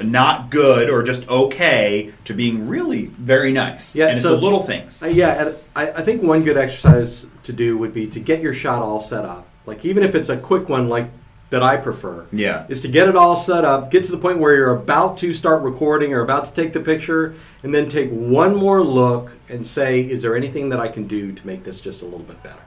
not 0.02 0.50
good 0.50 0.88
or 0.88 1.02
just 1.02 1.28
okay 1.28 2.10
to 2.24 2.32
being 2.32 2.66
really 2.68 3.06
very 3.18 3.52
nice. 3.52 3.94
Yeah, 3.94 4.06
and 4.06 4.12
it's 4.14 4.22
so- 4.22 4.34
the 4.36 4.40
little 4.42 4.62
things. 4.62 5.02
Uh, 5.02 5.06
yeah, 5.08 5.46
and 5.46 5.54
I, 5.76 5.90
I 5.90 6.02
think 6.02 6.22
one 6.22 6.42
good 6.42 6.56
exercise 6.56 7.26
to 7.42 7.52
do 7.52 7.76
would 7.78 7.92
be 7.92 8.06
to 8.08 8.18
get 8.20 8.40
your 8.40 8.54
shot 8.54 8.82
all 8.82 9.00
set 9.00 9.24
up. 9.24 9.46
Like 9.66 9.84
even 9.84 10.02
if 10.02 10.14
it's 10.14 10.30
a 10.30 10.36
quick 10.38 10.68
one, 10.70 10.88
like 10.88 11.08
that 11.50 11.62
I 11.62 11.76
prefer. 11.76 12.26
Yeah. 12.32 12.64
is 12.68 12.80
to 12.82 12.88
get 12.88 13.08
it 13.08 13.16
all 13.16 13.36
set 13.36 13.64
up, 13.64 13.90
get 13.90 14.04
to 14.04 14.12
the 14.12 14.18
point 14.18 14.38
where 14.38 14.54
you're 14.54 14.74
about 14.74 15.18
to 15.18 15.34
start 15.34 15.62
recording 15.62 16.14
or 16.14 16.20
about 16.20 16.44
to 16.46 16.54
take 16.54 16.72
the 16.72 16.80
picture, 16.80 17.34
and 17.62 17.74
then 17.74 17.88
take 17.88 18.08
one 18.10 18.54
more 18.54 18.82
look 18.82 19.32
and 19.48 19.66
say, 19.66 20.00
is 20.00 20.22
there 20.22 20.36
anything 20.36 20.68
that 20.70 20.80
I 20.80 20.88
can 20.88 21.06
do 21.06 21.32
to 21.32 21.46
make 21.46 21.64
this 21.64 21.80
just 21.80 22.02
a 22.02 22.04
little 22.04 22.20
bit 22.20 22.42
better? 22.42 22.62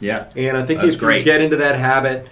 Yeah. 0.00 0.30
And 0.34 0.56
I 0.56 0.64
think 0.64 0.80
That's 0.80 0.94
if 0.94 1.00
great. 1.00 1.18
you 1.18 1.24
get 1.24 1.40
into 1.42 1.56
that 1.56 1.78
habit, 1.78 2.26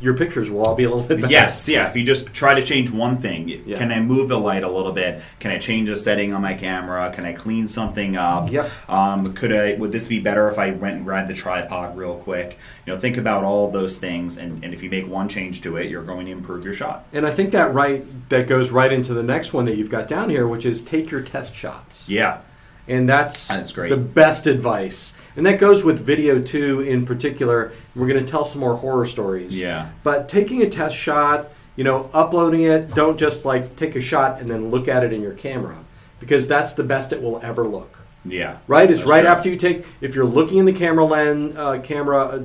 your 0.00 0.14
pictures 0.14 0.48
will 0.50 0.62
all 0.64 0.74
be 0.74 0.84
a 0.84 0.88
little 0.90 1.04
bit 1.06 1.20
better. 1.20 1.32
Yes, 1.32 1.68
yeah. 1.68 1.88
If 1.88 1.96
you 1.96 2.04
just 2.04 2.26
try 2.32 2.54
to 2.54 2.64
change 2.64 2.90
one 2.90 3.18
thing, 3.18 3.48
Yeah. 3.66 3.78
can 3.78 3.90
I 3.92 4.00
move 4.00 4.28
the 4.28 4.38
light 4.38 4.62
a 4.62 4.68
little 4.70 4.92
bit? 4.92 5.20
Can 5.40 5.50
I 5.50 5.58
change 5.58 5.88
a 5.88 5.96
setting 5.96 6.32
on 6.32 6.42
my 6.42 6.54
camera? 6.54 7.10
Can 7.12 7.24
I 7.24 7.32
clean 7.32 7.68
something 7.68 8.16
up? 8.16 8.50
Yep. 8.50 8.70
Um, 8.88 9.32
could 9.32 9.52
I? 9.52 9.74
Would 9.74 9.92
this 9.92 10.06
be 10.06 10.20
better 10.20 10.48
if 10.48 10.58
I 10.58 10.70
went 10.70 10.96
and 10.96 11.04
grabbed 11.04 11.28
the 11.28 11.34
tripod 11.34 11.96
real 11.96 12.16
quick? 12.16 12.58
You 12.86 12.94
know, 12.94 13.00
think 13.00 13.16
about 13.16 13.44
all 13.44 13.70
those 13.70 13.98
things, 13.98 14.38
and, 14.38 14.62
and 14.64 14.72
if 14.72 14.82
you 14.82 14.90
make 14.90 15.08
one 15.08 15.28
change 15.28 15.62
to 15.62 15.76
it, 15.76 15.90
you're 15.90 16.02
going 16.04 16.26
to 16.26 16.32
improve 16.32 16.64
your 16.64 16.74
shot. 16.74 17.04
And 17.12 17.26
I 17.26 17.30
think 17.30 17.50
that 17.52 17.74
right 17.74 18.04
that 18.28 18.46
goes 18.46 18.70
right 18.70 18.92
into 18.92 19.14
the 19.14 19.22
next 19.22 19.52
one 19.52 19.64
that 19.66 19.76
you've 19.76 19.90
got 19.90 20.08
down 20.08 20.30
here, 20.30 20.46
which 20.46 20.64
is 20.66 20.80
take 20.80 21.10
your 21.10 21.22
test 21.22 21.54
shots. 21.54 22.08
Yeah. 22.08 22.38
And 22.88 23.08
that's, 23.08 23.48
That's 23.48 23.72
great. 23.72 23.90
the 23.90 23.96
best 23.96 24.46
advice. 24.46 25.14
And 25.36 25.46
that 25.46 25.60
goes 25.60 25.84
with 25.84 26.00
video 26.00 26.42
too 26.42 26.80
in 26.80 27.06
particular. 27.06 27.72
We're 27.94 28.08
going 28.08 28.24
to 28.24 28.30
tell 28.30 28.44
some 28.44 28.60
more 28.60 28.76
horror 28.76 29.06
stories. 29.06 29.58
Yeah. 29.58 29.90
But 30.02 30.28
taking 30.28 30.62
a 30.62 30.68
test 30.68 30.96
shot, 30.96 31.50
you 31.76 31.84
know, 31.84 32.10
uploading 32.12 32.62
it, 32.64 32.94
don't 32.94 33.18
just 33.18 33.44
like 33.44 33.76
take 33.76 33.94
a 33.94 34.00
shot 34.00 34.40
and 34.40 34.48
then 34.48 34.70
look 34.70 34.88
at 34.88 35.04
it 35.04 35.12
in 35.12 35.22
your 35.22 35.34
camera 35.34 35.78
because 36.18 36.48
that's 36.48 36.72
the 36.72 36.82
best 36.82 37.12
it 37.12 37.22
will 37.22 37.40
ever 37.40 37.68
look. 37.68 37.98
Yeah. 38.24 38.58
Right? 38.66 38.90
Is 38.90 39.04
right 39.04 39.20
true. 39.20 39.30
after 39.30 39.48
you 39.48 39.56
take 39.56 39.86
if 40.00 40.14
you're 40.14 40.24
looking 40.24 40.58
in 40.58 40.64
the 40.64 40.72
camera 40.72 41.04
lens, 41.04 41.56
uh, 41.56 41.78
camera 41.80 42.18
uh, 42.18 42.42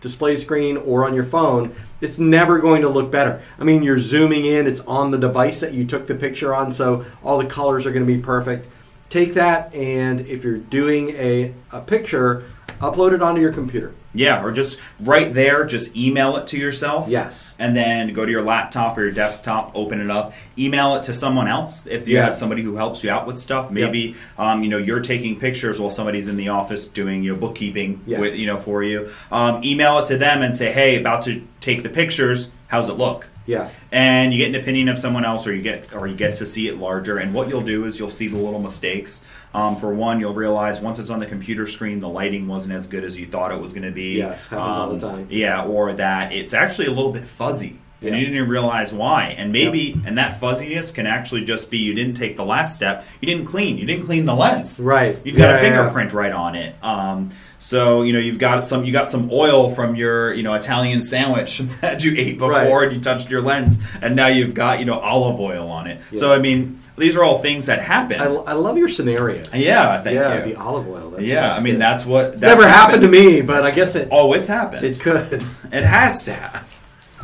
display 0.00 0.36
screen 0.36 0.76
or 0.76 1.04
on 1.04 1.14
your 1.14 1.24
phone, 1.24 1.74
it's 2.00 2.18
never 2.18 2.58
going 2.58 2.82
to 2.82 2.88
look 2.88 3.10
better. 3.10 3.42
I 3.58 3.64
mean, 3.64 3.82
you're 3.82 3.98
zooming 3.98 4.44
in, 4.44 4.66
it's 4.66 4.80
on 4.82 5.10
the 5.10 5.18
device 5.18 5.60
that 5.60 5.72
you 5.72 5.84
took 5.84 6.06
the 6.06 6.14
picture 6.14 6.54
on, 6.54 6.70
so 6.70 7.04
all 7.24 7.38
the 7.38 7.46
colors 7.46 7.86
are 7.86 7.90
going 7.92 8.06
to 8.06 8.12
be 8.12 8.20
perfect. 8.20 8.68
Take 9.08 9.34
that 9.34 9.74
and 9.74 10.20
if 10.20 10.42
you're 10.44 10.58
doing 10.58 11.10
a, 11.10 11.54
a 11.70 11.80
picture, 11.80 12.44
upload 12.80 13.12
it 13.12 13.22
onto 13.22 13.40
your 13.40 13.52
computer. 13.52 13.94
Yeah, 14.12 14.42
or 14.42 14.50
just 14.50 14.78
right 14.98 15.32
there, 15.34 15.66
just 15.66 15.94
email 15.94 16.36
it 16.38 16.46
to 16.48 16.58
yourself. 16.58 17.06
Yes. 17.08 17.54
And 17.58 17.76
then 17.76 18.14
go 18.14 18.24
to 18.24 18.30
your 18.30 18.40
laptop 18.42 18.96
or 18.96 19.02
your 19.02 19.10
desktop, 19.12 19.72
open 19.76 20.00
it 20.00 20.10
up, 20.10 20.32
email 20.56 20.94
it 20.96 21.02
to 21.04 21.12
someone 21.14 21.48
else. 21.48 21.86
If 21.86 22.08
you 22.08 22.16
Yeah. 22.16 22.24
have 22.24 22.36
somebody 22.36 22.62
who 22.62 22.76
helps 22.76 23.04
you 23.04 23.10
out 23.10 23.26
with 23.26 23.38
stuff, 23.38 23.70
maybe 23.70 24.16
um, 24.38 24.62
you 24.62 24.70
know 24.70 24.78
you're 24.78 25.00
taking 25.00 25.38
pictures 25.38 25.78
while 25.78 25.90
somebody's 25.90 26.28
in 26.28 26.36
the 26.38 26.48
office 26.48 26.88
doing 26.88 27.22
your 27.22 27.36
bookkeeping 27.36 28.00
Yes. 28.06 28.18
with 28.20 28.38
you 28.38 28.46
know 28.46 28.56
for 28.56 28.82
you. 28.82 29.10
Um, 29.30 29.62
email 29.62 29.98
it 29.98 30.06
to 30.06 30.16
them 30.16 30.40
and 30.42 30.56
say, 30.56 30.72
hey, 30.72 30.98
about 30.98 31.24
to 31.24 31.46
take 31.60 31.82
the 31.82 31.90
pictures. 31.90 32.50
How's 32.68 32.88
it 32.88 32.94
look? 32.94 33.26
Yeah. 33.46 33.68
and 33.92 34.32
you 34.34 34.38
get 34.44 34.54
an 34.54 34.60
opinion 34.60 34.88
of 34.88 34.98
someone 34.98 35.24
else, 35.24 35.46
or 35.46 35.54
you 35.54 35.62
get 35.62 35.94
or 35.94 36.06
you 36.06 36.16
get 36.16 36.34
to 36.36 36.46
see 36.46 36.68
it 36.68 36.78
larger. 36.78 37.18
And 37.18 37.32
what 37.32 37.48
you'll 37.48 37.60
do 37.62 37.84
is 37.84 37.98
you'll 37.98 38.10
see 38.10 38.28
the 38.28 38.36
little 38.36 38.60
mistakes. 38.60 39.22
Um, 39.54 39.76
for 39.76 39.94
one, 39.94 40.20
you'll 40.20 40.34
realize 40.34 40.80
once 40.80 40.98
it's 40.98 41.10
on 41.10 41.20
the 41.20 41.26
computer 41.26 41.66
screen, 41.66 42.00
the 42.00 42.08
lighting 42.08 42.46
wasn't 42.48 42.74
as 42.74 42.86
good 42.86 43.04
as 43.04 43.16
you 43.16 43.26
thought 43.26 43.52
it 43.52 43.60
was 43.60 43.72
going 43.72 43.84
to 43.84 43.90
be. 43.92 44.18
Yes, 44.18 44.48
happens 44.48 44.76
all 44.76 44.94
the 44.94 45.06
Um, 45.06 45.14
time. 45.18 45.26
Yeah, 45.30 45.64
or 45.64 45.92
that 45.94 46.32
it's 46.32 46.52
actually 46.54 46.86
a 46.88 46.92
little 46.92 47.12
bit 47.12 47.24
fuzzy. 47.24 47.78
And 48.02 48.10
Yeah. 48.10 48.16
you 48.16 48.26
didn't 48.26 48.36
even 48.36 48.50
realize 48.50 48.92
why. 48.92 49.34
And 49.38 49.52
maybe, 49.52 49.98
and 50.04 50.18
that 50.18 50.38
fuzziness 50.38 50.92
can 50.92 51.06
actually 51.06 51.46
just 51.46 51.70
be 51.70 51.78
you 51.78 51.94
didn't 51.94 52.14
take 52.14 52.36
the 52.36 52.44
last 52.44 52.76
step. 52.76 53.06
You 53.22 53.26
didn't 53.26 53.46
clean. 53.46 53.78
You 53.78 53.86
didn't 53.86 54.04
clean 54.04 54.26
the 54.26 54.34
lens. 54.34 54.78
Right. 54.78 55.18
You've 55.24 55.36
got 55.38 55.44
Yeah, 55.44 55.48
a 55.48 55.62
yeah, 55.62 55.62
yeah. 55.62 55.76
fingerprint 55.78 56.12
right 56.12 56.32
on 56.32 56.54
it. 56.56 56.74
Um, 56.82 57.30
so 57.58 58.02
you 58.02 58.12
know 58.12 58.18
you've 58.18 58.38
got 58.38 58.62
some 58.64 58.84
you 58.84 58.92
got 58.92 59.08
some 59.10 59.30
oil 59.32 59.70
from 59.70 59.94
your 59.96 60.32
you 60.34 60.42
know 60.42 60.54
Italian 60.54 61.02
sandwich 61.02 61.58
that 61.80 62.04
you 62.04 62.14
ate 62.16 62.38
before 62.38 62.50
Right. 62.52 62.82
and 62.88 62.92
you 62.96 63.00
touched 63.00 63.30
your 63.30 63.40
lens, 63.42 63.78
and 64.02 64.14
now 64.16 64.26
you've 64.28 64.54
got 64.54 64.78
you 64.78 64.84
know 64.84 64.98
olive 64.98 65.40
oil 65.40 65.68
on 65.70 65.86
it. 65.86 66.00
So 66.16 66.32
I 66.32 66.38
mean 66.38 66.80
these 66.98 67.14
are 67.16 67.22
all 67.24 67.38
things 67.38 67.66
that 67.66 67.82
happen. 67.82 68.20
I, 68.20 68.24
I 68.26 68.52
love 68.54 68.78
your 68.78 68.88
scenarios. 68.88 69.50
Yeah, 69.54 70.02
thank 70.02 70.14
yeah, 70.14 70.44
you. 70.46 70.54
the 70.54 70.60
olive 70.60 70.88
oil. 70.88 71.10
That 71.10 71.22
yeah, 71.22 71.54
I 71.54 71.60
mean 71.60 71.74
good. 71.74 71.82
that's 71.82 72.06
what 72.06 72.30
that's 72.32 72.40
never 72.42 72.66
happened 72.68 73.02
to 73.02 73.08
me, 73.08 73.42
but 73.42 73.64
I 73.64 73.70
guess 73.70 73.94
it 73.94 74.08
Oh, 74.10 74.32
it's 74.32 74.48
happened. 74.48 74.84
it 74.86 75.00
could. 75.00 75.44
It 75.72 75.84
has 75.84 76.24
to 76.24 76.32
have. 76.32 76.72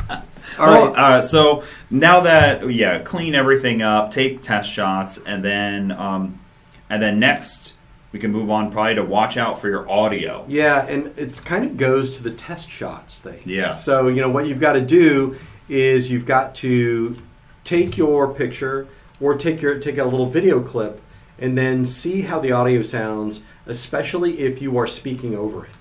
All 0.59 0.67
well, 0.67 0.87
right. 0.93 0.97
uh, 1.17 1.21
so 1.23 1.63
now 1.89 2.19
that 2.21 2.69
yeah, 2.71 2.99
clean 2.99 3.33
everything 3.33 3.81
up, 3.81 4.11
take 4.11 4.43
test 4.43 4.69
shots, 4.71 5.17
and 5.25 5.43
then 5.43 5.91
um, 5.91 6.39
and 6.89 7.01
then 7.01 7.19
next 7.19 7.72
we 8.13 8.19
can 8.19 8.31
move 8.31 8.49
on 8.49 8.71
probably 8.71 8.95
to 8.95 9.03
watch 9.03 9.35
out 9.37 9.59
for 9.59 9.67
your 9.67 9.89
audio. 9.89 10.45
Yeah, 10.47 10.85
and 10.85 11.07
it 11.17 11.41
kind 11.43 11.65
of 11.65 11.75
goes 11.75 12.15
to 12.17 12.23
the 12.23 12.31
test 12.31 12.69
shots 12.69 13.19
thing. 13.19 13.41
Yeah. 13.43 13.71
So, 13.71 14.07
you 14.07 14.21
know, 14.21 14.29
what 14.29 14.47
you've 14.47 14.59
got 14.59 14.73
to 14.73 14.81
do 14.81 15.35
is 15.67 16.11
you've 16.11 16.27
got 16.27 16.53
to 16.55 17.17
take 17.63 17.97
your 17.97 18.33
picture 18.33 18.87
or 19.19 19.35
take 19.35 19.61
your 19.61 19.79
take 19.79 19.97
a 19.97 20.05
little 20.05 20.27
video 20.27 20.61
clip 20.61 21.01
and 21.39 21.57
then 21.57 21.85
see 21.87 22.21
how 22.21 22.39
the 22.39 22.51
audio 22.51 22.83
sounds, 22.83 23.41
especially 23.65 24.39
if 24.39 24.61
you 24.61 24.77
are 24.77 24.87
speaking 24.87 25.35
over 25.35 25.65
it. 25.65 25.71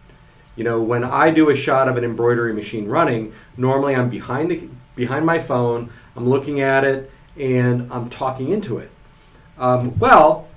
You 0.57 0.65
know, 0.65 0.81
when 0.81 1.05
I 1.05 1.31
do 1.31 1.51
a 1.51 1.55
shot 1.55 1.87
of 1.87 1.97
an 1.99 2.05
embroidery 2.05 2.55
machine 2.55 2.87
running, 2.89 3.35
normally 3.59 3.95
I'm 3.95 4.09
behind 4.09 4.51
the 4.51 4.69
behind 4.95 5.27
my 5.27 5.39
phone, 5.39 5.91
I'm 6.17 6.27
looking 6.27 6.63
at 6.63 6.85
it 6.85 7.11
and 7.37 7.93
I'm 7.93 8.09
talking 8.09 8.49
into 8.49 8.79
it. 8.79 8.91
Um, 9.59 9.99
well, 9.99 10.49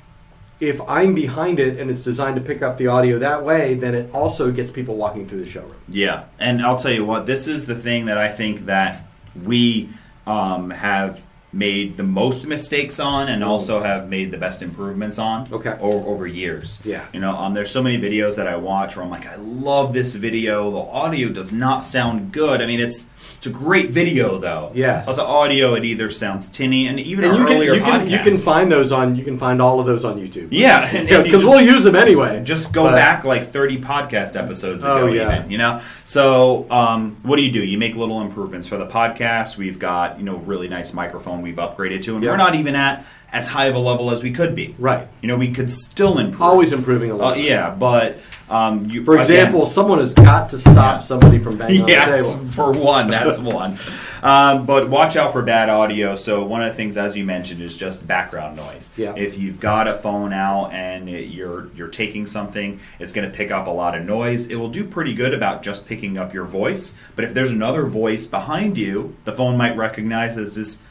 if 0.59 0.81
I'm 0.87 1.13
behind 1.13 1.59
it 1.59 1.79
and 1.79 1.89
it's 1.91 2.01
designed 2.01 2.35
to 2.35 2.41
pick 2.41 2.61
up 2.61 2.77
the 2.77 2.87
audio 2.87 3.19
that 3.19 3.43
way, 3.43 3.73
then 3.73 3.93
it 3.93 4.13
also 4.13 4.51
gets 4.51 4.71
people 4.71 4.95
walking 4.95 5.27
through 5.27 5.43
the 5.43 5.49
showroom. 5.49 5.75
Yeah, 5.87 6.25
and 6.39 6.61
I'll 6.61 6.77
tell 6.77 6.93
you 6.93 7.05
what, 7.05 7.25
this 7.25 7.47
is 7.47 7.65
the 7.65 7.75
thing 7.75 8.05
that 8.05 8.17
I 8.17 8.31
think 8.31 8.65
that 8.67 9.05
we 9.43 9.89
um, 10.25 10.69
have 10.69 11.21
made 11.55 11.95
the 11.95 12.03
most 12.03 12.45
mistakes 12.45 12.99
on, 12.99 13.29
and 13.29 13.41
also 13.43 13.79
have 13.81 14.09
made 14.09 14.29
the 14.29 14.37
best 14.37 14.61
improvements 14.61 15.17
on. 15.17 15.47
Okay. 15.51 15.77
Over, 15.79 16.07
over 16.09 16.27
years. 16.27 16.81
Yeah. 16.83 17.05
You 17.13 17.21
know, 17.21 17.33
um, 17.35 17.53
there's 17.53 17.71
so 17.71 17.81
many 17.81 17.97
videos 17.97 18.35
that 18.35 18.45
I 18.47 18.57
watch 18.57 18.95
where 18.97 19.05
I'm 19.05 19.09
like, 19.09 19.25
I 19.25 19.37
love 19.37 19.93
this 19.93 20.15
video. 20.15 20.69
The 20.69 20.77
audio 20.91 21.29
does 21.29 21.51
not 21.53 21.85
sound 21.85 22.33
good. 22.33 22.61
I 22.61 22.65
mean, 22.65 22.81
it's 22.81 23.09
it's 23.37 23.47
a 23.47 23.49
great 23.49 23.89
video 23.91 24.37
though. 24.37 24.71
Yes. 24.73 25.05
But 25.05 25.15
the 25.15 25.23
audio, 25.23 25.75
it 25.75 25.85
either 25.85 26.09
sounds 26.11 26.49
tinny, 26.49 26.87
and 26.87 26.99
even 26.99 27.23
And 27.25 27.37
you 27.37 27.45
can 27.45 27.55
earlier 27.57 27.73
you 27.73 27.81
can 27.81 28.07
you 28.09 28.19
can 28.19 28.35
find 28.37 28.71
those 28.71 28.91
on 28.91 29.15
you 29.15 29.23
can 29.23 29.37
find 29.37 29.61
all 29.61 29.79
of 29.79 29.85
those 29.85 30.03
on 30.03 30.17
YouTube. 30.19 30.49
Yeah, 30.51 30.85
and- 30.87 30.97
and 30.97 31.09
you 31.09 31.23
because 31.23 31.43
we'll 31.43 31.61
use 31.61 31.83
them 31.85 31.95
anyway. 31.95 32.41
just 32.43 32.73
go 32.73 32.83
But- 32.83 32.95
back 32.95 33.23
like 33.23 33.51
30 33.51 33.79
podcast 33.79 34.35
episodes 34.35 34.83
ago 34.83 35.03
Oh, 35.03 35.07
yeah. 35.07 35.37
even 35.39 35.51
you 35.51 35.57
know 35.57 35.81
so 36.07 36.69
um, 36.71 37.17
what 37.23 37.35
do 37.37 37.41
you 37.41 37.51
do 37.51 37.63
you 37.63 37.77
make 37.77 37.95
little 37.95 38.21
improvements 38.21 38.67
for 38.67 38.77
the 38.77 38.85
podcast 38.85 39.57
we've 39.57 39.79
got 39.79 40.17
you 40.19 40.23
know 40.23 40.37
really 40.37 40.67
nice 40.67 40.93
microphone 40.93 41.41
we've 41.41 41.55
upgraded 41.55 42.01
to 42.03 42.15
and 42.15 42.23
Yeah. 42.23 42.31
we're 42.31 42.37
not 42.37 42.55
even 42.55 42.75
at 42.75 43.05
as 43.33 43.47
high 43.47 43.65
of 43.65 43.75
a 43.75 43.79
level 43.79 44.11
as 44.11 44.21
we 44.23 44.31
could 44.31 44.55
be 44.55 44.75
Right. 44.79 45.07
you 45.21 45.27
know 45.27 45.35
we 45.35 45.51
could 45.51 45.71
still 45.71 46.19
improve 46.19 46.41
Always 46.41 46.71
improving 46.73 47.11
a 47.11 47.17
uh, 47.17 47.33
yeah 47.35 47.71
but 47.71 48.17
um, 48.47 48.87
you, 48.91 49.03
For 49.03 49.13
again- 49.15 49.21
example, 49.23 49.65
someone 49.65 49.97
has 49.97 50.13
got 50.13 50.51
to 50.51 50.59
stop 50.59 50.75
Yeah. 50.75 50.99
somebody 50.99 51.39
from 51.39 51.57
banging 51.57 51.81
on 51.81 51.87
the 51.87 51.95
table. 51.95 52.47
for 52.51 52.71
one, 52.73 53.07
that's 53.07 53.39
one. 53.39 53.79
Um, 54.25 54.65
but 54.65 54.89
watch 54.89 55.15
out 55.15 55.33
for 55.33 55.43
bad 55.43 55.69
audio. 55.69 56.15
So 56.15 56.43
one 56.43 56.63
of 56.63 56.69
the 56.69 56.73
things, 56.75 56.97
as 56.97 57.15
you 57.15 57.23
mentioned, 57.23 57.61
is 57.61 57.77
just 57.77 58.07
background 58.07 58.55
noise. 58.55 58.91
Yeah. 58.97 59.13
If 59.15 59.37
you've 59.37 59.59
got 59.59 59.87
a 59.87 59.93
phone 59.93 60.33
out 60.33 60.71
and 60.73 61.07
it, 61.07 61.25
you're 61.25 61.67
you're 61.75 61.89
taking 61.89 62.25
something, 62.25 62.79
it's 62.97 63.13
going 63.13 63.29
to 63.29 63.37
pick 63.37 63.51
up 63.51 63.67
a 63.67 63.69
lot 63.69 63.95
of 63.95 64.03
noise. 64.03 64.47
It 64.47 64.55
will 64.55 64.69
do 64.69 64.83
pretty 64.83 65.13
good 65.13 65.35
about 65.35 65.61
just 65.61 65.85
picking 65.85 66.17
up 66.17 66.33
your 66.33 66.45
voice. 66.45 66.95
But 67.15 67.25
if 67.25 67.35
there's 67.35 67.51
another 67.51 67.85
voice 67.85 68.25
behind 68.25 68.79
you, 68.79 69.15
the 69.25 69.31
phone 69.31 69.57
might 69.57 69.77
recognize 69.77 70.39
as 70.39 70.55
this. 70.55 70.81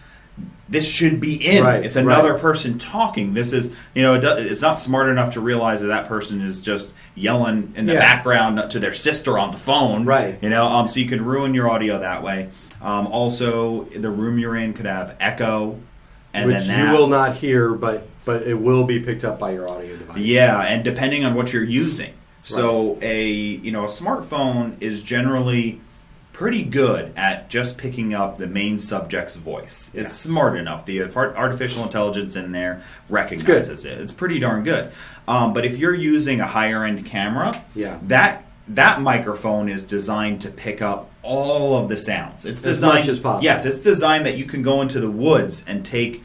This 0.68 0.89
should 0.89 1.20
be 1.20 1.35
in. 1.35 1.62
Right, 1.62 1.85
it's 1.85 1.95
another 1.97 2.32
right. 2.32 2.41
person 2.41 2.78
talking. 2.78 3.35
This 3.35 3.53
is, 3.53 3.74
you 3.95 4.03
know, 4.03 4.14
it's 4.14 4.62
not 4.62 4.78
smart 4.78 5.09
enough 5.09 5.35
to 5.35 5.41
realize 5.41 5.82
that 5.82 5.89
that 5.89 6.09
person 6.09 6.41
is 6.41 6.62
just 6.62 6.93
yelling 7.14 7.74
in 7.76 7.87
the 7.87 7.93
Yeah. 7.93 8.01
background 8.01 8.70
to 8.70 8.78
their 8.80 8.95
sister 8.95 9.39
on 9.39 9.51
the 9.51 9.59
phone. 9.59 10.07
Right. 10.07 10.39
You 10.43 10.49
know, 10.49 10.66
um, 10.66 10.89
so 10.89 10.99
you 11.01 11.07
could 11.07 11.20
ruin 11.20 11.53
your 11.55 11.68
audio 11.70 11.99
that 12.01 12.22
way. 12.22 12.49
Um, 12.85 13.07
also, 13.09 13.85
the 13.85 14.11
room 14.11 14.39
you're 14.39 14.57
in 14.57 14.74
could 14.74 14.87
have 14.87 15.16
echo, 15.18 15.78
and 16.35 16.47
which 16.53 16.66
then 16.66 16.87
you 16.93 16.93
will 16.97 17.07
not 17.09 17.35
hear, 17.37 17.72
but 17.74 18.07
but 18.24 18.43
it 18.43 18.55
will 18.55 18.85
be 18.85 19.01
picked 19.01 19.24
up 19.24 19.39
by 19.39 19.53
your 19.53 19.68
audio 19.68 19.97
device. 19.97 20.18
Yeah, 20.18 20.61
and 20.61 20.85
depending 20.85 21.24
on 21.24 21.35
what 21.35 21.53
you're 21.53 21.64
using. 21.64 22.12
So 22.43 22.99
a 23.01 23.30
you 23.30 23.72
know 23.72 23.85
a 23.85 23.89
smartphone 23.89 24.76
is 24.80 25.03
generally 25.03 25.80
pretty 26.35 26.64
good 26.64 27.12
at 27.16 27.49
just 27.49 27.78
picking 27.78 28.12
up 28.12 28.39
the 28.39 28.47
main 28.47 28.78
subject's 28.78 29.37
voice. 29.37 29.91
It's 29.95 30.12
smart 30.12 30.59
enough. 30.59 30.85
The 30.85 31.01
artificial 31.16 31.85
intelligence 31.85 32.35
in 32.37 32.51
there 32.53 32.82
recognizes 33.09 33.85
it. 33.85 33.99
It's 34.01 34.11
pretty 34.12 34.41
darn 34.41 34.64
good. 34.64 34.91
Um, 35.28 35.53
but 35.53 35.64
if 35.64 35.78
you're 35.78 35.95
using 35.95 36.41
a 36.41 36.47
higher 36.47 36.85
end 36.85 37.07
camera, 37.07 37.62
Yeah. 37.74 37.99
that 38.09 38.45
that 38.69 39.01
microphone 39.01 39.69
is 39.69 39.85
designed 39.85 40.41
to 40.43 40.51
pick 40.51 40.81
up 40.81 41.11
all 41.23 41.77
of 41.77 41.89
the 41.89 41.97
sounds. 41.97 42.47
It's 42.47 42.59
As 42.59 42.75
designed 42.75 43.01
much 43.01 43.09
as 43.09 43.21
possible. 43.21 43.45
Yes, 43.45 43.67
it's 43.67 43.79
designed 43.79 44.27
that 44.27 44.39
you 44.39 44.45
can 44.45 44.62
go 44.62 44.81
into 44.81 45.01
the 45.01 45.11
woods 45.11 45.65
and 45.67 45.85
take 45.85 46.23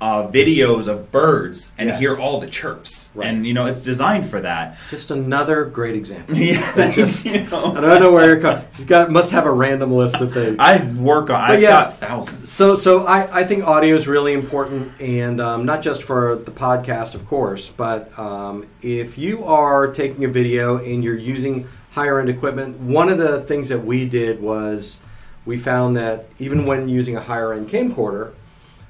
uh, 0.00 0.28
videos 0.28 0.86
of 0.86 1.10
birds 1.10 1.72
and 1.78 1.88
Yes. 1.88 2.00
hear 2.00 2.16
all 2.16 2.40
the 2.40 2.46
chirps. 2.46 3.10
Right. 3.14 3.28
And 3.28 3.46
you 3.46 3.54
know, 3.54 3.66
it's 3.66 3.82
designed 3.82 4.26
for 4.26 4.40
that. 4.40 4.78
Just 4.90 5.10
another 5.10 5.64
great 5.64 5.94
example. 5.96 6.36
Yeah, 6.46 6.90
just 6.94 7.26
you 7.26 7.42
know. 7.44 7.74
I 7.74 7.80
don't 7.80 8.00
know 8.00 8.12
where 8.12 8.26
you're 8.26 8.40
coming. 8.40 8.64
You 8.78 8.84
got 8.84 9.10
must 9.10 9.30
have 9.32 9.46
a 9.46 9.50
random 9.52 9.92
list 9.92 10.16
of 10.20 10.32
things. 10.32 10.56
I 10.58 10.84
work 10.92 11.30
on. 11.30 11.50
I've 11.50 11.60
yeah. 11.62 11.70
got 11.70 11.94
thousands. 11.98 12.52
So, 12.52 12.76
so 12.76 13.02
I, 13.02 13.40
I 13.40 13.44
think 13.44 13.66
audio 13.66 13.96
is 13.96 14.06
really 14.06 14.32
important, 14.32 14.92
and 15.00 15.40
um, 15.40 15.64
not 15.66 15.82
just 15.82 16.02
for 16.02 16.36
the 16.36 16.50
podcast, 16.50 17.14
of 17.14 17.26
course, 17.26 17.68
but 17.68 18.16
um, 18.18 18.66
if 18.82 19.18
you 19.18 19.44
are 19.44 19.88
taking 19.88 20.24
a 20.24 20.28
video 20.28 20.76
and 20.78 21.02
you're 21.02 21.16
using 21.16 21.66
higher 21.92 22.20
end 22.20 22.28
equipment, 22.28 22.78
one 22.80 23.08
of 23.08 23.18
the 23.18 23.40
things 23.42 23.68
that 23.70 23.84
we 23.84 24.06
did 24.06 24.40
was 24.40 25.00
we 25.44 25.56
found 25.58 25.96
that 25.96 26.26
even 26.38 26.66
when 26.66 26.88
using 26.88 27.16
a 27.16 27.20
higher 27.20 27.52
end 27.52 27.68
camcorder, 27.68 28.32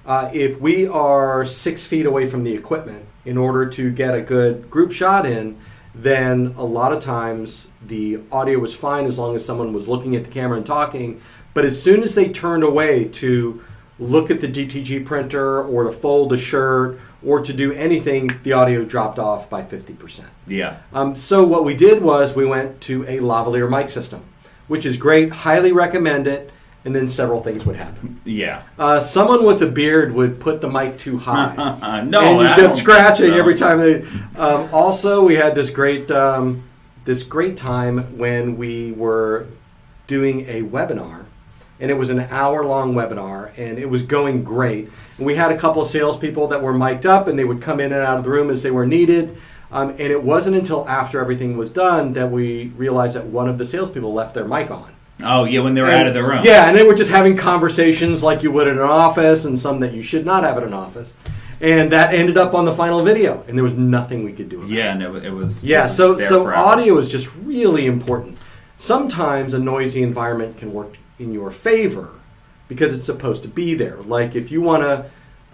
uh, 0.06 0.30
if 0.32 0.60
we 0.60 0.86
are 0.86 1.44
six 1.44 1.84
feet 1.84 2.06
away 2.06 2.26
from 2.26 2.44
the 2.44 2.54
equipment 2.54 3.04
in 3.24 3.36
order 3.36 3.66
to 3.66 3.90
get 3.90 4.14
a 4.14 4.22
good 4.22 4.70
group 4.70 4.92
shot 4.92 5.26
in, 5.26 5.58
then 5.94 6.54
a 6.56 6.64
lot 6.64 6.92
of 6.92 7.02
times 7.02 7.70
the 7.84 8.20
audio 8.30 8.58
was 8.58 8.74
fine 8.74 9.06
as 9.06 9.18
long 9.18 9.34
as 9.34 9.44
someone 9.44 9.72
was 9.72 9.88
looking 9.88 10.14
at 10.14 10.24
the 10.24 10.30
camera 10.30 10.56
and 10.56 10.66
talking. 10.66 11.20
But 11.54 11.64
as 11.64 11.82
soon 11.82 12.02
as 12.02 12.14
they 12.14 12.28
turned 12.28 12.62
away 12.62 13.04
to 13.04 13.64
look 13.98 14.30
at 14.30 14.40
the 14.40 14.46
DTG 14.46 15.04
printer 15.04 15.62
or 15.62 15.84
to 15.84 15.92
fold 15.92 16.32
a 16.32 16.38
shirt 16.38 17.00
or 17.24 17.40
to 17.40 17.52
do 17.52 17.72
anything, 17.72 18.30
the 18.42 18.52
audio 18.52 18.84
dropped 18.84 19.18
off 19.18 19.48
by 19.48 19.62
50%. 19.62 20.26
Yeah. 20.46 20.78
Um, 20.92 21.16
so 21.16 21.44
what 21.44 21.64
we 21.64 21.74
did 21.74 22.02
was 22.02 22.36
we 22.36 22.44
went 22.44 22.80
to 22.82 23.02
a 23.04 23.18
lavalier 23.18 23.68
mic 23.68 23.88
system, 23.88 24.22
which 24.68 24.84
is 24.84 24.98
great, 24.98 25.32
highly 25.32 25.72
recommend 25.72 26.26
it, 26.26 26.50
and 26.86 26.94
then 26.94 27.08
several 27.08 27.42
things 27.42 27.66
would 27.66 27.74
happen. 27.74 28.20
Yeah. 28.24 28.62
Uh, 28.78 29.00
someone 29.00 29.44
with 29.44 29.60
a 29.60 29.66
beard 29.66 30.14
would 30.14 30.38
put 30.38 30.60
the 30.60 30.70
mic 30.70 30.96
too 30.98 31.18
high. 31.18 32.02
No, 32.06 32.20
and 32.20 32.40
you 32.40 32.46
I 32.46 32.56
get 32.56 32.76
scratching 32.76 33.30
so. 33.30 33.36
every 33.36 33.56
time 33.56 33.78
they. 33.78 34.02
Um, 34.36 34.68
also, 34.72 35.24
we 35.24 35.34
had 35.34 35.56
this 35.56 35.68
great 35.68 36.10
um, 36.12 36.62
this 37.04 37.24
great 37.24 37.56
time 37.56 38.16
when 38.16 38.56
we 38.56 38.92
were 38.92 39.48
doing 40.06 40.42
a 40.48 40.62
webinar, 40.62 41.24
and 41.80 41.90
it 41.90 41.94
was 41.94 42.08
an 42.10 42.20
hour 42.20 42.64
long 42.64 42.94
webinar, 42.94 43.56
and 43.58 43.78
it 43.78 43.90
was 43.90 44.04
going 44.04 44.44
great. 44.44 44.88
And 45.18 45.26
we 45.26 45.34
had 45.34 45.50
a 45.50 45.58
couple 45.58 45.82
of 45.82 45.88
salespeople 45.88 46.46
that 46.48 46.62
were 46.62 46.72
mic'd 46.72 47.04
up, 47.04 47.26
and 47.26 47.36
they 47.36 47.44
would 47.44 47.60
come 47.60 47.80
in 47.80 47.92
and 47.92 48.02
out 48.02 48.18
of 48.18 48.24
the 48.24 48.30
room 48.30 48.48
as 48.48 48.62
they 48.62 48.70
were 48.70 48.86
needed. 48.86 49.36
Um, 49.72 49.90
and 49.90 50.00
it 50.00 50.22
wasn't 50.22 50.54
until 50.54 50.88
after 50.88 51.18
everything 51.18 51.56
was 51.56 51.70
done 51.70 52.12
that 52.12 52.30
we 52.30 52.66
realized 52.76 53.16
that 53.16 53.26
one 53.26 53.48
of 53.48 53.58
the 53.58 53.66
salespeople 53.66 54.14
left 54.14 54.34
their 54.34 54.46
mic 54.46 54.70
on. 54.70 54.95
Oh 55.24 55.44
yeah, 55.44 55.60
when 55.60 55.74
they 55.74 55.80
were 55.80 55.88
out 55.90 56.06
of 56.06 56.14
the 56.14 56.22
room. 56.22 56.40
Yeah, 56.44 56.68
and 56.68 56.76
they 56.76 56.82
were 56.82 56.94
just 56.94 57.10
having 57.10 57.36
conversations 57.36 58.22
like 58.22 58.42
you 58.42 58.50
would 58.52 58.68
in 58.68 58.74
an 58.76 58.82
office, 58.82 59.44
and 59.44 59.58
some 59.58 59.80
that 59.80 59.94
you 59.94 60.02
should 60.02 60.26
not 60.26 60.44
have 60.44 60.58
in 60.58 60.64
an 60.64 60.74
office. 60.74 61.14
And 61.60 61.90
that 61.92 62.12
ended 62.12 62.36
up 62.36 62.52
on 62.52 62.66
the 62.66 62.72
final 62.72 63.02
video, 63.02 63.42
and 63.48 63.56
there 63.56 63.64
was 63.64 63.74
nothing 63.74 64.24
we 64.24 64.32
could 64.34 64.50
do. 64.50 64.58
About. 64.58 64.68
Yeah, 64.68 64.92
and 64.92 65.02
it, 65.02 65.10
wa- 65.10 65.16
it 65.20 65.30
was. 65.30 65.64
it 65.64 65.68
Yeah, 65.68 65.84
was 65.84 65.96
so 65.96 66.18
so 66.18 66.44
forever. 66.44 66.54
audio 66.62 66.98
is 66.98 67.08
just 67.08 67.34
really 67.36 67.86
important. 67.86 68.36
Sometimes 68.76 69.54
a 69.54 69.58
noisy 69.58 70.02
environment 70.02 70.58
can 70.58 70.72
work 70.74 70.98
in 71.18 71.32
your 71.32 71.50
favor 71.50 72.10
because 72.68 72.94
it's 72.94 73.06
supposed 73.06 73.40
to 73.42 73.48
be 73.48 73.72
there. 73.74 73.96
Like 74.02 74.34
if 74.36 74.50
you 74.52 74.60
want 74.60 74.82
to 74.82 75.06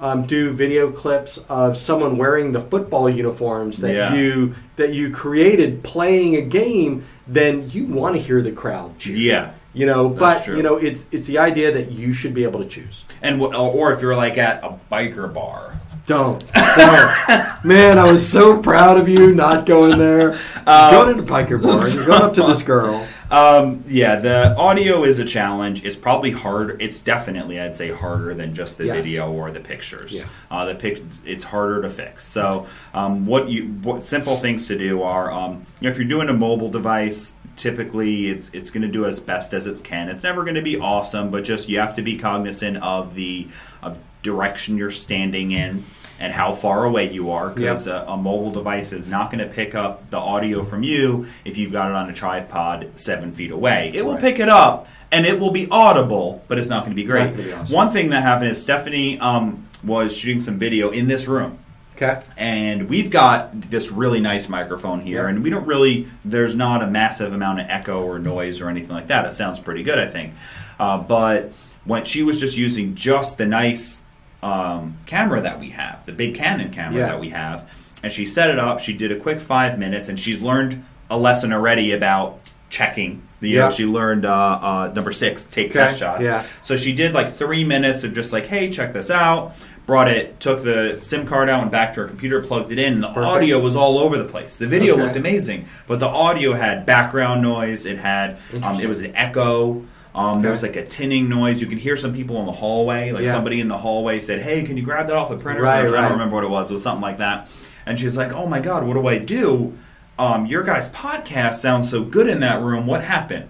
um, 0.02 0.24
do 0.24 0.50
video 0.50 0.90
clips 0.90 1.38
of 1.48 1.78
someone 1.78 2.18
wearing 2.18 2.52
the 2.52 2.60
football 2.60 3.08
uniforms 3.08 3.78
that 3.78 3.94
Yeah. 3.94 4.14
you 4.14 4.54
that 4.76 4.92
you 4.92 5.10
created 5.10 5.82
playing 5.84 6.36
a 6.36 6.42
game, 6.42 7.04
then 7.26 7.70
you 7.70 7.86
want 7.86 8.16
to 8.16 8.20
hear 8.20 8.42
the 8.42 8.52
crowd 8.52 8.98
cheer. 8.98 9.16
Yeah. 9.16 9.50
You 9.74 9.86
know, 9.86 10.08
but 10.10 10.44
true. 10.44 10.56
you 10.56 10.62
know, 10.62 10.76
it's 10.76 11.04
it's 11.12 11.26
the 11.26 11.38
idea 11.38 11.72
that 11.72 11.92
you 11.92 12.12
should 12.12 12.34
be 12.34 12.42
able 12.44 12.60
to 12.62 12.68
choose. 12.68 13.04
And 13.22 13.40
wh- 13.40 13.58
or 13.58 13.92
if 13.92 14.02
you're 14.02 14.16
like 14.16 14.36
at 14.36 14.62
a 14.62 14.74
biker 14.90 15.32
bar. 15.32 15.78
Don't, 16.04 16.40
don't, 16.52 17.64
man! 17.64 17.96
I 17.96 18.10
was 18.10 18.28
so 18.28 18.60
proud 18.60 18.98
of 18.98 19.08
you 19.08 19.32
not 19.32 19.66
going 19.66 19.98
there. 19.98 20.32
Um, 20.66 20.92
You're 20.92 21.04
going 21.04 21.18
into 21.18 21.32
biker 21.32 21.62
bar. 21.62 21.80
and 21.86 21.94
You're 21.94 22.06
going 22.06 22.22
up 22.22 22.34
to 22.34 22.42
this 22.48 22.62
girl. 22.74 23.06
Um, 23.32 23.82
yeah, 23.88 24.16
the 24.16 24.54
audio 24.58 25.04
is 25.04 25.18
a 25.18 25.24
challenge. 25.24 25.86
It's 25.86 25.96
probably 25.96 26.32
hard. 26.32 26.82
It's 26.82 27.00
definitely, 27.00 27.58
I'd 27.58 27.74
say, 27.74 27.90
harder 27.90 28.34
than 28.34 28.54
just 28.54 28.76
the 28.76 28.84
Yes. 28.86 28.96
video 28.96 29.32
or 29.32 29.50
the 29.50 29.60
pictures. 29.60 30.12
Yeah. 30.12 30.24
Uh, 30.50 30.66
the 30.66 30.74
pic, 30.74 31.02
it's 31.24 31.44
harder 31.44 31.80
to 31.80 31.88
fix. 31.88 32.24
So, 32.26 32.66
um, 32.92 33.24
what 33.24 33.48
you, 33.48 33.68
what 33.82 34.04
simple 34.04 34.36
things 34.36 34.66
to 34.68 34.76
do 34.76 35.02
are, 35.02 35.32
um, 35.32 35.64
you 35.80 35.86
know, 35.86 35.90
if 35.90 35.96
you're 35.98 36.06
doing 36.06 36.28
a 36.28 36.34
mobile 36.34 36.68
device, 36.68 37.34
typically 37.56 38.28
it's 38.28 38.50
it's 38.54 38.70
going 38.70 38.82
to 38.82 38.88
do 38.88 39.06
as 39.06 39.18
best 39.18 39.54
as 39.54 39.66
it 39.66 39.82
can. 39.82 40.08
It's 40.10 40.24
never 40.24 40.42
going 40.42 40.54
to 40.56 40.62
be 40.62 40.78
awesome, 40.78 41.30
but 41.30 41.42
just 41.44 41.68
you 41.70 41.78
have 41.80 41.94
to 41.94 42.02
be 42.02 42.18
cognizant 42.18 42.76
of 42.78 43.14
the 43.14 43.48
of 43.82 43.98
direction 44.22 44.76
you're 44.78 44.90
standing 44.90 45.50
in 45.50 45.84
and 46.20 46.32
how 46.32 46.52
far 46.54 46.84
away 46.84 47.10
you 47.12 47.30
are 47.32 47.50
because 47.50 47.86
Yep. 47.86 48.06
a, 48.08 48.12
a 48.12 48.16
mobile 48.16 48.52
device 48.52 48.92
is 48.92 49.08
not 49.08 49.30
going 49.32 49.46
to 49.46 49.52
pick 49.52 49.74
up 49.74 50.08
the 50.10 50.18
audio 50.18 50.62
from 50.62 50.82
you 50.84 51.26
if 51.44 51.58
you've 51.58 51.72
got 51.72 51.90
it 51.90 51.96
on 51.96 52.08
a 52.08 52.12
tripod 52.12 52.90
seven 52.96 53.32
feet 53.32 53.50
away. 53.50 53.90
It 53.94 54.04
will 54.04 54.12
Right. 54.14 54.20
pick 54.20 54.38
it 54.38 54.48
up 54.48 54.86
and 55.10 55.26
it 55.26 55.40
will 55.40 55.50
be 55.50 55.66
audible, 55.70 56.44
but 56.48 56.58
it's 56.58 56.68
not 56.68 56.84
going 56.84 56.92
to 56.92 56.96
be 57.02 57.04
great. 57.04 57.36
Be 57.36 57.52
awesome. 57.52 57.74
One 57.74 57.90
thing 57.90 58.10
that 58.10 58.22
happened 58.22 58.50
is 58.50 58.62
Stephanie 58.62 59.18
um, 59.18 59.66
was 59.82 60.16
shooting 60.16 60.40
some 60.40 60.58
video 60.58 60.90
in 60.90 61.08
this 61.08 61.26
room. 61.26 61.58
Okay. 61.96 62.20
And 62.36 62.88
we've 62.88 63.10
got 63.10 63.60
this 63.70 63.90
really 63.92 64.20
nice 64.20 64.48
microphone 64.48 65.00
here, 65.00 65.24
Yeah. 65.24 65.28
and 65.28 65.42
we 65.42 65.50
don't 65.50 65.66
really, 65.66 66.08
there's 66.24 66.54
not 66.56 66.82
a 66.82 66.86
massive 66.86 67.32
amount 67.34 67.60
of 67.60 67.66
echo 67.68 68.02
or 68.02 68.18
noise 68.18 68.60
or 68.60 68.68
anything 68.70 68.94
like 68.94 69.08
that. 69.08 69.26
It 69.26 69.34
sounds 69.34 69.60
pretty 69.60 69.82
good, 69.82 69.98
I 69.98 70.06
think. 70.06 70.32
Uh, 70.80 70.98
but 70.98 71.52
when 71.84 72.04
she 72.04 72.22
was 72.22 72.40
just 72.40 72.56
using 72.56 72.94
just 72.94 73.36
the 73.38 73.44
nice 73.46 74.04
um, 74.42 74.98
camera 75.06 75.40
that 75.42 75.60
we 75.60 75.70
have, 75.70 76.04
the 76.06 76.12
big 76.12 76.34
Canon 76.34 76.70
camera 76.70 77.00
Yeah. 77.00 77.06
that 77.06 77.20
we 77.20 77.30
have, 77.30 77.68
and 78.02 78.12
she 78.12 78.26
set 78.26 78.50
it 78.50 78.58
up. 78.58 78.80
She 78.80 78.92
did 78.92 79.12
a 79.12 79.16
quick 79.16 79.40
five 79.40 79.78
minutes, 79.78 80.08
and 80.08 80.18
she's 80.18 80.40
learned 80.42 80.84
a 81.10 81.16
lesson 81.18 81.52
already 81.52 81.92
about 81.92 82.38
checking. 82.70 83.22
You 83.40 83.56
know, 83.56 83.64
Yeah. 83.66 83.70
she 83.70 83.84
learned 83.86 84.24
uh, 84.24 84.32
uh, 84.32 84.92
number 84.94 85.12
six, 85.12 85.44
take 85.44 85.66
Okay, 85.70 85.74
test 85.80 85.98
shots. 85.98 86.22
yeah. 86.22 86.44
So 86.62 86.76
she 86.76 86.92
did 86.92 87.12
like 87.12 87.36
three 87.36 87.64
minutes 87.64 88.02
of 88.04 88.14
just 88.14 88.32
like, 88.32 88.46
hey, 88.46 88.70
check 88.70 88.92
this 88.92 89.10
out. 89.10 89.54
Brought 89.84 90.06
it, 90.08 90.38
took 90.38 90.62
the 90.62 90.98
SIM 91.00 91.26
card 91.26 91.48
out, 91.50 91.60
and 91.62 91.70
back 91.70 91.94
to 91.94 92.02
her 92.02 92.06
computer, 92.06 92.40
plugged 92.40 92.70
it 92.70 92.78
in. 92.78 93.00
The 93.00 93.08
Perfect. 93.08 93.26
audio 93.26 93.58
was 93.58 93.74
all 93.74 93.98
over 93.98 94.16
the 94.16 94.24
place. 94.24 94.56
The 94.56 94.68
video 94.68 94.94
Okay. 94.94 95.02
looked 95.02 95.16
amazing, 95.16 95.64
but 95.88 95.98
the 95.98 96.06
audio 96.06 96.52
had 96.52 96.86
background 96.86 97.42
noise. 97.42 97.84
It 97.84 97.98
had, 97.98 98.36
um, 98.62 98.80
it 98.80 98.88
was 98.88 99.00
an 99.00 99.12
echo. 99.16 99.82
Um, 100.14 100.42
There 100.42 100.50
was 100.50 100.62
like 100.62 100.76
a 100.76 100.84
tinning 100.84 101.28
noise. 101.28 101.60
You 101.60 101.66
could 101.66 101.78
hear 101.78 101.96
some 101.96 102.12
people 102.14 102.38
in 102.40 102.46
the 102.46 102.52
hallway. 102.52 103.12
Like 103.12 103.24
Yeah. 103.24 103.32
somebody 103.32 103.60
in 103.60 103.68
the 103.68 103.78
hallway 103.78 104.20
said, 104.20 104.42
"Hey, 104.42 104.62
can 104.62 104.76
you 104.76 104.82
grab 104.82 105.06
that 105.06 105.16
off 105.16 105.30
the 105.30 105.36
printer?" 105.36 105.62
Right, 105.62 105.80
I 105.86 105.90
don't 105.90 106.12
remember 106.12 106.34
what 106.36 106.44
it 106.44 106.50
was. 106.50 106.70
It 106.70 106.74
was 106.74 106.82
something 106.82 107.00
like 107.02 107.18
that. 107.18 107.48
And 107.86 107.98
she's 107.98 108.16
like, 108.16 108.32
"Oh 108.32 108.46
my 108.46 108.60
god, 108.60 108.86
what 108.86 108.94
do 108.94 109.06
I 109.06 109.18
do? 109.18 109.72
Um, 110.18 110.44
your 110.46 110.62
guys' 110.62 110.90
podcast 110.90 111.54
sounds 111.54 111.90
so 111.90 112.02
good 112.02 112.28
in 112.28 112.40
that 112.40 112.60
room. 112.62 112.86
What 112.86 113.02
happened?" 113.04 113.46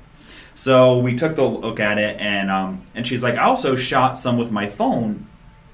So 0.54 0.98
we 0.98 1.16
took 1.16 1.34
the 1.36 1.42
look 1.44 1.80
at 1.80 1.98
it, 1.98 2.16
and 2.20 2.50
um, 2.50 2.82
and 2.94 3.06
she's 3.06 3.22
like, 3.24 3.36
"I 3.36 3.42
also 3.44 3.74
shot 3.74 4.18
some 4.18 4.36
with 4.38 4.50
my 4.52 4.68
phone, 4.68 5.26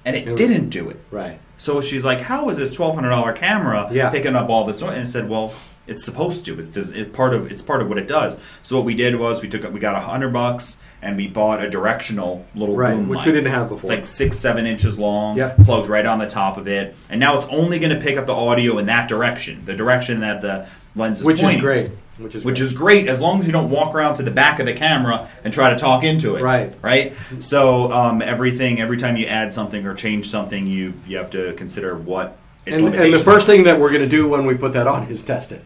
and 0.04 0.16
it, 0.16 0.26
It 0.26 0.30
was- 0.32 0.40
didn't 0.40 0.70
do 0.70 0.88
it." 0.88 1.00
Right. 1.10 1.38
So 1.58 1.80
she's 1.80 2.04
like, 2.04 2.22
"How 2.22 2.48
is 2.48 2.56
this 2.56 2.72
twelve 2.72 2.94
hundred 2.94 3.10
dollar 3.10 3.32
camera 3.32 3.88
Yeah. 3.92 4.08
picking 4.10 4.34
up 4.36 4.48
all 4.48 4.64
this 4.64 4.80
noise?" 4.80 4.92
And 4.92 5.00
I 5.02 5.04
said, 5.04 5.28
"Well, 5.28 5.52
it's 5.88 6.04
supposed 6.04 6.44
to. 6.44 6.58
It's 6.58 7.16
part 7.16 7.34
of 7.34 7.50
it's 7.50 7.62
part 7.62 7.82
of 7.82 7.88
what 7.88 7.98
it 7.98 8.06
does." 8.06 8.38
So 8.62 8.76
what 8.76 8.84
we 8.84 8.94
did 8.94 9.16
was 9.16 9.42
we 9.42 9.48
took 9.48 9.70
we 9.72 9.80
got 9.80 9.96
a 9.96 10.00
hundred 10.00 10.32
bucks 10.32 10.80
and 11.00 11.16
we 11.16 11.28
bought 11.28 11.62
a 11.64 11.70
directional 11.70 12.44
little 12.54 12.74
Right, 12.76 12.94
boom 12.94 13.08
which 13.08 13.24
we 13.24 13.32
didn't 13.32 13.52
have 13.52 13.68
before. 13.68 13.82
It's 13.82 13.90
like 13.90 14.04
six 14.04 14.36
seven 14.38 14.66
inches 14.66 14.98
long. 14.98 15.36
Yep. 15.36 15.58
Plugs 15.64 15.88
right 15.88 16.04
on 16.06 16.18
the 16.18 16.26
top 16.26 16.56
of 16.56 16.66
it, 16.68 16.94
and 17.08 17.18
now 17.20 17.36
it's 17.36 17.46
only 17.50 17.78
going 17.78 17.94
to 17.94 18.00
pick 18.00 18.16
up 18.16 18.26
the 18.26 18.34
audio 18.34 18.78
in 18.78 18.86
that 18.86 19.08
direction, 19.08 19.64
the 19.64 19.74
direction 19.74 20.20
that 20.20 20.42
the 20.42 20.66
lens 20.96 21.20
is 21.20 21.24
Which 21.24 21.36
is 21.36 21.42
pointing. 21.42 21.60
great. 21.60 21.90
Which 22.18 22.34
is 22.34 22.44
Which 22.44 22.56
great. 22.58 22.66
is 22.66 22.74
great 22.74 23.08
as 23.08 23.20
long 23.20 23.38
as 23.38 23.46
you 23.46 23.52
don't 23.52 23.70
walk 23.70 23.94
around 23.94 24.14
to 24.14 24.24
the 24.24 24.32
back 24.32 24.58
of 24.58 24.66
the 24.66 24.72
camera 24.72 25.28
and 25.44 25.54
try 25.54 25.70
to 25.70 25.78
talk 25.78 26.02
into 26.02 26.34
it. 26.34 26.42
Right. 26.42 26.74
Right. 26.82 27.12
So 27.38 27.92
um, 27.92 28.20
everything, 28.20 28.80
every 28.80 28.96
time 28.96 29.16
you 29.16 29.26
add 29.26 29.54
something 29.54 29.86
or 29.86 29.94
change 29.94 30.28
something, 30.28 30.66
you 30.66 30.94
you 31.06 31.16
have 31.18 31.30
to 31.30 31.52
consider 31.52 31.96
what 31.96 32.36
its 32.66 32.78
and, 32.78 32.92
and 32.92 33.14
the 33.14 33.20
first 33.20 33.46
thing 33.46 33.62
that 33.64 33.78
we're 33.78 33.90
going 33.90 34.02
to 34.02 34.08
do 34.08 34.26
when 34.28 34.46
we 34.46 34.54
put 34.56 34.72
that 34.72 34.88
on 34.88 35.06
is 35.06 35.22
test 35.22 35.52
it. 35.52 35.64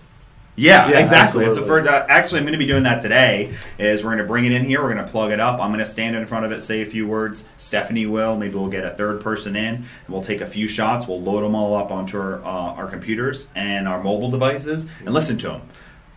Yeah, 0.54 0.90
Yeah, 0.90 0.98
exactly. 0.98 1.46
It's 1.46 1.56
a 1.56 1.64
first, 1.64 1.88
uh, 1.88 2.04
actually, 2.08 2.40
I'm 2.40 2.44
going 2.44 2.52
to 2.52 2.58
be 2.58 2.66
doing 2.66 2.82
that 2.82 3.00
today. 3.00 3.54
Is 3.78 4.04
we're 4.04 4.10
going 4.10 4.18
to 4.18 4.24
bring 4.24 4.44
it 4.44 4.52
in 4.52 4.64
here. 4.64 4.82
We're 4.82 4.92
going 4.92 5.04
to 5.04 5.10
plug 5.10 5.30
it 5.32 5.40
up. 5.40 5.60
I'm 5.60 5.70
going 5.70 5.78
to 5.78 5.86
stand 5.86 6.14
in 6.14 6.26
front 6.26 6.44
of 6.44 6.52
it, 6.52 6.62
say 6.62 6.82
a 6.82 6.86
few 6.86 7.06
words. 7.06 7.48
Stephanie 7.56 8.06
will. 8.06 8.36
Maybe 8.36 8.54
we'll 8.54 8.68
get 8.68 8.84
a 8.84 8.90
third 8.90 9.22
person 9.22 9.56
in. 9.56 9.74
And 9.76 9.86
we'll 10.08 10.22
take 10.22 10.42
a 10.42 10.46
few 10.46 10.68
shots. 10.68 11.08
We'll 11.08 11.22
load 11.22 11.42
them 11.42 11.54
all 11.54 11.74
up 11.74 11.90
onto 11.90 12.18
our, 12.18 12.44
uh, 12.44 12.74
our 12.74 12.86
computers 12.88 13.48
and 13.54 13.88
our 13.88 14.02
mobile 14.02 14.30
devices 14.30 14.88
and 15.00 15.14
listen 15.14 15.38
to 15.38 15.48
them. 15.48 15.62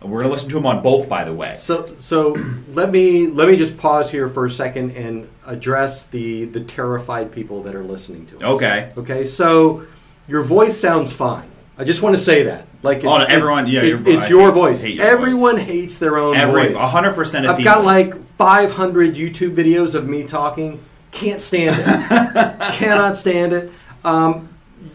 We're 0.02 0.20
going 0.20 0.24
to 0.24 0.32
listen 0.32 0.50
to 0.50 0.56
them 0.56 0.66
on 0.66 0.82
both, 0.82 1.08
by 1.08 1.24
the 1.24 1.32
way. 1.32 1.56
So, 1.58 1.86
so 1.98 2.36
let 2.68 2.90
me 2.90 3.26
let 3.28 3.48
me 3.48 3.56
just 3.56 3.76
pause 3.78 4.10
here 4.10 4.28
for 4.28 4.44
a 4.44 4.50
second 4.50 4.90
and 4.92 5.28
address 5.46 6.06
the 6.06 6.44
the 6.44 6.60
terrified 6.60 7.32
people 7.32 7.62
that 7.62 7.74
are 7.74 7.82
listening 7.82 8.26
to 8.26 8.36
us. 8.36 8.42
Okay. 8.42 8.92
Okay. 8.96 9.24
So, 9.24 9.86
your 10.28 10.42
voice 10.42 10.78
sounds 10.78 11.12
fine. 11.12 11.50
I 11.78 11.84
just 11.84 12.02
want 12.02 12.16
to 12.16 12.22
say 12.22 12.44
that. 12.44 12.66
Like 12.82 13.04
Oh, 13.04 13.16
it- 13.16 13.28
everyone- 13.30 13.66
yeah, 13.68 13.80
it- 13.82 13.86
your 13.88 14.08
it's 14.08 14.26
I 14.26 14.30
your 14.30 14.46
hate- 14.48 14.54
voice. 14.54 14.82
hate 14.82 14.94
your 14.94 15.06
Everyone 15.06 15.56
hates 15.58 15.98
their 15.98 16.16
own 16.18 16.36
Every 16.36 16.68
voice. 16.72 16.76
100% 16.76 17.44
of 17.44 17.56
I've 17.58 17.64
got 17.64 17.84
like 17.84 18.14
500 18.36 19.14
YouTube 19.14 19.54
videos 19.54 19.94
of 19.94 20.06
me 20.08 20.22
talking. 20.24 20.80
Can't 21.10 21.40
stand 21.40 21.76
it. 21.78 22.60
Cannot 22.74 23.16
stand 23.16 23.52
it. 23.52 23.72
Um, 24.04 24.48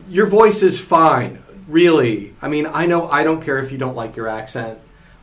your 0.10 0.26
voice 0.28 0.64
is 0.64 0.80
fine, 0.80 1.42
really. 1.68 2.34
I 2.42 2.48
mean, 2.48 2.68
I 2.72 2.86
know 2.86 3.08
I 3.10 3.24
don't 3.24 3.42
care 3.42 3.58
if 3.60 3.72
you 3.72 3.78
don't 3.78 3.96
like 3.96 4.16
your 4.16 4.28
accent, 4.28 4.78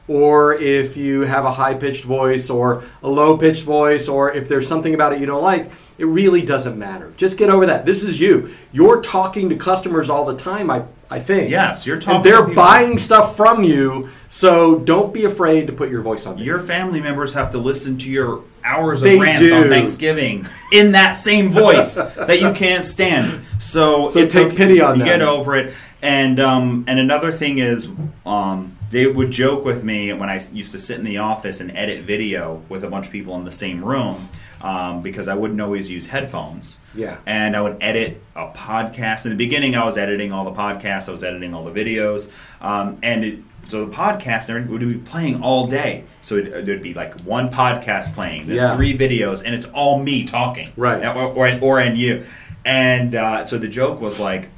or 0.09 0.55
if 0.55 0.97
you 0.97 1.21
have 1.23 1.45
a 1.45 1.53
high 1.53 1.75
pitched 1.75 2.05
voice, 2.05 2.51
or 2.51 2.83
a 3.03 3.09
low 3.09 3.37
pitched 3.37 3.63
voice, 3.65 4.09
or 4.09 4.33
if 4.33 4.49
there's 4.49 4.67
something 4.67 4.95
about 4.95 5.13
it 5.13 5.21
you 5.21 5.27
don't 5.27 5.43
like. 5.43 5.71
It 5.99 6.07
really 6.07 6.43
doesn't 6.43 6.79
matter. 6.79 7.13
Just 7.17 7.37
get 7.39 7.51
over 7.51 7.67
that. 7.67 7.85
This 7.87 8.03
is 8.05 8.21
you. 8.21 8.51
You're 8.73 9.01
talking 9.03 9.49
to 9.51 9.57
customers 9.57 10.09
all 10.11 10.25
the 10.25 10.37
time. 10.37 10.71
I 10.71 10.83
I 11.11 11.21
think. 11.21 11.51
Yes, 11.51 11.87
you're 11.87 11.99
talking 11.99 12.17
And 12.17 12.25
they're 12.25 12.43
people. 12.47 12.55
buying 12.63 12.99
stuff 12.99 13.37
from 13.37 13.65
you, 13.65 14.11
so 14.29 14.79
don't 14.81 15.13
be 15.15 15.25
afraid 15.25 15.67
to 15.69 15.73
put 15.73 15.89
your 15.91 16.03
voice 16.03 16.27
on. 16.27 16.39
Your 16.39 16.61
family 16.61 17.01
members 17.01 17.33
have 17.35 17.51
to 17.53 17.59
listen 17.59 17.99
to 17.99 18.11
your 18.11 18.43
hours 18.63 19.01
They 19.01 19.15
of 19.15 19.23
rants 19.23 19.41
do. 19.41 19.55
on 19.55 19.69
Thanksgiving 19.69 20.47
in 20.73 20.93
that 20.93 21.15
same 21.15 21.51
voice 21.65 21.95
that 21.97 22.41
you 22.43 22.53
can't 22.53 22.85
stand. 22.85 23.41
So, 23.59 24.11
So 24.11 24.21
it's 24.21 24.35
take 24.35 24.49
okay. 24.49 24.57
pity 24.57 24.81
on 24.83 24.99
you 24.99 25.05
them. 25.07 25.19
Get 25.19 25.23
over 25.23 25.57
it. 25.57 25.75
And 26.03 26.39
um, 26.39 26.85
and 26.87 26.99
another 27.01 27.33
thing 27.33 27.59
is, 27.59 27.89
um, 28.27 28.77
they 28.91 29.07
would 29.07 29.31
joke 29.31 29.65
with 29.65 29.83
me 29.83 30.13
when 30.13 30.29
I 30.31 30.35
used 30.53 30.73
to 30.73 30.79
sit 30.79 30.99
in 30.99 31.05
the 31.05 31.19
office 31.19 31.61
and 31.61 31.77
edit 31.77 32.05
video 32.05 32.63
with 32.69 32.85
a 32.85 32.89
bunch 32.89 33.07
of 33.07 33.13
people 33.13 33.35
in 33.37 33.45
the 33.45 33.51
same 33.53 33.85
room. 33.85 34.29
Um, 34.61 35.03
because 35.03 35.29
I 35.29 35.35
wouldn't 35.35 35.61
always 35.61 35.89
use 35.89 36.09
headphones. 36.09 36.79
Yeah. 36.95 37.19
And 37.27 37.55
I 37.55 37.61
would 37.61 37.77
edit 37.81 38.21
a 38.35 38.49
podcast. 38.49 39.25
In 39.25 39.31
the 39.31 39.37
beginning, 39.37 39.77
I 39.77 39.85
was 39.85 39.97
editing 39.97 40.33
all 40.33 40.45
the 40.45 40.51
podcasts, 40.51 41.09
I 41.09 41.13
was 41.13 41.23
editing 41.23 41.55
all 41.55 41.65
the 41.65 41.71
videos. 41.71 42.31
Um, 42.61 42.99
and 43.05 43.25
it, 43.25 43.39
so 43.69 43.85
the 43.85 43.95
podcast 43.95 44.49
and 44.55 44.69
would 44.69 44.81
be 44.81 44.95
playing 44.95 45.43
all 45.45 45.69
day. 45.69 46.05
So 46.23 46.37
it, 46.39 46.67
there'd 46.67 46.83
be 46.83 46.93
like 46.95 47.21
one 47.21 47.51
podcast 47.51 48.15
playing, 48.15 48.47
then 48.49 48.57
Yeah. 48.57 48.75
three 48.77 48.97
videos, 48.99 49.43
and 49.45 49.55
it's 49.55 49.67
all 49.67 50.03
me 50.03 50.25
talking. 50.25 50.73
Right. 50.77 51.05
Or, 51.05 51.27
or, 51.33 51.59
or 51.61 51.79
and 51.81 51.97
you. 51.97 52.25
And 52.65 53.15
uh, 53.15 53.45
so 53.45 53.59
the 53.59 53.69
joke 53.69 54.01
was 54.01 54.19
like, 54.19 54.49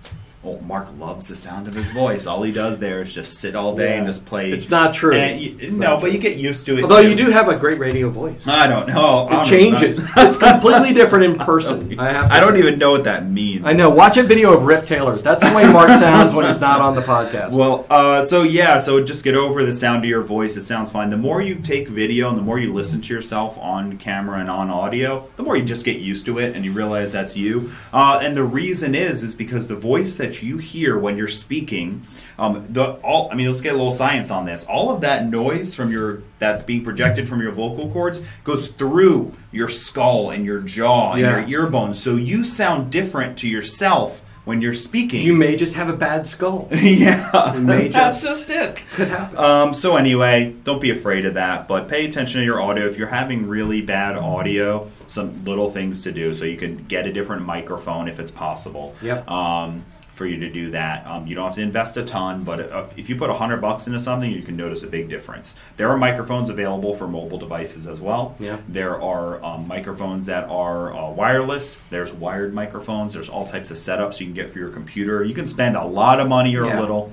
well, 0.43 0.59
Mark 0.61 0.89
loves 0.99 1.29
the 1.29 1.37
sound 1.37 1.69
of 1.69 1.75
his 1.75 1.91
voice. 1.91 2.27
All 2.27 2.43
he 2.43 2.51
does 2.51 2.79
there 2.79 3.03
is 3.03 3.13
just 3.13 3.41
sit 3.41 3.55
all 3.55 3.77
day 3.77 3.99
and 3.99 4.07
just 4.07 4.25
play. 4.25 4.51
It's 4.51 4.71
not 4.71 4.95
true. 4.95 5.15
You- 5.15 5.55
It's 5.61 5.75
no, 5.75 5.87
not 5.89 5.95
but 6.01 6.07
true. 6.07 6.11
you 6.13 6.19
get 6.19 6.39
used 6.39 6.65
to 6.67 6.79
it. 6.79 6.83
Although 6.83 7.03
too. 7.03 7.11
you 7.11 7.15
do 7.15 7.29
have 7.31 7.49
a 7.49 7.57
great 7.57 7.79
radio 7.79 8.09
voice. 8.09 8.49
I 8.49 8.67
don't 8.67 8.89
know. 8.89 9.27
It 9.27 9.31
don't 9.33 9.45
changes. 9.45 9.99
know. 9.99 10.07
it's 10.17 10.39
completely 10.39 10.95
different 10.95 11.25
in 11.27 11.35
person. 11.39 12.01
I 12.01 12.11
have. 12.11 12.29
To 12.29 12.33
I 12.35 12.41
don't 12.41 12.55
say. 12.55 12.59
even 12.61 12.79
know 12.79 12.91
what 12.93 13.05
that 13.05 13.29
means. 13.29 13.67
I 13.67 13.75
know. 13.75 13.91
Watch 13.91 14.17
a 14.17 14.23
video 14.23 14.55
of 14.57 14.65
Rip 14.65 14.87
Taylor. 14.87 15.17
That's 15.17 15.47
the 15.47 15.55
way 15.55 15.71
Mark 15.71 15.91
sounds 15.99 16.33
when 16.33 16.47
he's 16.47 16.59
not 16.61 16.81
on 16.81 16.95
the 16.95 17.03
podcast. 17.03 17.53
Well, 17.53 17.85
uh, 17.91 18.23
so 18.23 18.43
yeah, 18.43 18.79
so 18.79 19.05
just 19.05 19.25
get 19.25 19.35
over 19.35 19.63
the 19.63 19.75
sound 19.75 20.05
of 20.05 20.09
your 20.09 20.23
voice. 20.23 20.57
It 20.57 20.63
sounds 20.63 20.91
fine. 20.91 21.11
The 21.11 21.19
more 21.19 21.43
you 21.43 21.57
take 21.57 21.87
video 21.87 22.31
and 22.31 22.39
the 22.39 22.43
more 22.43 22.59
you 22.59 22.73
listen 22.73 23.03
to 23.03 23.13
yourself 23.15 23.59
on 23.59 23.99
camera 23.99 24.39
and 24.41 24.49
on 24.51 24.71
audio, 24.71 25.29
the 25.37 25.43
more 25.43 25.55
you 25.57 25.65
just 25.65 25.85
get 25.85 25.99
used 25.99 26.25
to 26.27 26.39
it 26.39 26.57
and 26.57 26.65
you 26.65 26.73
realize 26.73 27.13
that's 27.13 27.37
you. 27.37 27.73
Uh, 27.93 28.21
and 28.23 28.35
the 28.35 28.45
reason 28.45 28.95
is 28.95 29.23
is 29.23 29.35
because 29.35 29.69
the 29.69 29.77
voice 29.77 30.17
that 30.17 30.30
you 30.43 30.59
hear 30.59 30.99
when 30.99 31.17
you're 31.17 31.29
speaking, 31.29 32.03
um, 32.39 32.65
the 32.69 32.93
all 33.03 33.29
I 33.31 33.35
mean, 33.35 33.49
let's 33.49 33.61
get 33.61 33.75
a 33.75 33.77
little 33.77 33.93
science 33.93 34.31
on 34.31 34.47
this. 34.47 34.65
All 34.65 34.91
of 34.91 35.01
that 35.03 35.27
noise 35.27 35.75
from 35.75 35.91
your 35.93 36.23
that's 36.39 36.63
being 36.63 36.85
projected 36.85 37.29
from 37.29 37.41
your 37.43 37.53
vocal 37.53 37.91
cords 37.91 38.23
goes 38.45 38.69
through 38.69 39.33
your 39.53 39.69
skull 39.69 40.31
and 40.31 40.45
your 40.45 40.61
jaw 40.61 41.13
and 41.13 41.21
Yeah. 41.21 41.41
your 41.47 41.65
ear 41.65 41.71
bones. 41.71 42.03
So 42.03 42.17
you 42.17 42.45
sound 42.45 42.91
different 42.91 43.37
to 43.39 43.49
yourself 43.49 44.23
when 44.47 44.63
you're 44.63 44.73
speaking. 44.75 45.21
you 45.23 45.35
may 45.35 45.55
just 45.55 45.75
have 45.75 45.89
a 45.91 45.97
bad 45.97 46.27
skull. 46.27 46.67
yeah, 46.73 47.55
You 47.55 47.61
may 47.61 47.89
that's 47.93 48.23
just- 48.25 48.49
just 48.49 48.83
it. 48.99 49.39
Um, 49.39 49.75
so 49.75 49.97
anyway, 49.97 50.55
don't 50.65 50.81
be 50.81 50.91
afraid 50.91 51.27
of 51.27 51.35
that, 51.35 51.69
but 51.69 51.89
pay 51.89 52.07
attention 52.07 52.41
to 52.41 52.45
your 52.45 52.61
audio. 52.61 52.87
If 52.87 52.97
you're 52.97 53.09
having 53.09 53.47
really 53.49 53.83
bad 53.83 54.17
audio, 54.17 54.91
some 55.09 55.45
little 55.45 55.69
things 55.71 56.03
to 56.05 56.11
do 56.13 56.33
so 56.33 56.47
you 56.47 56.57
can 56.57 56.85
get 56.89 57.07
a 57.07 57.13
different 57.13 57.45
microphone 57.45 58.09
if 58.09 58.19
it's 58.19 58.31
possible. 58.33 58.95
Yep. 59.03 59.31
Um, 59.31 59.85
for 60.21 60.27
you 60.27 60.37
to 60.41 60.51
do 60.51 60.71
that, 60.73 61.07
um, 61.07 61.27
you 61.27 61.35
don't 61.35 61.47
have 61.47 61.55
to 61.55 61.63
invest 61.63 61.97
a 61.97 62.03
ton, 62.05 62.45
but 62.45 62.61
uh, 62.71 62.85
if 62.95 63.09
you 63.09 63.17
put 63.17 63.31
a 63.31 63.33
hundred 63.33 63.63
bucks 63.63 63.87
into 63.87 63.99
something, 63.99 64.31
you 64.31 64.43
can 64.43 64.55
notice 64.55 64.83
a 64.83 64.87
big 64.87 65.09
difference. 65.09 65.57
There 65.79 65.89
are 65.89 65.97
microphones 65.97 66.51
available 66.51 66.93
for 66.93 67.09
mobile 67.09 67.39
devices 67.39 67.87
as 67.87 68.03
well. 68.03 68.37
Yeah. 68.39 68.59
There 68.69 69.01
are 69.01 69.43
um, 69.43 69.67
microphones 69.67 70.27
that 70.27 70.47
are 70.51 70.95
uh, 70.95 71.09
wireless. 71.11 71.81
There's 71.89 72.13
wired 72.13 72.53
microphones. 72.53 73.15
There's 73.15 73.31
all 73.31 73.47
types 73.47 73.71
of 73.71 73.79
setups 73.79 74.21
you 74.21 74.27
can 74.27 74.35
get 74.35 74.51
for 74.51 74.59
your 74.59 74.69
computer. 74.69 75.25
You 75.25 75.33
can 75.33 75.47
spend 75.47 75.75
a 75.75 75.85
lot 75.87 76.21
of 76.21 76.29
money 76.29 76.55
or 76.55 76.67
Yeah. 76.67 76.79
a 76.79 76.83
little. 76.83 77.13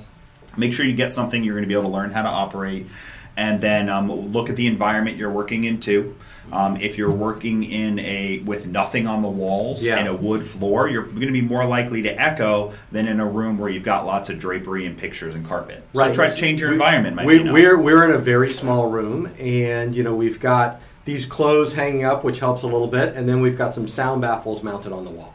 Make 0.57 0.73
sure 0.73 0.85
you 0.85 0.93
get 0.93 1.13
something 1.13 1.45
you're 1.45 1.53
going 1.55 1.63
to 1.63 1.67
be 1.69 1.75
able 1.79 1.83
to 1.89 1.95
learn 1.95 2.11
how 2.11 2.23
to 2.23 2.29
operate, 2.29 2.87
and 3.37 3.61
then 3.61 3.87
um, 3.87 4.11
look 4.33 4.49
at 4.49 4.55
the 4.57 4.67
environment 4.67 5.15
you're 5.15 5.31
working 5.31 5.63
into. 5.63 6.15
Um, 6.51 6.77
if 6.77 6.97
you're 6.97 7.11
working 7.11 7.63
in 7.63 7.99
a 7.99 8.39
with 8.39 8.67
nothing 8.67 9.05
on 9.05 9.21
the 9.21 9.27
walls 9.27 9.83
Yeah. 9.83 9.97
and 9.97 10.07
a 10.07 10.13
wood 10.13 10.43
floor, 10.45 10.89
you're 10.89 11.03
going 11.03 11.27
to 11.27 11.31
be 11.33 11.41
more 11.41 11.65
likely 11.65 12.01
to 12.03 12.21
echo 12.21 12.73
than 12.91 13.05
in 13.07 13.19
a 13.19 13.25
room 13.25 13.57
where 13.57 13.69
you've 13.69 13.83
got 13.83 14.05
lots 14.05 14.29
of 14.29 14.39
drapery 14.39 14.85
and 14.85 14.97
pictures 14.97 15.35
and 15.35 15.45
carpet. 15.45 15.83
So 15.93 16.13
try 16.13 16.27
to 16.29 16.35
change 16.35 16.61
your 16.61 16.69
We- 16.69 16.75
environment. 16.75 17.25
We, 17.27 17.49
we're 17.51 17.77
we're 17.77 18.03
in 18.05 18.11
a 18.11 18.17
very 18.17 18.49
small 18.49 18.89
room, 18.89 19.29
and 19.39 19.93
you 19.95 20.03
know 20.03 20.15
we've 20.15 20.39
got 20.39 20.81
these 21.03 21.25
clothes 21.25 21.73
hanging 21.75 22.03
up, 22.05 22.23
which 22.23 22.39
helps 22.39 22.63
a 22.63 22.67
little 22.67 22.87
bit, 22.87 23.15
and 23.15 23.27
then 23.29 23.41
we've 23.41 23.57
got 23.57 23.75
some 23.75 23.87
sound 23.87 24.21
baffles 24.21 24.63
mounted 24.63 24.91
on 24.93 25.03
the 25.05 25.11
wall. 25.11 25.33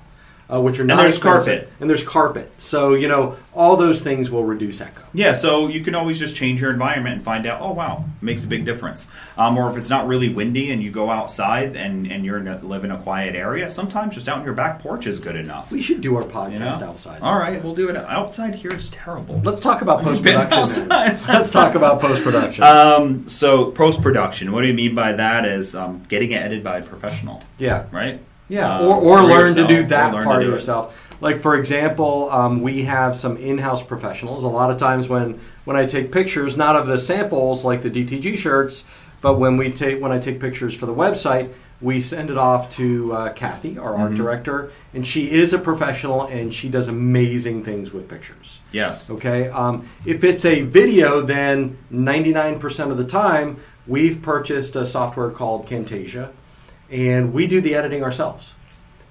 Uh, 0.53 0.61
which 0.61 0.79
are 0.79 0.83
And 0.83 0.89
not 0.89 0.97
there's 0.99 1.15
expensive. 1.17 1.61
carpet. 1.61 1.73
and 1.81 1.89
there's 1.91 2.05
carpet. 2.05 2.53
So 2.59 2.95
you 2.95 3.09
know 3.09 3.37
all 3.55 3.77
those 3.77 4.01
things 4.01 4.31
will 4.31 4.45
reduce 4.45 4.81
echo. 4.81 5.03
Yeah, 5.13 5.35
so 5.35 5.69
you 5.69 5.83
can 5.83 5.95
always 5.95 6.19
just 6.19 6.35
change 6.35 6.63
your 6.63 6.71
environment 6.71 7.17
and 7.17 7.23
find 7.23 7.45
out, 7.47 7.61
oh, 7.61 7.73
wow, 7.73 8.07
makes 8.23 8.45
a 8.45 8.47
big 8.47 8.65
difference. 8.65 9.09
Um, 9.37 9.59
or 9.59 9.71
if 9.71 9.77
it's 9.77 9.91
not 9.91 10.07
really 10.07 10.31
windy 10.31 10.71
and 10.71 10.83
you 10.83 10.91
go 10.91 11.11
outside 11.11 11.77
and, 11.77 12.11
and 12.11 12.25
you're 12.25 12.39
in 12.39 12.49
a, 12.49 12.59
live 12.65 12.83
in 12.83 12.91
a 12.91 12.97
quiet 12.97 13.37
area, 13.37 13.69
sometimes 13.69 14.15
just 14.15 14.27
out 14.27 14.39
in 14.39 14.45
your 14.47 14.55
back 14.55 14.79
porch 14.79 15.07
is 15.07 15.21
good 15.21 15.37
enough. 15.37 15.71
We 15.71 15.83
should 15.83 16.01
do 16.01 16.17
our 16.17 16.23
podcast 16.25 16.53
You 16.53 16.59
know? 16.61 16.67
outside. 16.87 17.21
All 17.21 17.39
right, 17.39 17.63
we'll 17.63 17.75
do 17.75 17.91
it. 17.91 17.97
Outside 17.97 18.55
here 18.55 18.73
is 18.73 18.89
terrible. 18.89 19.43
Let's 19.45 19.61
talk 19.61 19.83
about 19.83 20.01
post 20.03 20.23
production. 20.23 20.89
Let's 20.89 21.51
talk 21.51 21.75
about 21.75 22.01
post 22.01 22.23
production. 22.23 22.65
Um, 22.65 23.29
so 23.29 23.71
post 23.71 24.01
production, 24.01 24.51
what 24.53 24.63
do 24.63 24.67
you 24.69 24.75
mean 24.75 24.95
by 24.95 25.13
that? 25.13 25.45
Is 25.45 25.75
um, 25.77 26.07
getting 26.09 26.33
it 26.33 26.37
edited 26.37 26.65
by 26.65 26.79
a 26.79 26.83
professional, 26.83 27.43
yeah. 27.59 27.85
right? 27.93 28.19
Yeah, 28.53 28.79
Um, 28.79 28.87
or, 28.87 28.97
or 28.97 29.19
for 29.19 29.25
learn 29.25 29.55
to 29.55 29.67
do 29.67 29.87
that 29.87 30.13
part 30.13 30.25
do 30.41 30.47
of 30.49 30.53
it. 30.53 30.55
yourself. 30.57 30.85
Like 31.21 31.39
for 31.41 31.57
example, 31.57 32.29
um, 32.31 32.61
we 32.63 32.83
have 32.83 33.17
some 33.17 33.37
in-house 33.37 33.83
professionals. 33.83 34.45
A 34.45 34.49
lot 34.49 34.71
of 34.71 34.77
times 34.77 35.09
when 35.09 35.41
when 35.65 35.77
I 35.77 35.87
take 35.87 36.11
pictures, 36.13 36.57
not 36.57 36.75
of 36.77 36.87
the 36.87 36.99
samples 36.99 37.65
like 37.65 37.81
the 37.83 37.91
DTG 37.91 38.37
shirts, 38.37 38.85
but 39.21 39.35
when 39.39 39.57
we 39.57 39.71
take 39.71 40.01
when 40.03 40.13
I 40.13 40.19
take 40.19 40.39
pictures 40.41 40.75
for 40.75 40.87
the 40.87 40.95
website, 40.95 41.53
we 41.81 42.01
send 42.01 42.29
it 42.31 42.39
off 42.39 42.63
to 42.77 43.13
uh, 43.13 43.33
Kathy, 43.33 43.79
our 43.79 43.93
Mm-hmm. 43.93 44.03
art 44.03 44.15
director, 44.15 44.71
and 44.95 45.07
she 45.07 45.31
is 45.31 45.53
a 45.53 45.59
professional 45.59 46.23
and 46.23 46.53
she 46.53 46.69
does 46.69 46.89
amazing 46.89 47.65
things 47.65 47.93
with 47.93 48.09
pictures. 48.09 48.61
Yes. 48.73 49.09
Okay. 49.11 49.49
Um, 49.49 49.87
if 50.05 50.23
it's 50.25 50.45
a 50.45 50.63
video, 50.63 51.23
then 51.23 51.79
99% 51.93 52.91
of 52.91 52.99
the 52.99 53.05
time, 53.07 53.59
we've 53.87 54.21
purchased 54.23 54.77
a 54.77 54.85
software 54.87 55.31
called 55.31 55.67
Camtasia, 55.67 56.31
and 56.93 57.33
we 57.33 57.47
do 57.47 57.61
the 57.61 57.75
editing 57.75 58.05
ourselves. 58.05 58.55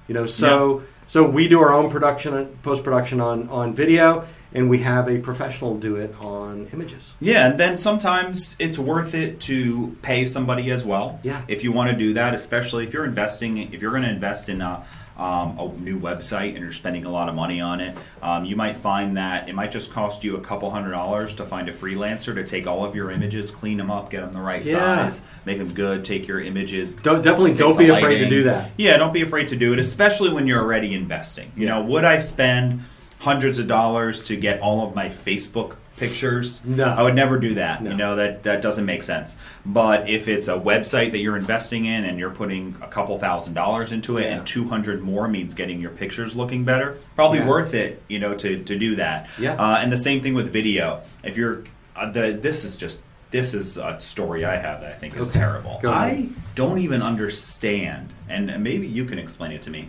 You 0.08 0.14
know, 0.14 0.26
so 0.26 0.84
so 1.08 1.28
we 1.28 1.48
do 1.48 1.60
our 1.62 1.74
own 1.74 1.90
production, 1.90 2.34
and 2.34 2.62
post 2.64 2.84
production 2.84 3.20
on 3.20 3.50
on 3.50 3.74
video, 3.74 4.28
and 4.54 4.70
we 4.70 4.80
have 4.80 5.10
a 5.10 5.20
professional 5.20 5.78
do 5.78 5.96
it 5.96 6.14
on 6.20 6.68
images. 6.74 7.16
Yeah, 7.20 7.50
and 7.50 7.60
then 7.60 7.78
sometimes 7.78 8.56
it's 8.60 8.78
worth 8.78 9.16
it 9.16 9.40
to 9.42 9.98
pay 10.02 10.26
somebody 10.26 10.72
as 10.72 10.84
well. 10.84 11.20
Yeah. 11.24 11.42
If 11.48 11.64
you 11.64 11.72
want 11.72 11.92
to 11.92 11.98
do 11.98 12.14
that, 12.14 12.34
especially 12.34 12.86
if 12.86 12.94
you're 12.94 13.06
investing, 13.06 13.58
if 13.58 13.82
you're 13.82 13.92
going 13.92 14.04
to 14.04 14.10
invest 14.10 14.50
in 14.50 14.62
a, 14.62 14.86
um, 15.22 15.57
a 15.59 15.67
new 15.82 15.99
website 15.99 16.49
and 16.55 16.59
you're 16.59 16.72
spending 16.72 17.05
a 17.05 17.09
lot 17.09 17.30
of 17.30 17.36
money 17.36 17.61
on 17.61 17.80
it, 17.80 17.95
um, 18.24 18.43
you 18.43 18.55
might 18.55 18.76
find 18.76 19.15
that 19.17 19.47
it 19.47 19.53
might 19.53 19.72
just 19.72 19.91
cost 19.91 20.24
you 20.24 20.36
a 20.36 20.41
couple 20.41 20.69
hundred 20.72 20.91
dollars 20.91 21.36
to 21.36 21.45
find 21.45 21.69
a 21.69 21.72
freelancer 21.74 22.34
to 22.34 22.43
take 22.43 22.65
all 22.65 22.84
of 22.84 22.95
your 22.95 23.11
images, 23.11 23.51
clean 23.51 23.78
them 23.78 23.91
up, 23.91 24.09
get 24.09 24.22
them 24.22 24.34
the 24.34 24.39
right 24.39 24.63
Yeah. 24.65 25.07
size, 25.07 25.22
make 25.45 25.59
them 25.59 25.74
good, 25.74 26.03
take 26.03 26.28
your 26.28 26.41
images. 26.41 26.95
Don't 26.95 27.22
definitely 27.22 27.53
don't 27.53 27.78
be 27.78 27.89
afraid 27.89 28.17
to 28.19 28.30
do 28.30 28.43
that. 28.43 28.72
Yeah, 28.78 28.97
don't 28.97 29.13
be 29.13 29.22
afraid 29.22 29.49
to 29.49 29.55
do 29.55 29.74
it, 29.74 29.80
especially 29.80 30.32
when 30.34 30.47
you're 30.47 30.61
already 30.61 30.93
investing. 30.95 31.51
You 31.55 31.67
Yeah. 31.67 31.76
know, 31.76 31.84
would 31.84 32.03
I 32.03 32.17
spend 32.17 32.82
hundreds 33.22 33.57
of 33.59 33.67
dollars 33.67 34.24
to 34.26 34.36
get 34.36 34.59
all 34.61 34.86
of 34.88 34.93
my 34.95 35.07
Facebook 35.07 35.76
pictures? 35.97 36.63
No. 36.65 36.86
I 36.86 37.03
would 37.03 37.15
never 37.15 37.38
do 37.39 37.55
that. 37.55 37.82
No. 37.84 37.91
You 37.91 37.97
know, 37.97 38.15
that 38.15 38.43
that 38.43 38.61
doesn't 38.61 38.86
make 38.86 39.03
sense. 39.03 39.38
But 39.65 40.09
if 40.09 40.28
it's 40.28 40.47
a 40.47 40.53
website 40.55 41.11
that 41.11 41.19
you're 41.19 41.38
investing 41.38 41.86
in 41.86 42.03
and 42.05 42.17
you're 42.17 42.32
putting 42.32 42.76
a 42.82 42.88
couple 42.88 43.17
thousand 43.19 43.53
dollars 43.53 43.91
into 43.91 44.17
it 44.17 44.24
Yeah. 44.24 44.38
and 44.38 44.47
200 44.47 45.01
more 45.01 45.28
means 45.28 45.53
getting 45.53 45.80
your 45.80 45.91
pictures 45.91 46.36
looking 46.36 46.63
better, 46.63 46.97
probably 47.15 47.39
Yeah. 47.39 47.47
worth 47.47 47.74
it, 47.74 48.01
you 48.07 48.19
know, 48.19 48.34
to 48.36 48.57
to 48.63 48.78
do 48.78 48.95
that. 48.95 49.30
Yeah. 49.39 49.53
Uh, 49.53 49.78
and 49.78 49.91
the 49.91 49.97
same 49.97 50.22
thing 50.22 50.34
with 50.34 50.51
video. 50.51 51.01
If 51.24 51.38
you're 51.38 51.63
uh, 51.95 52.09
the 52.11 52.32
this 52.39 52.63
is 52.65 52.76
just 52.78 53.01
this 53.30 53.53
is 53.53 53.78
a 53.78 53.97
story 54.01 54.43
I 54.43 54.57
have 54.57 54.82
that 54.82 54.91
I 54.91 54.95
think 54.95 55.15
is 55.15 55.30
Okay. 55.30 55.39
terrible. 55.39 55.80
I 55.86 56.28
don't 56.55 56.80
even 56.80 57.01
understand, 57.01 58.09
and 58.28 58.61
maybe 58.61 58.88
you 58.88 59.05
can 59.05 59.17
explain 59.19 59.51
it 59.53 59.61
to 59.63 59.69
me. 59.69 59.88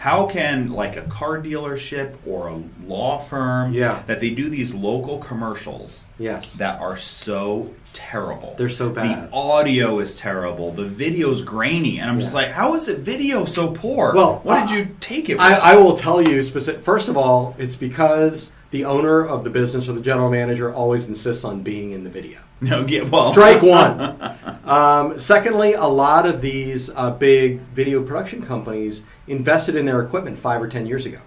How 0.00 0.24
can 0.24 0.70
like 0.72 0.96
a 0.96 1.02
car 1.02 1.42
dealership 1.42 2.14
or 2.26 2.48
a 2.48 2.62
law 2.86 3.18
firm 3.18 3.74
Yeah. 3.74 4.02
that 4.06 4.18
they 4.18 4.30
do 4.30 4.48
these 4.48 4.74
local 4.74 5.18
commercials 5.18 6.04
Yes. 6.18 6.54
that 6.54 6.80
are 6.80 6.96
so 6.96 7.72
terrible? 7.92 8.54
They're 8.56 8.70
so 8.70 8.88
bad. 8.88 9.30
The 9.30 9.34
audio 9.36 9.98
is 9.98 10.16
terrible. 10.16 10.72
The 10.72 10.86
video's 10.86 11.42
grainy, 11.42 11.98
and 11.98 12.08
I'm 12.10 12.18
just 12.18 12.34
like, 12.34 12.52
how 12.52 12.74
is 12.74 12.88
it 12.88 13.00
video 13.00 13.44
so 13.44 13.72
poor? 13.72 14.14
Well, 14.14 14.40
what 14.42 14.62
uh, 14.62 14.66
did 14.68 14.74
you 14.74 14.88
take 15.00 15.28
it? 15.28 15.38
I. 15.38 15.72
I 15.72 15.76
will 15.76 15.96
tell 15.98 16.22
you 16.22 16.42
specific. 16.42 16.82
First 16.82 17.08
of 17.10 17.18
all, 17.18 17.54
it's 17.58 17.76
because 17.76 18.52
the 18.70 18.84
owner 18.84 19.26
of 19.26 19.44
the 19.44 19.50
business 19.50 19.88
or 19.88 19.92
the 19.92 20.00
general 20.00 20.30
manager 20.30 20.72
always 20.72 21.08
insists 21.08 21.44
on 21.44 21.62
being 21.62 21.90
in 21.90 22.04
the 22.04 22.10
video. 22.10 22.38
no, 22.60 22.86
yeah, 22.86 23.02
well, 23.02 23.32
Strike 23.32 23.62
one. 23.62 24.20
um, 24.64 25.18
secondly, 25.18 25.72
a 25.72 25.86
lot 25.86 26.26
of 26.26 26.40
these 26.40 26.90
uh, 26.90 27.10
big 27.10 27.60
video 27.60 28.02
production 28.02 28.42
companies 28.42 29.02
invested 29.26 29.76
in 29.76 29.86
their 29.86 30.00
equipment 30.00 30.38
five 30.38 30.60
or 30.60 30.68
ten 30.68 30.86
years 30.86 31.06
ago. 31.06 31.20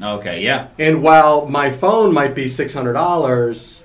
Okay, 0.00 0.42
yeah. 0.42 0.68
And 0.78 1.02
while 1.02 1.46
my 1.46 1.70
phone 1.70 2.12
might 2.12 2.34
be 2.34 2.48
six 2.48 2.72
hundred 2.72 2.94
dollars, 2.94 3.82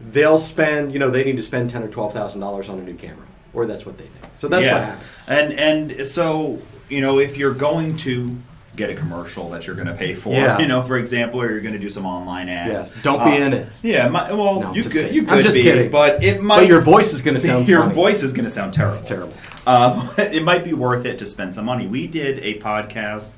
they'll 0.00 0.38
spend 0.38 0.92
you 0.92 0.98
know 0.98 1.10
they 1.10 1.24
need 1.24 1.36
to 1.36 1.42
spend 1.42 1.70
ten 1.70 1.82
or 1.82 1.88
twelve 1.88 2.12
thousand 2.12 2.40
dollars 2.40 2.68
on 2.68 2.78
a 2.78 2.82
new 2.82 2.94
camera, 2.94 3.26
or 3.52 3.66
that's 3.66 3.86
what 3.86 3.96
they 3.98 4.06
think. 4.06 4.34
So 4.34 4.48
that's 4.48 4.64
yeah. 4.64 4.72
what 4.72 4.82
happens. 4.82 5.08
And 5.28 5.52
and 5.98 6.06
so 6.06 6.60
you 6.88 7.00
know 7.00 7.18
if 7.18 7.36
you're 7.36 7.54
going 7.54 7.96
to 7.98 8.36
get 8.76 8.90
a 8.90 8.94
commercial 8.94 9.48
that 9.50 9.66
you're 9.66 9.74
going 9.76 9.88
to 9.88 9.94
pay 9.94 10.14
for, 10.14 10.32
Yeah. 10.32 10.58
you 10.62 10.66
know, 10.68 10.82
for 10.82 10.96
example, 10.98 11.40
or 11.40 11.50
you're 11.50 11.60
going 11.60 11.74
to 11.74 11.80
do 11.80 11.90
some 11.90 12.06
online 12.06 12.48
ads. 12.48 12.90
Yeah. 12.90 13.02
Don't 13.02 13.24
be 13.24 13.36
in 13.36 13.52
it. 13.52 13.68
Yeah, 13.82 14.08
my, 14.08 14.32
well, 14.32 14.60
No, 14.60 14.68
I'm 14.68 14.74
you 14.74 14.82
could 14.82 14.92
kidding. 14.92 15.14
you 15.14 15.22
I'm 15.22 15.28
could 15.28 15.42
just 15.42 15.56
be, 15.56 15.62
kidding. 15.62 15.90
but 15.90 16.22
it 16.22 16.42
might. 16.42 16.60
But 16.60 16.68
your 16.68 16.80
voice 16.82 17.12
is 17.12 17.22
going 17.22 17.34
to 17.40 17.40
sound 17.40 17.66
your 17.68 17.82
funny. 17.82 17.94
voice 17.94 18.22
is 18.22 18.32
going 18.32 18.44
to 18.44 18.50
sound 18.50 18.74
terrible. 18.74 18.96
It's 18.98 19.08
terrible. 19.08 19.34
Um, 19.66 20.10
it 20.18 20.42
might 20.44 20.62
be 20.64 20.72
worth 20.74 21.04
it 21.06 21.18
to 21.18 21.26
spend 21.26 21.54
some 21.54 21.64
money. 21.64 21.86
We 21.86 22.06
did 22.06 22.38
a 22.40 22.58
podcast 22.60 23.32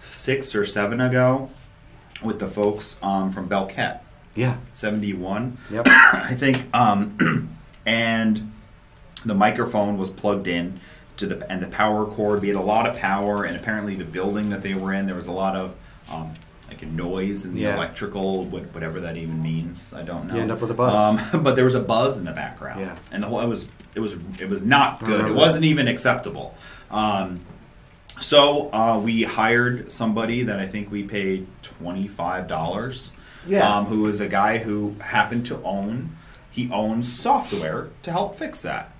six 0.00 0.54
or 0.54 0.64
seven 0.64 1.00
ago 1.00 1.50
with 2.22 2.38
the 2.38 2.48
folks 2.48 2.98
um, 3.02 3.30
from 3.30 3.48
Belcat. 3.48 4.00
Yeah. 4.34 4.56
71 4.74 5.56
Yep. 5.70 5.86
i 5.88 6.34
think 6.36 6.62
um, 6.74 7.48
and 7.86 8.52
the 9.24 9.34
microphone 9.34 9.96
was 9.98 10.10
plugged 10.10 10.46
in 10.46 10.78
to 11.16 11.26
the 11.26 11.50
and 11.50 11.62
the 11.62 11.66
power 11.68 12.04
cord 12.06 12.40
we 12.42 12.48
had 12.48 12.56
a 12.56 12.60
lot 12.60 12.86
of 12.86 12.96
power 12.96 13.44
and 13.44 13.56
apparently 13.56 13.94
the 13.94 14.04
building 14.04 14.50
that 14.50 14.62
they 14.62 14.74
were 14.74 14.92
in 14.92 15.06
there 15.06 15.14
was 15.14 15.26
a 15.28 15.32
lot 15.32 15.56
of 15.56 15.74
um, 16.10 16.34
like 16.68 16.82
a 16.82 16.86
noise 16.86 17.44
in 17.44 17.54
the 17.54 17.60
Yeah. 17.62 17.76
electrical 17.76 18.44
whatever 18.44 19.00
that 19.00 19.16
even 19.16 19.42
means 19.42 19.94
i 19.94 20.02
don't 20.02 20.26
know 20.28 20.34
You 20.34 20.40
end 20.42 20.52
up 20.52 20.60
with 20.60 20.70
a 20.70 20.74
buzz. 20.74 21.34
um, 21.34 21.42
but 21.42 21.56
there 21.56 21.64
was 21.64 21.74
a 21.74 21.80
buzz 21.80 22.18
in 22.18 22.24
the 22.24 22.32
background 22.32 22.80
Yeah. 22.80 22.96
and 23.12 23.22
the 23.22 23.28
whole 23.28 23.40
it 23.40 23.46
was 23.46 23.68
it 23.94 24.00
was 24.00 24.14
it 24.38 24.48
was 24.48 24.62
not 24.64 25.02
good 25.04 25.24
it 25.26 25.34
wasn't 25.34 25.64
even 25.64 25.88
acceptable 25.88 26.54
um, 26.90 27.40
so 28.20 28.72
uh, 28.72 28.98
we 28.98 29.24
hired 29.24 29.92
somebody 29.92 30.42
that 30.44 30.58
I 30.60 30.66
think 30.66 30.90
we 30.90 31.02
paid 31.02 31.46
twenty 31.62 32.08
five 32.08 32.48
dollars. 32.48 33.12
Yeah. 33.46 33.68
Um, 33.78 33.84
who 33.86 34.02
was 34.02 34.20
a 34.20 34.28
guy 34.28 34.58
who 34.58 34.94
happened 35.00 35.44
to 35.46 35.62
own 35.62 36.16
he 36.50 36.70
owns 36.72 37.12
software 37.12 37.88
to 38.02 38.10
help 38.12 38.34
fix 38.36 38.62
that. 38.62 38.90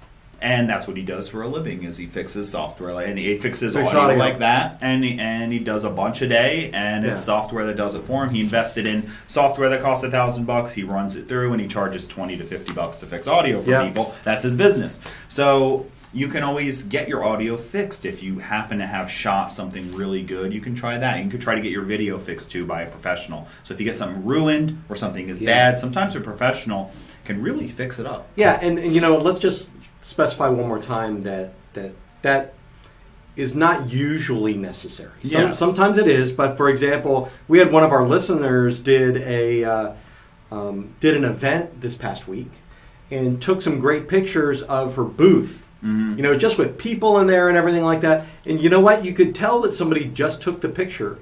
And 0.41 0.69
that's 0.69 0.87
what 0.87 0.97
he 0.99 1.03
does 1.03 1.29
for 1.29 1.43
a 1.43 1.49
living 1.49 1.85
is 1.85 1.97
he 1.97 2.07
fixes 2.07 2.51
software 2.51 2.93
like, 2.93 3.09
and 3.09 3.19
he 3.19 3.39
fixes 3.39 3.75
Fix 3.75 3.89
audio, 3.89 4.01
audio. 4.01 4.17
like 4.19 4.39
that 4.41 4.79
and 4.83 5.03
he, 5.03 5.19
and 5.19 5.51
he 5.53 5.59
does 5.59 5.85
a 5.85 5.91
bunch 5.91 6.21
a 6.21 6.29
day 6.29 6.71
and 6.75 7.07
it's 7.07 7.21
software 7.25 7.65
that 7.67 7.77
does 7.77 7.95
it 7.95 8.05
for 8.05 8.25
him. 8.25 8.31
He 8.35 8.43
invested 8.43 8.87
in 8.87 9.11
software 9.29 9.71
that 9.71 9.81
costs 9.81 10.05
a 10.05 10.11
thousand 10.11 10.45
bucks. 10.45 10.75
He 10.75 10.83
runs 10.83 11.17
it 11.17 11.27
through 11.27 11.53
and 11.53 11.61
he 11.61 11.67
charges 11.69 12.07
twenty 12.07 12.37
to 12.37 12.45
fifty 12.45 12.73
bucks 12.75 12.99
to 12.99 13.07
fix 13.07 13.27
audio 13.27 13.61
for 13.63 13.71
Yeah. 13.71 13.87
people. 13.87 14.15
That's 14.25 14.45
his 14.45 14.55
business. 14.55 15.01
So 15.29 15.87
you 16.13 16.29
can 16.29 16.43
always 16.43 16.83
get 16.85 17.09
your 17.09 17.25
audio 17.25 17.57
fixed 17.57 18.05
if 18.05 18.23
you 18.23 18.39
happen 18.39 18.79
to 18.79 18.87
have 18.87 19.11
shot 19.11 19.51
something 19.53 19.95
really 19.95 20.23
good. 20.23 20.53
You 20.55 20.61
can 20.61 20.75
try 20.75 20.97
that. 20.99 21.23
You 21.23 21.31
can 21.31 21.41
try 21.41 21.55
to 21.55 21.61
get 21.61 21.73
your 21.73 21.83
video 21.83 22.17
fixed 22.19 22.51
too 22.51 22.65
by 22.65 22.83
a 22.83 22.91
professional. 22.91 23.49
So 23.65 23.75
if 23.75 23.81
you 23.81 23.87
get 23.87 23.97
something 23.97 24.25
ruined 24.25 24.83
or 24.89 24.97
something 24.97 25.29
is 25.29 25.41
Yeah. 25.41 25.71
bad, 25.73 25.79
sometimes 25.79 26.15
a 26.15 26.21
professional 26.21 26.93
can 27.25 27.43
really 27.43 27.67
fix 27.69 27.99
it 27.99 28.07
up. 28.07 28.29
Yeah, 28.37 28.59
and, 28.63 28.79
and 28.79 28.93
you 28.95 29.01
know, 29.01 29.17
let's 29.19 29.41
just 29.41 29.69
specify 30.07 30.49
one 30.49 30.69
more 30.69 30.79
time 30.79 31.23
that 31.23 31.53
that 31.75 31.93
that 32.23 32.55
is 33.35 33.55
not 33.55 33.93
usually 33.93 34.55
necessary. 34.55 35.13
Some, 35.25 35.43
Yes. 35.43 35.59
Sometimes 35.59 35.99
it 35.99 36.07
is, 36.07 36.33
but 36.33 36.57
for 36.57 36.71
example, 36.71 37.29
we 37.49 37.59
had 37.59 37.71
one 37.71 37.83
of 37.83 37.91
our 37.93 38.07
listeners 38.07 38.81
did 38.81 39.17
a 39.19 39.65
uh, 39.65 39.93
um, 40.51 40.95
did 41.01 41.17
an 41.17 41.25
event 41.25 41.81
this 41.81 41.97
past 41.97 42.29
week 42.29 42.51
and 43.11 43.43
took 43.43 43.61
some 43.61 43.81
great 43.81 44.09
pictures 44.09 44.63
of 44.63 44.95
her 44.95 45.05
booth. 45.05 45.65
You 45.83 46.23
know, 46.23 46.37
just 46.37 46.59
with 46.59 46.79
people 46.79 47.21
in 47.21 47.29
there 47.29 47.49
and 47.49 47.57
everything 47.57 47.85
like 47.85 48.01
that. 48.01 48.27
And 48.45 48.61
you 48.61 48.69
know 48.69 48.81
what? 48.81 49.05
You 49.05 49.13
could 49.13 49.37
tell 49.37 49.61
that 49.61 49.73
somebody 49.73 50.07
just 50.07 50.43
took 50.43 50.61
the 50.61 50.69
picture, 50.69 51.19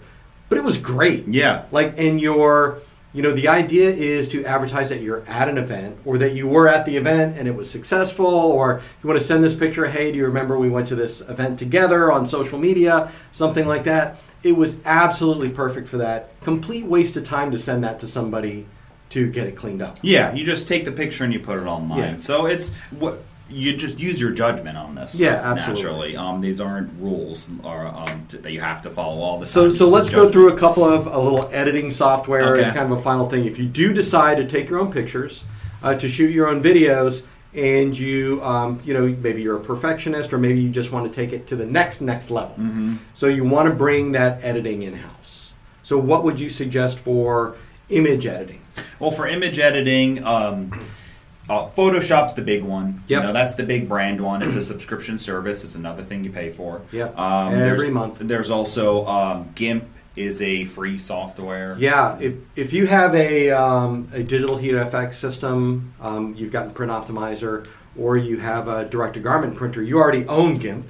but 0.49 0.57
it 0.57 0.65
was 0.65 0.79
great. 0.79 1.29
Yeah. 1.29 1.65
Like, 1.71 1.95
and 1.99 2.19
your, 2.19 2.81
you 3.15 3.23
know, 3.23 3.33
the 3.33 3.49
idea 3.49 3.89
is 3.89 4.29
to 4.31 4.45
advertise 4.45 4.89
that 4.91 5.01
you're 5.01 5.23
at 5.27 5.49
an 5.49 5.57
event 5.57 5.97
or 6.05 6.19
that 6.19 6.35
you 6.35 6.49
were 6.49 6.69
at 6.69 6.85
the 6.85 6.97
event 6.97 7.39
and 7.39 7.47
it 7.47 7.55
was 7.55 7.71
successful, 7.71 8.27
or 8.27 8.83
you 9.03 9.09
want 9.09 9.19
to 9.19 9.25
send 9.25 9.43
this 9.43 9.55
picture, 9.55 9.87
hey, 9.87 10.11
do 10.11 10.19
you 10.19 10.27
remember 10.27 10.59
we 10.59 10.69
went 10.69 10.89
to 10.89 10.97
this 10.97 11.21
event 11.23 11.59
together 11.59 12.11
on 12.11 12.27
social 12.27 12.59
media, 12.59 13.11
something 13.31 13.67
like 13.67 13.85
that. 13.85 14.19
It 14.43 14.57
was 14.57 14.79
absolutely 14.85 15.49
perfect 15.49 15.89
for 15.89 15.97
that. 15.99 16.39
Complete 16.43 16.87
waste 16.87 17.17
of 17.17 17.25
time 17.25 17.51
to 17.53 17.57
send 17.57 17.85
that 17.85 18.01
to 18.01 18.09
somebody 18.09 18.67
to 19.11 19.31
get 19.31 19.47
it 19.47 19.57
cleaned 19.57 19.81
up. 19.81 19.99
Yeah, 20.03 20.35
you 20.35 20.45
just 20.45 20.67
take 20.67 20.85
the 20.85 20.93
picture 20.93 21.23
and 21.23 21.33
you 21.33 21.39
put 21.39 21.59
it 21.61 21.67
online. 21.67 21.99
Yeah. 21.99 22.17
So 22.17 22.47
it's 22.47 22.73
what 22.99 23.23
you 23.55 23.77
just 23.77 23.99
use 24.01 24.21
your 24.21 24.33
judgment 24.33 24.77
on 24.77 24.95
this. 24.95 25.15
Yeah, 25.15 25.35
absolutely. 25.35 25.83
Naturally, 25.85 26.17
um, 26.17 26.41
these 26.41 26.61
aren't 26.61 26.91
rules 27.01 27.49
or 27.63 27.87
um, 27.87 28.27
t- 28.29 28.39
that 28.39 28.53
you 28.53 28.61
have 28.61 28.83
to 28.83 28.91
follow 28.91 29.21
all 29.23 29.39
the 29.39 29.47
So, 29.47 29.63
time. 29.63 29.71
so 29.71 29.85
Just 29.85 29.93
let's 29.93 30.11
go 30.11 30.31
through 30.31 30.53
a 30.53 30.59
couple 30.59 30.85
of 30.85 31.07
a 31.07 31.19
little 31.19 31.49
editing 31.53 31.91
software 31.91 32.57
as 32.57 32.69
kind 32.71 32.91
of 32.93 32.99
a 32.99 33.01
final 33.01 33.29
thing. 33.29 33.45
If 33.45 33.59
you 33.59 33.67
do 33.67 33.93
decide 33.93 34.37
to 34.39 34.47
take 34.47 34.69
your 34.69 34.81
own 34.81 34.93
pictures, 34.93 35.45
uh, 35.83 35.95
to 35.95 36.09
shoot 36.09 36.31
your 36.31 36.49
own 36.49 36.63
videos, 36.63 37.25
and 37.55 37.97
you, 37.97 38.43
um, 38.43 38.81
you 38.85 38.93
know, 38.95 39.07
maybe 39.07 39.41
you're 39.41 39.57
a 39.57 39.61
perfectionist, 39.61 40.33
or 40.33 40.39
maybe 40.39 40.61
you 40.61 40.71
just 40.71 40.91
want 40.91 41.09
to 41.09 41.15
take 41.15 41.33
it 41.33 41.47
to 41.47 41.55
the 41.57 41.67
next 41.67 42.01
next 42.01 42.31
level. 42.31 42.57
Mm-hmm. 42.57 42.97
So 43.15 43.29
you 43.29 43.45
want 43.45 43.69
to 43.69 43.75
bring 43.75 44.13
that 44.13 44.43
editing 44.43 44.83
in 44.83 44.95
house. 44.95 45.55
So 45.85 45.97
what 45.99 46.25
would 46.25 46.41
you 46.41 46.49
suggest 46.51 46.99
for 46.99 47.57
image 47.91 48.27
editing? 48.27 48.63
Well, 48.99 49.13
for 49.13 49.29
image 49.29 49.61
editing, 49.61 50.25
um, 50.25 50.73
uh, 51.49 51.69
Photoshop's 51.69 52.35
the 52.35 52.43
big 52.43 52.63
one. 52.63 53.03
Yep. 53.09 53.21
You 53.23 53.27
know, 53.29 53.33
that's 53.33 53.55
the 53.55 53.63
big 53.65 53.89
brand 53.89 54.21
one. 54.21 54.43
It's 54.43 54.57
a 54.57 54.63
subscription 54.63 55.19
service. 55.19 55.65
It's 55.65 55.75
another 55.75 56.03
thing 56.03 56.25
you 56.25 56.31
pay 56.31 56.51
for. 56.51 56.83
Yep. 56.93 57.19
Um, 57.19 57.53
Every 57.55 57.61
there's- 57.79 57.93
month. 57.93 58.17
There's 58.21 58.51
also 58.51 59.07
um, 59.07 59.51
GIMP 59.55 59.85
is 60.17 60.41
a 60.41 60.65
free 60.65 60.97
software. 60.97 61.75
Yeah, 61.79 62.17
if, 62.21 62.35
if 62.57 62.73
you 62.73 62.87
have 62.87 63.15
a, 63.17 63.51
um, 63.51 64.09
a 64.13 64.23
digital 64.23 64.57
heat 64.57 64.73
FX 64.75 65.15
system, 65.15 65.93
um, 66.01 66.35
you've 66.37 66.53
got 66.53 66.73
Print 66.73 66.93
Optimizer, 66.93 67.67
or 67.99 68.17
you 68.17 68.39
have 68.39 68.69
a 68.69 68.85
direct 68.85 69.15
to 69.15 69.21
garment 69.21 69.57
printer, 69.57 69.83
you 69.83 69.99
already 69.99 70.25
own 70.29 70.59
GIMP, 70.59 70.87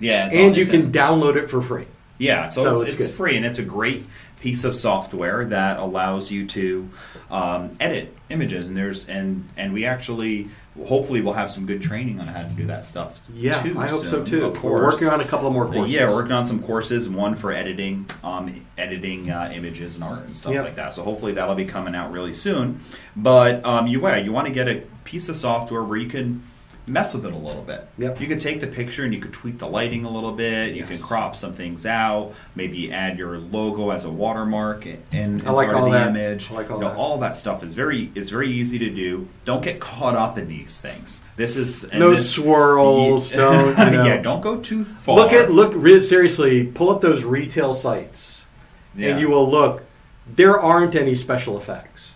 Yeah. 0.00 0.26
it's 0.26 0.36
and 0.36 0.56
you 0.56 0.66
can 0.66 0.90
download 0.92 1.36
it 1.36 1.48
for 1.48 1.62
free. 1.62 1.86
Yeah, 2.18 2.48
so, 2.48 2.62
So 2.62 2.74
it's, 2.82 2.94
it's 2.94 3.04
it's, 3.04 3.14
free 3.14 3.36
and 3.36 3.46
it's 3.46 3.58
a 3.60 3.64
great 3.64 4.06
piece 4.40 4.64
of 4.64 4.74
software 4.74 5.44
that 5.46 5.78
allows 5.78 6.30
you 6.30 6.46
to 6.46 6.88
um, 7.30 7.74
edit 7.80 8.14
images 8.28 8.68
and 8.68 8.76
there's 8.76 9.08
and 9.08 9.48
and 9.56 9.72
we 9.72 9.84
actually 9.86 10.48
hopefully 10.86 11.20
we'll 11.20 11.34
have 11.34 11.50
some 11.50 11.66
good 11.66 11.80
training 11.80 12.18
on 12.20 12.26
how 12.26 12.42
to 12.42 12.48
do 12.50 12.66
that 12.66 12.84
stuff. 12.84 13.20
Yeah, 13.32 13.62
too 13.62 13.78
I 13.78 13.86
hope 13.86 14.06
so 14.06 14.24
too. 14.24 14.44
Of 14.44 14.56
course. 14.56 14.80
We're 14.80 14.86
working 14.90 15.08
on 15.08 15.20
a 15.20 15.24
couple 15.24 15.46
of 15.46 15.52
more 15.52 15.66
courses. 15.66 15.94
Yeah, 15.94 16.08
we're 16.08 16.16
working 16.16 16.32
on 16.32 16.44
some 16.44 16.60
courses. 16.62 17.08
One 17.08 17.36
for 17.36 17.52
editing, 17.52 18.06
um, 18.24 18.66
editing 18.76 19.30
uh, 19.30 19.52
images 19.54 19.94
and 19.94 20.02
art 20.04 20.24
and 20.24 20.36
stuff 20.36 20.52
Yep. 20.52 20.64
like 20.64 20.74
that. 20.74 20.94
So 20.94 21.04
hopefully 21.04 21.32
that'll 21.32 21.54
be 21.54 21.64
coming 21.64 21.94
out 21.94 22.10
really 22.10 22.34
soon. 22.34 22.80
But 23.14 23.64
um, 23.64 23.86
you 23.86 24.02
yeah, 24.02 24.16
you 24.16 24.32
want 24.32 24.48
to 24.48 24.52
get 24.52 24.68
a 24.68 24.82
piece 25.04 25.28
of 25.28 25.36
software 25.36 25.82
where 25.84 25.98
you 25.98 26.08
can 26.08 26.42
mess 26.86 27.14
with 27.14 27.24
it 27.24 27.32
a 27.32 27.36
little 27.36 27.62
bit. 27.62 27.86
Yep. 27.96 28.20
You 28.20 28.26
can 28.26 28.38
take 28.38 28.60
the 28.60 28.66
picture 28.66 29.04
and 29.04 29.14
you 29.14 29.20
could 29.20 29.32
tweak 29.32 29.56
the 29.58 29.66
lighting 29.66 30.04
a 30.04 30.10
little 30.10 30.32
bit. 30.32 30.74
You 30.74 30.84
can 30.84 30.98
crop 30.98 31.34
some 31.34 31.54
things 31.54 31.86
out. 31.86 32.34
Maybe 32.54 32.92
add 32.92 33.18
your 33.18 33.38
logo 33.38 33.90
as 33.90 34.04
a 34.04 34.10
watermark 34.10 34.84
in, 34.84 35.02
in 35.12 35.46
I 35.46 35.50
like 35.50 35.68
part 35.70 35.80
all 35.80 35.86
of 35.86 35.92
the 35.92 35.98
that. 35.98 36.08
image. 36.08 36.50
I 36.50 36.54
like 36.54 36.70
all 36.70 36.76
You 36.78 36.82
know, 36.84 36.90
that. 36.90 36.96
all 36.98 37.18
that 37.18 37.36
stuff 37.36 37.62
is 37.64 37.74
very 37.74 38.10
is 38.14 38.28
very 38.28 38.50
easy 38.50 38.78
to 38.80 38.90
do. 38.90 39.28
Don't 39.46 39.62
get 39.62 39.80
caught 39.80 40.14
up 40.14 40.36
in 40.36 40.46
these 40.48 40.80
things. 40.80 41.22
This 41.36 41.56
is 41.56 41.84
and 41.84 42.00
No 42.00 42.10
this- 42.10 42.30
swirls, 42.30 43.30
don't, 43.32 43.68
you 43.78 43.96
know. 43.98 44.04
yeah, 44.04 44.20
don't 44.20 44.42
go 44.42 44.58
too 44.58 44.84
far. 44.84 45.16
Look 45.16 45.32
at 45.32 45.50
look 45.50 45.72
re- 45.74 46.02
seriously. 46.02 46.66
Pull 46.66 46.90
up 46.90 47.00
those 47.00 47.24
retail 47.24 47.72
sites, 47.72 48.46
Yeah. 48.94 49.10
and 49.10 49.20
you 49.20 49.30
will 49.30 49.50
look. 49.50 49.84
There 50.26 50.60
aren't 50.60 50.94
any 50.94 51.14
special 51.14 51.56
effects, 51.58 52.14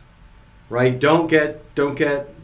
right? 0.69 0.99
Don't 0.99 1.27
get 1.29 1.75
don't 1.75 1.95
get 1.95 2.35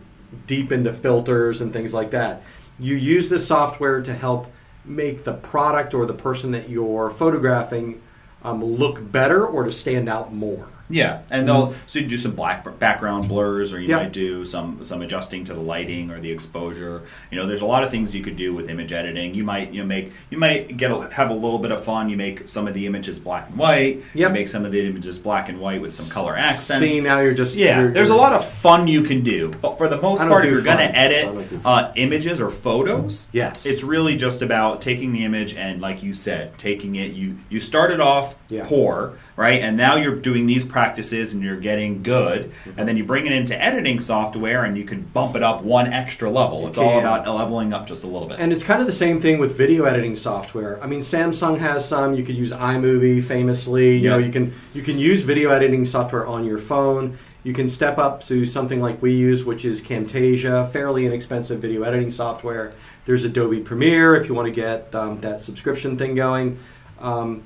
deep 0.46 0.72
into 0.72 0.92
filters 0.92 1.60
and 1.60 1.72
things 1.72 1.92
like 1.92 2.10
that. 2.10 2.42
You 2.78 2.96
use 2.96 3.28
this 3.28 3.46
software 3.46 4.02
to 4.02 4.12
help 4.12 4.52
make 4.84 5.24
the 5.24 5.34
product 5.34 5.94
or 5.94 6.06
the 6.06 6.14
person 6.14 6.50
that 6.52 6.68
you're 6.68 7.10
photographing 7.10 8.02
um, 8.42 8.62
look 8.62 9.10
better 9.10 9.46
or 9.46 9.64
to 9.64 9.72
stand 9.72 10.08
out 10.08 10.32
more. 10.32 10.68
Yeah, 10.90 11.20
and 11.30 11.48
they'll 11.48 11.74
so 11.86 11.98
you 11.98 12.06
do 12.06 12.18
some 12.18 12.32
black 12.32 12.78
background 12.78 13.28
blurs, 13.28 13.72
or 13.72 13.80
you 13.80 13.88
Yep. 13.88 14.00
might 14.02 14.12
do 14.12 14.44
some 14.44 14.84
some 14.84 15.00
adjusting 15.02 15.44
to 15.46 15.54
the 15.54 15.60
lighting 15.60 16.10
or 16.10 16.20
the 16.20 16.30
exposure. 16.30 17.02
You 17.30 17.38
know, 17.38 17.46
there's 17.46 17.62
a 17.62 17.66
lot 17.66 17.82
of 17.84 17.90
things 17.90 18.14
you 18.14 18.22
could 18.22 18.36
do 18.36 18.52
with 18.54 18.68
image 18.68 18.92
editing. 18.92 19.34
You 19.34 19.44
might 19.44 19.72
you 19.72 19.80
know, 19.80 19.86
make 19.86 20.12
you 20.30 20.36
might 20.36 20.76
get 20.76 20.90
a, 20.90 21.08
have 21.10 21.30
a 21.30 21.34
little 21.34 21.58
bit 21.58 21.72
of 21.72 21.82
fun. 21.82 22.10
You 22.10 22.16
make 22.18 22.48
some 22.48 22.66
of 22.68 22.74
the 22.74 22.86
images 22.86 23.18
black 23.18 23.48
and 23.48 23.56
white. 23.58 24.02
You 24.14 24.28
make 24.28 24.46
some 24.48 24.64
of 24.66 24.72
the 24.72 24.86
images 24.86 25.18
black 25.18 25.48
and 25.48 25.58
white 25.58 25.80
with 25.80 25.94
some 25.94 26.08
color 26.10 26.36
accents. 26.36 26.84
See 26.86 27.00
now 27.00 27.20
you're 27.20 27.34
just 27.34 27.56
Yeah, 27.56 27.80
you're- 27.80 27.92
there's 27.92 28.08
a 28.08 28.12
you're- 28.12 28.20
lot 28.20 28.32
of 28.34 28.44
fun 28.46 28.86
you 28.86 29.02
can 29.02 29.22
do, 29.22 29.52
but 29.62 29.78
for 29.78 29.88
the 29.88 30.00
most 30.00 30.20
part, 30.20 30.44
if 30.44 30.50
you're 30.50 30.60
gonna 30.60 30.82
edit 30.82 31.24
I 31.28 31.32
don't 31.32 31.48
do 31.48 31.60
uh, 31.64 31.92
images 31.96 32.40
or 32.40 32.50
photos, 32.50 33.28
Yes. 33.32 33.64
it's 33.66 33.82
really 33.82 34.16
just 34.16 34.42
about 34.42 34.80
taking 34.82 35.12
the 35.12 35.24
image 35.24 35.54
and, 35.54 35.80
like 35.80 36.02
you 36.02 36.14
said, 36.14 36.58
taking 36.58 36.96
it. 36.96 37.12
You 37.12 37.36
you 37.48 37.60
started 37.60 38.00
off 38.00 38.36
Yeah. 38.50 38.64
poor, 38.66 39.14
right, 39.36 39.62
and 39.62 39.76
now 39.76 39.96
you're 39.96 40.14
doing 40.16 40.46
these 40.46 40.64
practices 40.74 41.32
and 41.32 41.40
you're 41.42 41.56
getting 41.70 42.02
good, 42.02 42.40
Mm-hmm. 42.44 42.78
and 42.78 42.88
then 42.88 42.96
you 42.96 43.04
bring 43.04 43.26
it 43.26 43.32
into 43.32 43.54
editing 43.68 44.00
software 44.00 44.64
and 44.64 44.76
you 44.76 44.84
can 44.84 45.02
bump 45.02 45.36
it 45.36 45.42
up 45.42 45.62
one 45.62 45.86
extra 45.92 46.28
level. 46.28 46.62
You 46.62 46.68
it's 46.68 46.78
all 46.78 46.98
about 46.98 47.26
leveling 47.26 47.72
up 47.72 47.86
just 47.86 48.02
a 48.02 48.06
little 48.08 48.26
bit. 48.28 48.40
And 48.40 48.52
it's 48.52 48.64
kind 48.64 48.80
of 48.80 48.86
the 48.86 48.92
same 49.04 49.20
thing 49.20 49.38
with 49.38 49.56
video 49.56 49.84
editing 49.84 50.16
software. 50.16 50.82
I 50.82 50.86
mean, 50.86 51.00
Samsung 51.00 51.58
has 51.58 51.88
some. 51.88 52.14
You 52.16 52.24
could 52.24 52.36
use 52.36 52.50
iMovie 52.50 53.22
famously. 53.22 53.96
You 53.96 54.10
know, 54.10 54.18
you 54.18 54.32
can 54.32 54.52
you 54.74 54.82
can 54.82 54.98
use 54.98 55.22
video 55.22 55.50
editing 55.50 55.84
software 55.84 56.26
on 56.26 56.44
your 56.44 56.58
phone. 56.58 57.16
You 57.44 57.52
can 57.52 57.68
step 57.68 57.96
up 57.98 58.24
to 58.24 58.44
something 58.46 58.80
like 58.80 59.00
we 59.02 59.12
use, 59.12 59.44
which 59.44 59.64
is 59.64 59.80
Camtasia, 59.82 60.70
fairly 60.72 61.06
inexpensive 61.06 61.60
video 61.60 61.82
editing 61.82 62.10
software. 62.10 62.72
There's 63.04 63.22
Adobe 63.22 63.60
Premiere 63.60 64.16
if 64.16 64.28
you 64.28 64.34
want 64.34 64.46
to 64.52 64.60
get 64.66 64.94
um, 64.94 65.20
that 65.20 65.42
subscription 65.42 65.96
thing 65.98 66.14
going. 66.14 66.58
Um, 67.00 67.42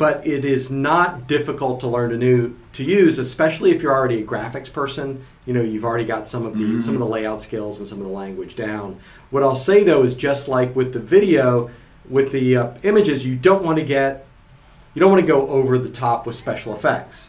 but 0.00 0.26
it 0.26 0.46
is 0.46 0.70
not 0.70 1.26
difficult 1.26 1.78
to 1.78 1.86
learn 1.86 2.08
to 2.08 2.16
new 2.16 2.56
to 2.72 2.82
use, 2.82 3.18
especially 3.18 3.70
if 3.70 3.82
you're 3.82 3.92
already 3.92 4.22
a 4.22 4.24
graphics 4.24 4.72
person. 4.72 5.22
You 5.44 5.52
know, 5.52 5.60
you've 5.60 5.84
already 5.84 6.06
got 6.06 6.26
some 6.26 6.46
of 6.46 6.56
the 6.56 6.80
some 6.80 6.94
of 6.94 7.00
the 7.00 7.06
layout 7.06 7.42
skills 7.42 7.80
and 7.80 7.86
some 7.86 8.00
of 8.00 8.06
the 8.06 8.12
language 8.12 8.56
down. 8.56 8.98
What 9.28 9.42
I'll 9.42 9.56
say 9.56 9.84
though 9.84 10.02
is 10.02 10.14
just 10.14 10.48
like 10.48 10.74
with 10.74 10.94
the 10.94 11.00
video, 11.00 11.68
with 12.08 12.32
the 12.32 12.56
uh, 12.56 12.74
images, 12.82 13.26
you 13.26 13.36
don't 13.36 13.62
want 13.62 13.78
to 13.78 13.84
get 13.84 14.26
you 14.94 15.00
don't 15.00 15.12
want 15.12 15.20
to 15.20 15.26
go 15.26 15.46
over 15.48 15.76
the 15.76 15.90
top 15.90 16.26
with 16.26 16.34
special 16.34 16.74
effects. 16.74 17.28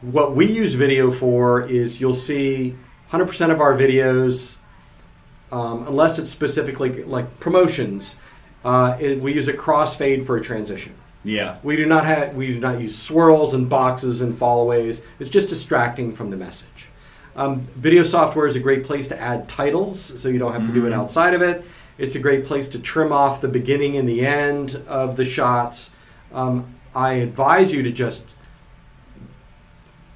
What 0.00 0.34
we 0.34 0.46
use 0.46 0.74
video 0.74 1.12
for 1.12 1.62
is 1.68 2.00
you'll 2.00 2.16
see 2.16 2.74
100% 3.12 3.50
of 3.52 3.60
our 3.60 3.74
videos, 3.74 4.56
um, 5.52 5.86
unless 5.86 6.18
it's 6.18 6.32
specifically 6.32 7.04
like 7.04 7.38
promotions, 7.38 8.16
uh, 8.64 8.96
it, 8.98 9.20
we 9.20 9.34
use 9.34 9.46
a 9.46 9.52
crossfade 9.52 10.26
for 10.26 10.36
a 10.36 10.42
transition. 10.42 10.97
Yeah, 11.28 11.58
We 11.62 11.76
do 11.76 11.86
not 11.86 12.04
have 12.06 12.34
we 12.34 12.46
do 12.48 12.60
not 12.60 12.80
use 12.80 12.96
swirls 12.96 13.54
and 13.54 13.68
boxes 13.68 14.20
and 14.22 14.32
fallaways. 14.32 15.02
It's 15.18 15.30
just 15.30 15.48
distracting 15.48 16.12
from 16.12 16.30
the 16.30 16.36
message. 16.36 16.88
Um, 17.36 17.60
video 17.76 18.02
software 18.02 18.46
is 18.46 18.56
a 18.56 18.60
great 18.60 18.82
place 18.84 19.06
to 19.08 19.20
add 19.20 19.48
titles, 19.48 20.00
so 20.00 20.28
you 20.28 20.38
don't 20.38 20.52
have 20.52 20.66
to 20.66 20.72
do 20.72 20.86
it 20.86 20.92
outside 20.92 21.34
of 21.34 21.42
it. 21.42 21.64
It's 21.96 22.16
a 22.16 22.18
great 22.18 22.44
place 22.44 22.68
to 22.70 22.78
trim 22.80 23.12
off 23.12 23.40
the 23.40 23.48
beginning 23.48 23.96
and 23.96 24.08
the 24.08 24.26
end 24.26 24.82
of 24.88 25.16
the 25.16 25.24
shots. 25.24 25.92
Um, 26.32 26.74
I 26.94 27.14
advise 27.14 27.72
you 27.72 27.82
to 27.84 27.92
just 27.92 28.26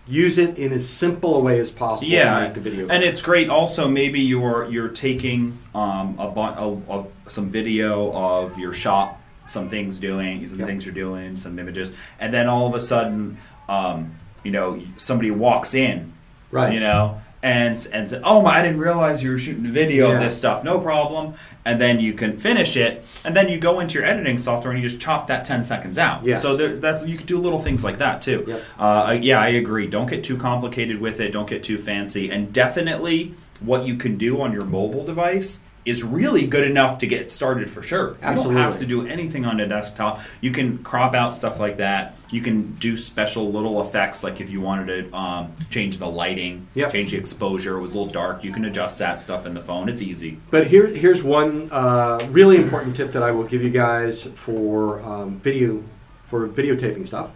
use 0.09 0.37
it 0.39 0.59
in 0.59 0.73
as 0.73 0.89
simple 0.89 1.37
a 1.37 1.41
way 1.41 1.61
as 1.61 1.71
possible 1.71 2.11
to 2.41 2.45
make 2.47 2.55
the 2.55 2.61
video. 2.61 2.89
and 2.89 3.05
it's 3.05 3.23
great. 3.23 3.49
Also, 3.49 3.87
maybe 3.89 4.21
you're 4.21 4.69
you're 4.69 4.89
taking 4.89 5.57
um, 5.77 6.19
a, 6.19 6.29
bu- 6.29 6.41
a, 6.41 6.81
of 6.89 7.09
some 7.29 7.51
video 7.51 8.13
of 8.13 8.59
your 8.59 8.73
shop, 8.73 9.22
some 9.49 9.68
things 9.70 9.99
doing, 9.99 10.47
some 10.49 10.59
things 10.59 10.84
you're 10.86 10.95
doing, 10.95 11.36
some 11.36 11.59
images, 11.59 11.93
and 12.20 12.32
then 12.32 12.49
all 12.49 12.66
of 12.66 12.74
a 12.74 12.80
sudden, 12.80 13.38
um, 13.68 14.14
you 14.45 14.51
know, 14.51 14.80
somebody 14.97 15.30
walks 15.30 15.74
in, 15.74 16.12
Right. 16.51 16.72
You 16.74 16.80
know. 16.80 17.20
And, 17.45 17.74
and 17.93 18.09
say, 18.09 18.20
oh 18.22 18.40
my! 18.40 18.61
I 18.61 18.62
didn't 18.62 18.78
realize 18.78 19.20
you 19.20 19.32
were 19.32 19.38
shooting 19.38 19.66
a 19.66 19.70
video 19.70 20.07
Yeah. 20.11 20.14
of 20.14 20.20
this 20.22 20.38
stuff. 20.38 20.62
No 20.62 20.78
problem. 20.78 21.34
And 21.64 21.80
then 21.80 21.99
you 21.99 22.12
can 22.12 22.38
finish 22.38 22.76
it, 22.76 23.05
and 23.24 23.34
then 23.34 23.49
you 23.49 23.59
go 23.59 23.80
into 23.80 23.95
your 23.95 24.05
editing 24.05 24.38
software 24.38 24.72
and 24.72 24.80
you 24.80 24.88
just 24.88 25.03
chop 25.03 25.26
that 25.26 25.45
ten 25.45 25.64
seconds 25.64 25.99
out. 25.99 26.24
Yeah. 26.24 26.36
So 26.36 26.55
there, 26.57 26.76
that's 26.76 27.05
you 27.05 27.16
can 27.16 27.26
do 27.26 27.38
little 27.40 27.59
things 27.59 27.82
like 27.82 27.99
that 27.99 28.22
too. 28.22 28.45
Yep. 28.47 28.62
Uh, 28.78 29.18
yeah, 29.20 29.40
I 29.40 29.49
agree. 29.49 29.88
Don't 29.88 30.09
get 30.09 30.22
too 30.22 30.36
complicated 30.36 31.01
with 31.01 31.18
it. 31.18 31.32
Don't 31.32 31.49
get 31.49 31.64
too 31.64 31.78
fancy. 31.78 32.30
And 32.30 32.53
definitely, 32.53 33.34
what 33.59 33.86
you 33.86 33.97
can 33.97 34.18
do 34.18 34.40
on 34.40 34.53
your 34.53 34.64
mobile 34.64 35.05
device 35.05 35.62
is 35.85 36.03
really 36.05 36.47
good 36.47 36.64
enough 36.66 36.99
to 36.99 37.07
get 37.09 37.30
started 37.33 37.68
for 37.68 37.83
sure. 37.83 38.16
Absolutely. 38.22 38.55
You 38.55 38.62
don't 38.62 38.72
have 38.72 38.80
to 38.80 38.87
do 38.87 39.07
anything 39.07 39.45
on 39.45 39.59
a 39.59 39.66
desktop. 39.66 40.20
You 40.41 40.53
can 40.53 40.78
crop 40.85 41.14
out 41.14 41.35
stuff 41.35 41.59
like 41.59 41.78
that. 41.78 42.16
You 42.30 42.41
can 42.41 42.74
do 42.74 42.97
special 42.97 43.51
little 43.51 43.83
effects, 43.83 44.22
like 44.22 44.41
if 44.41 44.49
you 44.49 44.61
wanted 44.61 45.11
to 45.11 45.16
um, 45.16 45.53
change 45.70 45.99
the 45.99 46.07
lighting, 46.07 46.68
Yep. 46.74 46.93
change 46.93 47.11
the 47.11 47.18
exposure. 47.18 47.78
It 47.78 47.80
was 47.80 47.95
a 47.95 47.99
little 47.99 48.12
dark. 48.12 48.45
You 48.45 48.53
can 48.53 48.64
adjust 48.64 49.01
that 49.01 49.18
stuff 49.18 49.45
in 49.45 49.55
the 49.55 49.61
phone. 49.61 49.89
It's 49.89 50.03
easy. 50.03 50.39
But 50.51 50.68
here, 50.68 50.87
here's 50.87 51.22
one 51.24 51.68
uh, 51.72 52.26
really 52.30 52.57
important 52.59 52.95
tip 52.95 53.11
that 53.12 53.22
I 53.24 53.33
will 53.33 53.45
give 53.45 53.62
you 53.64 53.70
guys 53.70 54.22
for 54.22 55.01
um, 55.03 55.41
video 55.41 55.83
for 56.26 56.49
videotaping 56.49 57.07
stuff, 57.07 57.30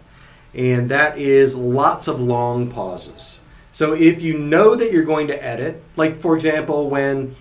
and 0.55 0.89
that 0.89 1.17
is 1.19 1.55
lots 1.55 2.07
of 2.07 2.19
long 2.21 2.71
pauses. 2.71 3.41
So 3.71 3.93
if 3.93 4.23
you 4.23 4.37
know 4.39 4.75
that 4.75 4.91
you're 4.91 5.03
going 5.03 5.27
to 5.27 5.43
edit, 5.43 5.83
like 5.97 6.15
for 6.17 6.33
example, 6.33 6.89
when 6.89 7.35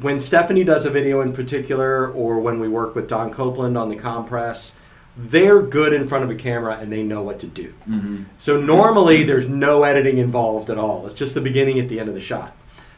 when 0.00 0.20
Stephanie 0.20 0.64
does 0.64 0.86
a 0.86 0.90
video 0.90 1.20
in 1.20 1.32
particular, 1.32 2.10
or 2.10 2.38
when 2.40 2.60
we 2.60 2.68
work 2.68 2.94
with 2.94 3.08
Don 3.08 3.32
Copeland 3.32 3.76
on 3.76 3.88
the 3.88 3.96
compress, 3.96 4.74
they're 5.16 5.60
good 5.60 5.92
in 5.92 6.06
front 6.08 6.24
of 6.24 6.30
a 6.30 6.34
camera 6.34 6.78
and 6.80 6.92
they 6.92 7.02
know 7.02 7.22
what 7.22 7.40
to 7.40 7.46
do. 7.46 7.74
So 8.38 8.60
normally 8.60 9.24
there's 9.24 9.48
no 9.48 9.82
editing 9.82 10.18
involved 10.18 10.70
at 10.70 10.78
all. 10.78 11.06
It's 11.06 11.14
just 11.14 11.34
the 11.34 11.40
beginning 11.40 11.78
at 11.80 11.88
the 11.88 11.98
end 11.98 12.08
of 12.08 12.14
the 12.14 12.20
shot. 12.20 12.56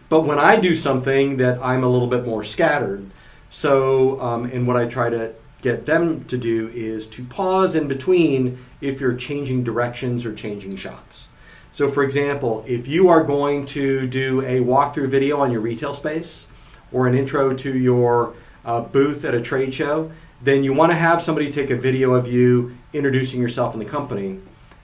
But 0.08 0.22
when 0.22 0.38
I 0.38 0.60
do 0.60 0.74
something 0.74 1.38
that 1.38 1.58
I'm 1.64 1.82
a 1.82 1.88
little 1.88 2.08
bit 2.08 2.26
more 2.26 2.44
scattered, 2.44 3.10
so 3.48 4.20
um, 4.20 4.44
and 4.44 4.66
what 4.66 4.76
I 4.76 4.84
try 4.86 5.08
to 5.08 5.32
get 5.62 5.86
them 5.86 6.24
to 6.24 6.36
do 6.36 6.68
is 6.74 7.06
to 7.06 7.24
pause 7.24 7.74
in 7.74 7.88
between 7.88 8.58
if 8.80 9.00
you're 9.00 9.14
changing 9.14 9.64
directions 9.64 10.26
or 10.26 10.34
changing 10.34 10.76
shots. 10.76 11.28
So, 11.70 11.88
for 11.88 12.02
example, 12.02 12.62
if 12.66 12.86
you 12.86 13.08
are 13.08 13.24
going 13.24 13.64
to 13.66 14.06
do 14.06 14.42
a 14.42 14.60
walkthrough 14.60 15.08
video 15.08 15.40
on 15.40 15.50
your 15.50 15.62
retail 15.62 15.94
space 15.94 16.48
or 16.92 17.06
an 17.06 17.14
intro 17.14 17.54
to 17.54 17.76
your 17.76 18.34
uh, 18.64 18.80
booth 18.80 19.24
at 19.24 19.34
a 19.34 19.40
trade 19.40 19.72
show, 19.74 20.10
then 20.42 20.64
you 20.64 20.72
want 20.72 20.90
to 20.90 20.96
have 20.96 21.22
somebody 21.22 21.50
take 21.50 21.70
a 21.70 21.76
video 21.76 22.14
of 22.14 22.26
you 22.26 22.76
introducing 22.92 23.40
yourself 23.40 23.74
and 23.74 23.80
the 23.80 23.88
company. 23.88 24.38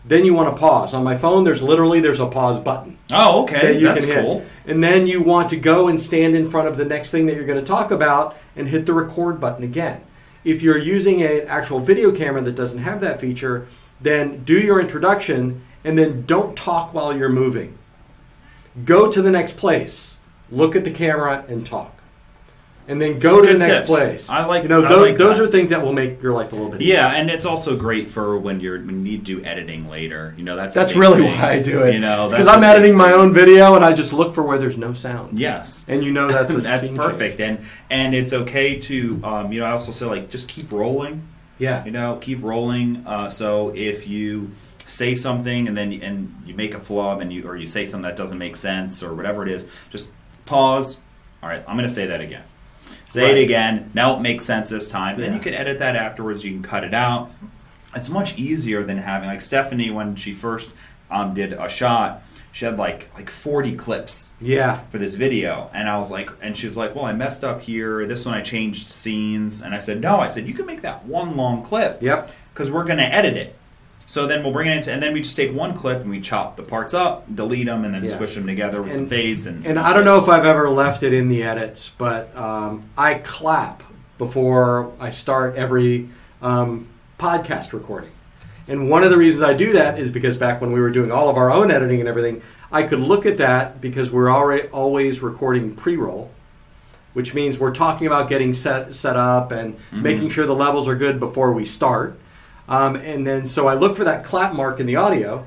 Then 0.05 0.25
you 0.25 0.33
want 0.33 0.55
to 0.55 0.59
pause. 0.59 0.95
On 0.95 1.05
my 1.05 1.17
phone, 1.19 1.45
there's 1.45 1.63
literally 1.63 2.01
there's 2.01 2.21
a 2.21 2.27
pause 2.27 2.61
button 2.61 2.97
Oh, 3.11 3.43
okay. 3.43 3.73
that 3.73 3.81
you 3.81 3.89
That's 3.89 4.07
can 4.07 4.15
hit. 4.15 4.25
cool. 4.25 4.45
And 4.67 4.83
then 4.83 5.07
you 5.07 5.21
want 5.23 5.51
to 5.51 5.57
go 5.57 5.89
and 5.89 6.01
stand 6.01 6.35
in 6.35 6.49
front 6.49 6.67
of 6.69 6.77
the 6.77 6.85
next 6.85 7.11
thing 7.11 7.27
that 7.27 7.35
you're 7.37 7.45
going 7.45 7.59
to 7.61 7.67
talk 7.67 7.91
about 7.91 8.37
and 8.57 8.69
hit 8.69 8.87
the 8.87 8.95
record 8.95 9.41
button 9.41 9.65
again. 9.65 10.01
If 10.45 10.63
you're 10.63 10.79
using 10.79 11.23
an 11.23 11.47
actual 11.49 11.81
video 11.81 12.13
camera 12.13 12.41
that 12.43 12.55
doesn't 12.55 12.79
have 12.79 13.01
that 13.03 13.21
feature, 13.21 13.67
then 14.01 14.45
do 14.45 14.59
your 14.59 14.81
introduction 14.81 15.63
and 15.85 15.99
then 15.99 16.25
don't 16.25 16.57
talk 16.57 16.95
while 16.95 17.15
you're 17.15 17.29
moving. 17.29 17.77
Go 18.85 19.11
to 19.11 19.21
the 19.21 19.31
next 19.31 19.57
place, 19.57 20.19
look 20.51 20.77
at 20.77 20.85
the 20.85 20.91
camera, 20.91 21.45
and 21.49 21.67
talk. 21.67 21.98
And 22.89 23.01
then 23.03 23.19
go 23.19 23.37
Some 23.37 23.47
to 23.47 23.53
the 23.53 23.59
next 23.59 23.79
tips. 23.81 23.87
place. 23.91 24.31
I 24.31 24.47
like- 24.47 24.63
You 24.63 24.71
know, 24.71 24.81
those, 24.81 25.09
like 25.11 25.17
those 25.19 25.37
that. 25.37 25.45
are 25.45 25.51
things 25.51 25.69
that 25.71 25.83
will 25.85 25.93
make 25.93 26.23
your 26.23 26.33
life 26.33 26.53
a 26.53 26.55
little 26.55 26.71
bit 26.71 26.81
easier. 26.81 26.95
Yeah, 26.95 27.09
and 27.15 27.29
it's 27.29 27.45
also 27.45 27.77
great 27.77 28.09
for 28.09 28.39
when 28.39 28.61
you're 28.61 28.79
when 28.79 28.99
you 29.01 29.05
need 29.05 29.27
to 29.27 29.41
do 29.41 29.45
editing 29.45 29.91
later. 29.91 30.33
You 30.39 30.45
know, 30.45 30.57
that's 30.57 30.75
That's 30.75 30.97
really 30.97 31.23
thing. 31.25 31.39
why 31.39 31.51
I 31.53 31.63
do 31.63 31.83
it. 31.83 31.93
You 31.93 32.01
know, 32.01 32.29
because 32.31 32.47
I'm 32.47 32.65
editing 32.65 32.97
my 32.97 33.13
own 33.13 33.35
video 33.35 33.75
and 33.77 33.85
I 33.85 33.93
just 33.93 34.15
look 34.15 34.33
for 34.33 34.43
where 34.43 34.57
there's 34.57 34.79
no 34.79 34.95
sound. 34.95 35.39
Yes. 35.39 35.85
And 35.87 36.03
you 36.03 36.13
know 36.13 36.29
that's 36.33 36.53
a 36.55 36.61
that's 36.63 36.89
perfect, 36.89 37.37
change. 37.39 37.61
and 37.91 38.05
and 38.07 38.15
it's 38.15 38.33
okay 38.33 38.79
to 38.81 39.21
um, 39.23 39.53
you 39.53 39.61
know 39.61 39.67
I 39.67 39.73
also 39.73 39.93
say 39.93 40.07
like 40.07 40.31
just 40.31 40.49
keep 40.49 40.73
rolling. 40.73 41.29
Yeah. 41.59 41.85
You 41.85 41.91
know, 41.91 42.17
keep 42.23 42.43
rolling. 42.43 43.03
Uh, 43.07 43.29
so 43.29 43.71
if 43.75 44.09
you 44.09 44.53
say 44.87 45.15
something 45.15 45.69
and 45.69 45.77
then 45.77 45.93
and 46.03 46.35
you 46.47 46.55
make 46.55 46.73
a 46.75 46.81
flub 46.81 47.21
and 47.21 47.31
you 47.31 47.47
or 47.47 47.55
you 47.55 47.67
say 47.67 47.85
something 47.85 48.09
that 48.09 48.17
doesn't 48.17 48.39
make 48.39 48.57
sense 48.57 49.03
or 49.03 49.13
whatever 49.13 49.43
it 49.43 49.51
is, 49.53 49.67
just 49.91 50.11
pause. 50.47 50.99
All 51.43 51.49
right, 51.51 51.63
I'm 51.69 51.77
going 51.77 51.87
to 51.89 51.95
say 51.95 52.07
that 52.07 52.21
again. 52.23 52.43
Say 53.09 53.25
Right. 53.25 53.37
it 53.39 53.43
again. 53.43 53.91
Now 53.95 54.17
it 54.17 54.21
makes 54.21 54.45
sense 54.45 54.71
this 54.71 54.89
time. 54.91 55.19
Then 55.19 55.33
you 55.35 55.41
can 55.41 55.55
edit 55.55 55.79
that 55.79 55.97
afterwards. 55.97 56.45
You 56.45 56.53
can 56.53 56.63
cut 56.63 56.85
it 56.85 56.95
out. 56.95 57.31
It's 57.97 58.11
much 58.11 58.39
easier 58.39 58.83
than 58.85 58.99
having 58.99 59.29
like 59.29 59.41
Stephanie 59.41 59.91
when 59.91 60.15
she 60.15 60.35
first 60.35 60.73
um, 61.11 61.33
did 61.35 61.53
a 61.55 61.69
shot. 61.69 62.23
She 62.53 62.65
had 62.65 62.77
like 62.77 63.09
like 63.15 63.31
40 63.31 63.77
clips 63.77 64.31
Yeah. 64.41 64.81
for 64.91 64.99
this 64.99 65.15
video 65.15 65.71
and 65.73 65.89
i 65.89 65.97
was 65.99 66.11
like 66.11 66.31
and 66.43 66.57
she's 66.57 66.77
like 66.77 66.95
well 66.95 67.05
i 67.05 67.13
messed 67.13 67.45
up 67.45 67.61
here 67.63 68.05
this 68.07 68.25
one 68.25 68.35
i 68.35 68.41
changed 68.41 68.91
scenes 68.91 69.61
and 69.61 69.75
i 69.75 69.79
said 69.79 70.01
no 70.01 70.17
i 70.19 70.29
said 70.29 70.47
you 70.49 70.55
can 70.55 70.67
make 70.67 70.81
that 70.81 71.05
one 71.05 71.37
long 71.37 71.63
clip 71.63 72.03
Yep. 72.03 72.33
because 72.53 72.73
we're 72.73 72.85
going 72.85 72.99
to 72.99 73.05
edit 73.15 73.37
it 73.37 73.55
so 74.11 74.27
then 74.27 74.43
we'll 74.43 74.53
bring 74.53 74.67
it 74.69 74.77
into 74.77 74.91
and 74.93 75.01
then 75.03 75.13
we 75.13 75.21
just 75.21 75.37
take 75.37 75.53
one 75.55 75.75
clip 75.75 76.01
and 76.01 76.09
we 76.11 76.19
chop 76.21 76.57
the 76.57 76.63
parts 76.63 76.95
up 76.95 77.25
delete 77.37 77.67
them 77.67 77.85
and 77.85 77.95
then 77.95 78.03
Yeah. 78.03 78.15
squish 78.15 78.35
them 78.35 78.47
together 78.47 78.81
with 78.83 78.95
some 78.95 79.07
fades 79.09 79.47
and 79.47 79.65
And 79.67 79.79
I 79.79 79.93
don't 79.93 80.05
know 80.07 80.19
if 80.19 80.29
I've 80.29 80.47
ever 80.47 80.69
left 80.71 81.03
it 81.03 81.13
in 81.13 81.29
the 81.29 81.43
edits, 81.45 81.91
but 81.97 82.35
um, 82.37 82.85
I 82.97 83.15
clap 83.15 83.83
before 84.17 84.93
I 84.99 85.11
start 85.11 85.55
every 85.57 86.09
um, 86.43 86.89
podcast 87.19 87.73
recording. 87.73 88.11
And 88.67 88.91
one 88.91 89.03
of 89.05 89.11
the 89.11 89.17
reasons 89.17 89.43
I 89.43 89.55
do 89.55 89.73
that 89.75 89.99
is 89.99 90.11
because 90.11 90.37
back 90.37 90.61
when 90.61 90.73
we 90.73 90.81
were 90.81 90.91
doing 90.91 91.11
all 91.13 91.29
of 91.29 91.37
our 91.37 91.51
own 91.51 91.71
editing 91.71 92.01
and 92.01 92.09
everything, 92.09 92.43
I 92.73 92.83
could 92.83 93.01
look 93.01 93.25
at 93.27 93.39
that 93.39 93.81
because 93.81 94.11
we're 94.11 94.31
already 94.31 94.69
always 94.69 95.21
recording 95.23 95.75
pre-roll, 95.75 96.31
which 97.15 97.33
means 97.35 97.59
we're 97.59 97.73
talking 97.75 98.07
about 98.07 98.29
getting 98.29 98.53
set 98.55 98.95
set 98.95 99.17
up 99.17 99.53
and 99.53 99.75
Mm-hmm. 99.77 100.03
making 100.03 100.29
sure 100.31 100.47
the 100.47 100.55
levels 100.55 100.87
are 100.89 100.97
good 100.97 101.19
before 101.21 101.53
we 101.53 101.65
start. 101.65 102.19
Um, 102.69 102.97
and 102.97 103.27
then 103.27 103.47
so 103.47 103.67
I 103.67 103.75
look 103.75 103.97
for 103.97 104.05
that 104.05 104.25
clap 104.25 104.53
mark 104.55 104.79
in 104.81 104.87
the 104.87 104.97
audio, 104.97 105.47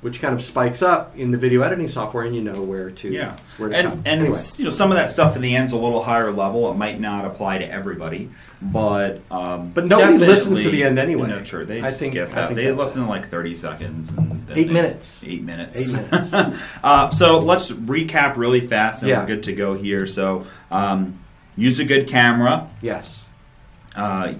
which 0.00 0.20
kind 0.20 0.32
of 0.34 0.42
spikes 0.42 0.80
up 0.82 1.16
in 1.16 1.30
the 1.32 1.38
video 1.38 1.62
editing 1.62 1.88
software, 1.88 2.24
and 2.24 2.34
you 2.36 2.42
know 2.42 2.62
where 2.62 2.90
to 2.90 3.08
yeah 3.10 3.36
where 3.56 3.68
to 3.68 3.74
and 3.76 3.88
cut. 3.88 3.96
and 3.98 4.06
anyway. 4.22 4.38
you 4.58 4.64
know 4.64 4.70
some 4.70 4.90
of 4.92 4.96
that 4.96 5.10
stuff 5.10 5.34
in 5.36 5.42
the 5.42 5.54
end's 5.56 5.72
a 5.72 5.76
little 5.76 6.02
higher 6.02 6.30
level 6.32 6.70
it 6.70 6.74
might 6.74 6.98
not 7.00 7.24
apply 7.24 7.58
to 7.58 7.68
everybody 7.70 8.30
but 8.60 9.20
um 9.30 9.70
But 9.72 9.86
nobody 9.86 10.18
listens 10.18 10.60
to 10.62 10.70
the 10.70 10.82
end 10.84 10.98
anyway. 10.98 11.28
no 11.28 11.40
true 11.42 11.64
they 11.64 11.82
I 11.82 11.90
think- 11.90 12.12
skip 12.12 12.30
think 12.30 12.54
they 12.54 12.70
listen 12.72 13.02
to 13.02 13.08
like 13.08 13.28
30 13.28 13.54
seconds 13.56 14.10
and 14.12 14.30
then 14.48 14.56
Eight 14.58 14.66
they- 14.68 14.72
minutes. 14.72 15.22
eight 15.26 15.42
minutes 15.42 15.94
Eight 15.94 16.10
minutes. 16.10 16.32
uh, 16.84 17.10
so 17.10 17.38
let's 17.40 17.70
recap 17.70 18.36
really 18.36 18.60
fast 18.60 19.02
and 19.02 19.10
Yeah. 19.10 19.20
we're 19.20 19.26
good 19.26 19.42
to 19.44 19.52
go 19.52 19.74
here 19.74 20.06
so 20.06 20.46
um, 20.70 21.20
use 21.56 21.78
a 21.80 21.84
good 21.84 22.08
camera 22.08 22.68
yes, 22.80 23.28
uh, 23.96 24.32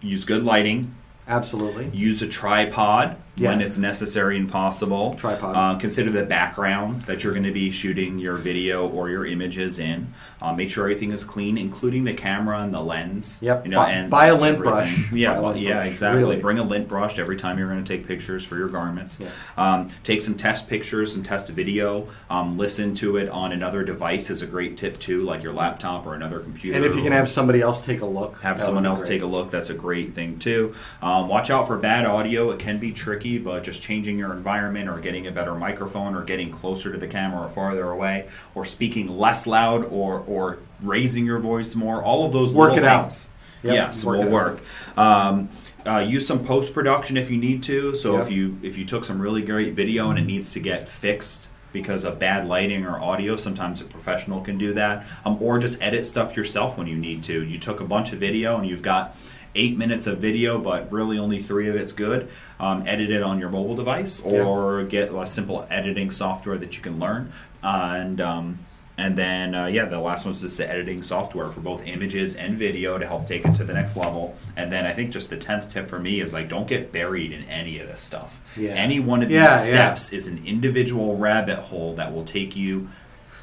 use 0.00 0.24
good 0.24 0.44
lighting 0.44 0.94
absolutely. 1.30 1.88
use 1.96 2.20
a 2.22 2.26
tripod 2.28 3.16
when 3.38 3.60
it's 3.60 3.78
necessary 3.78 4.36
and 4.36 4.50
possible. 4.50 5.14
Tripod. 5.14 5.56
Uh, 5.56 5.78
consider 5.78 6.10
the 6.10 6.24
background 6.24 7.02
that 7.02 7.24
you're 7.24 7.32
going 7.32 7.44
to 7.44 7.52
be 7.52 7.70
shooting 7.70 8.18
your 8.18 8.36
video 8.36 8.88
or 8.88 9.08
your 9.08 9.24
images 9.24 9.78
in. 9.78 10.12
Uh, 10.42 10.52
make 10.52 10.70
sure 10.70 10.84
everything 10.84 11.10
is 11.12 11.22
clean, 11.24 11.56
including 11.58 12.04
the 12.04 12.14
camera 12.14 12.60
and 12.60 12.72
the 12.72 12.80
lens. 12.80 13.38
Yep. 13.42 13.64
You 13.64 13.70
know, 13.72 13.78
Buy- 13.78 13.90
and 13.92 14.10
buy 14.10 14.26
a 14.26 14.34
lint 14.34 14.56
everything. 14.58 14.62
brush. 14.72 15.12
Yeah. 15.12 15.38
Well, 15.38 15.52
lint 15.52 15.62
yeah. 15.62 15.74
brush. 15.74 15.86
Exactly. 15.88 16.22
Really. 16.22 16.36
Bring 16.36 16.58
a 16.58 16.62
lint 16.64 16.88
brush 16.88 17.18
every 17.18 17.36
time 17.36 17.58
you're 17.58 17.68
going 17.68 17.82
to 17.84 17.96
take 17.96 18.06
pictures 18.06 18.44
for 18.44 18.56
your 18.56 18.68
garments. 18.68 19.18
Yeah. 19.20 19.28
Um, 19.56 19.90
take 20.02 20.22
some 20.22 20.36
test 20.36 20.68
pictures 20.68 21.14
and 21.14 21.24
test 21.24 21.48
video. 21.48 22.08
Um, 22.30 22.56
listen 22.58 22.94
to 22.96 23.16
it 23.16 23.28
on 23.28 23.52
another 23.52 23.84
device 23.84 24.30
is 24.30 24.42
a 24.42 24.46
great 24.46 24.76
tip 24.76 24.98
too, 24.98 25.22
like 25.22 25.42
your 25.42 25.52
laptop 25.52 26.06
or 26.06 26.14
another 26.14 26.40
computer. 26.40 26.76
And 26.76 26.84
if 26.86 26.94
you 26.96 27.02
can 27.02 27.12
have 27.12 27.28
somebody 27.28 27.60
else 27.60 27.80
take 27.84 28.00
a 28.00 28.06
look, 28.06 28.40
Have 28.40 28.60
someone 28.62 28.86
else 28.86 29.00
great. 29.00 29.08
take 29.08 29.22
a 29.22 29.26
look. 29.26 29.50
That's 29.50 29.70
a 29.70 29.74
great 29.74 30.14
thing 30.14 30.38
too. 30.38 30.74
Um, 31.02 31.28
watch 31.28 31.50
out 31.50 31.66
for 31.66 31.76
bad 31.78 32.06
audio. 32.06 32.50
It 32.50 32.58
can 32.58 32.78
be 32.78 32.92
tricky, 32.92 33.19
but 33.42 33.62
just 33.64 33.82
changing 33.82 34.18
your 34.18 34.32
environment 34.32 34.88
or 34.88 34.98
getting 35.00 35.26
a 35.26 35.30
better 35.30 35.54
microphone 35.54 36.14
or 36.14 36.22
getting 36.24 36.50
closer 36.50 36.92
to 36.92 36.98
the 36.98 37.06
camera 37.06 37.42
or 37.46 37.48
farther 37.48 37.90
away 37.90 38.28
or 38.54 38.64
speaking 38.64 39.08
less 39.08 39.46
loud 39.46 39.84
or 39.84 40.24
or 40.26 40.58
raising 40.82 41.26
your 41.26 41.38
voice 41.38 41.74
more. 41.74 42.02
All 42.02 42.26
of 42.26 42.32
those 42.32 42.52
Work 42.52 42.70
little 42.70 42.84
it 42.84 42.88
out. 42.88 43.28
Yep, 43.62 43.74
yes, 43.74 44.04
work 44.04 44.18
will 44.18 44.30
work. 44.30 44.60
Um, 44.96 45.50
uh, 45.86 45.98
use 45.98 46.26
some 46.26 46.44
post 46.44 46.72
production 46.74 47.16
if 47.16 47.30
you 47.30 47.36
need 47.36 47.62
to. 47.64 47.94
So 47.94 48.16
Yep. 48.16 48.26
if 48.26 48.32
you 48.32 48.58
if 48.62 48.78
you 48.78 48.84
took 48.84 49.04
some 49.04 49.20
really 49.20 49.42
great 49.42 49.74
video 49.74 50.10
and 50.10 50.18
it 50.18 50.24
needs 50.24 50.52
to 50.52 50.60
get 50.60 50.88
fixed 50.88 51.48
because 51.72 52.04
of 52.04 52.18
bad 52.18 52.48
lighting 52.48 52.84
or 52.84 52.98
audio, 53.00 53.36
sometimes 53.36 53.80
a 53.80 53.84
professional 53.84 54.40
can 54.40 54.58
do 54.58 54.74
that. 54.74 55.06
Um, 55.24 55.36
or 55.40 55.58
just 55.58 55.80
edit 55.80 56.04
stuff 56.04 56.36
yourself 56.36 56.76
when 56.76 56.86
you 56.86 56.96
need 56.96 57.22
to. 57.24 57.44
You 57.44 57.58
took 57.58 57.80
a 57.80 57.84
bunch 57.84 58.12
of 58.12 58.18
video 58.18 58.56
and 58.56 58.66
you've 58.66 58.82
got 58.82 59.16
eight 59.54 59.76
minutes 59.76 60.06
of 60.06 60.18
video, 60.18 60.58
but 60.58 60.90
really 60.92 61.18
only 61.18 61.40
three 61.42 61.68
of 61.68 61.76
it's 61.76 61.92
good. 61.92 62.28
Um, 62.58 62.84
edit 62.86 63.10
it 63.10 63.22
on 63.22 63.38
your 63.38 63.48
mobile 63.50 63.74
device 63.76 64.20
or 64.20 64.84
get 64.84 65.12
a 65.12 65.26
simple 65.26 65.66
editing 65.70 66.10
software 66.10 66.58
that 66.58 66.76
you 66.76 66.82
can 66.82 66.98
learn. 66.98 67.32
Uh, 67.62 67.94
and 67.96 68.20
um, 68.20 68.58
and 68.98 69.16
then, 69.16 69.54
uh, 69.54 69.64
yeah, 69.66 69.86
the 69.86 69.98
last 69.98 70.26
one's 70.26 70.42
just 70.42 70.58
the 70.58 70.68
editing 70.70 71.02
software 71.02 71.48
for 71.48 71.60
both 71.60 71.86
images 71.86 72.36
and 72.36 72.52
video 72.52 72.98
to 72.98 73.06
help 73.06 73.26
take 73.26 73.46
it 73.46 73.54
to 73.54 73.64
the 73.64 73.72
next 73.72 73.96
level. 73.96 74.36
And 74.58 74.70
then 74.70 74.84
I 74.84 74.92
think 74.92 75.10
just 75.10 75.30
the 75.30 75.38
10th 75.38 75.72
tip 75.72 75.88
for 75.88 75.98
me 75.98 76.20
is 76.20 76.34
like, 76.34 76.50
don't 76.50 76.68
get 76.68 76.92
buried 76.92 77.32
in 77.32 77.44
any 77.44 77.78
of 77.78 77.88
this 77.88 78.02
stuff. 78.02 78.42
Yeah. 78.58 78.72
Any 78.72 79.00
one 79.00 79.22
of 79.22 79.30
these 79.30 79.36
Yeah, 79.36 79.44
yeah. 79.64 79.94
steps 79.94 80.12
is 80.12 80.28
an 80.28 80.44
individual 80.44 81.16
rabbit 81.16 81.56
hole 81.60 81.94
that 81.94 82.12
will 82.12 82.26
take 82.26 82.54
you 82.56 82.90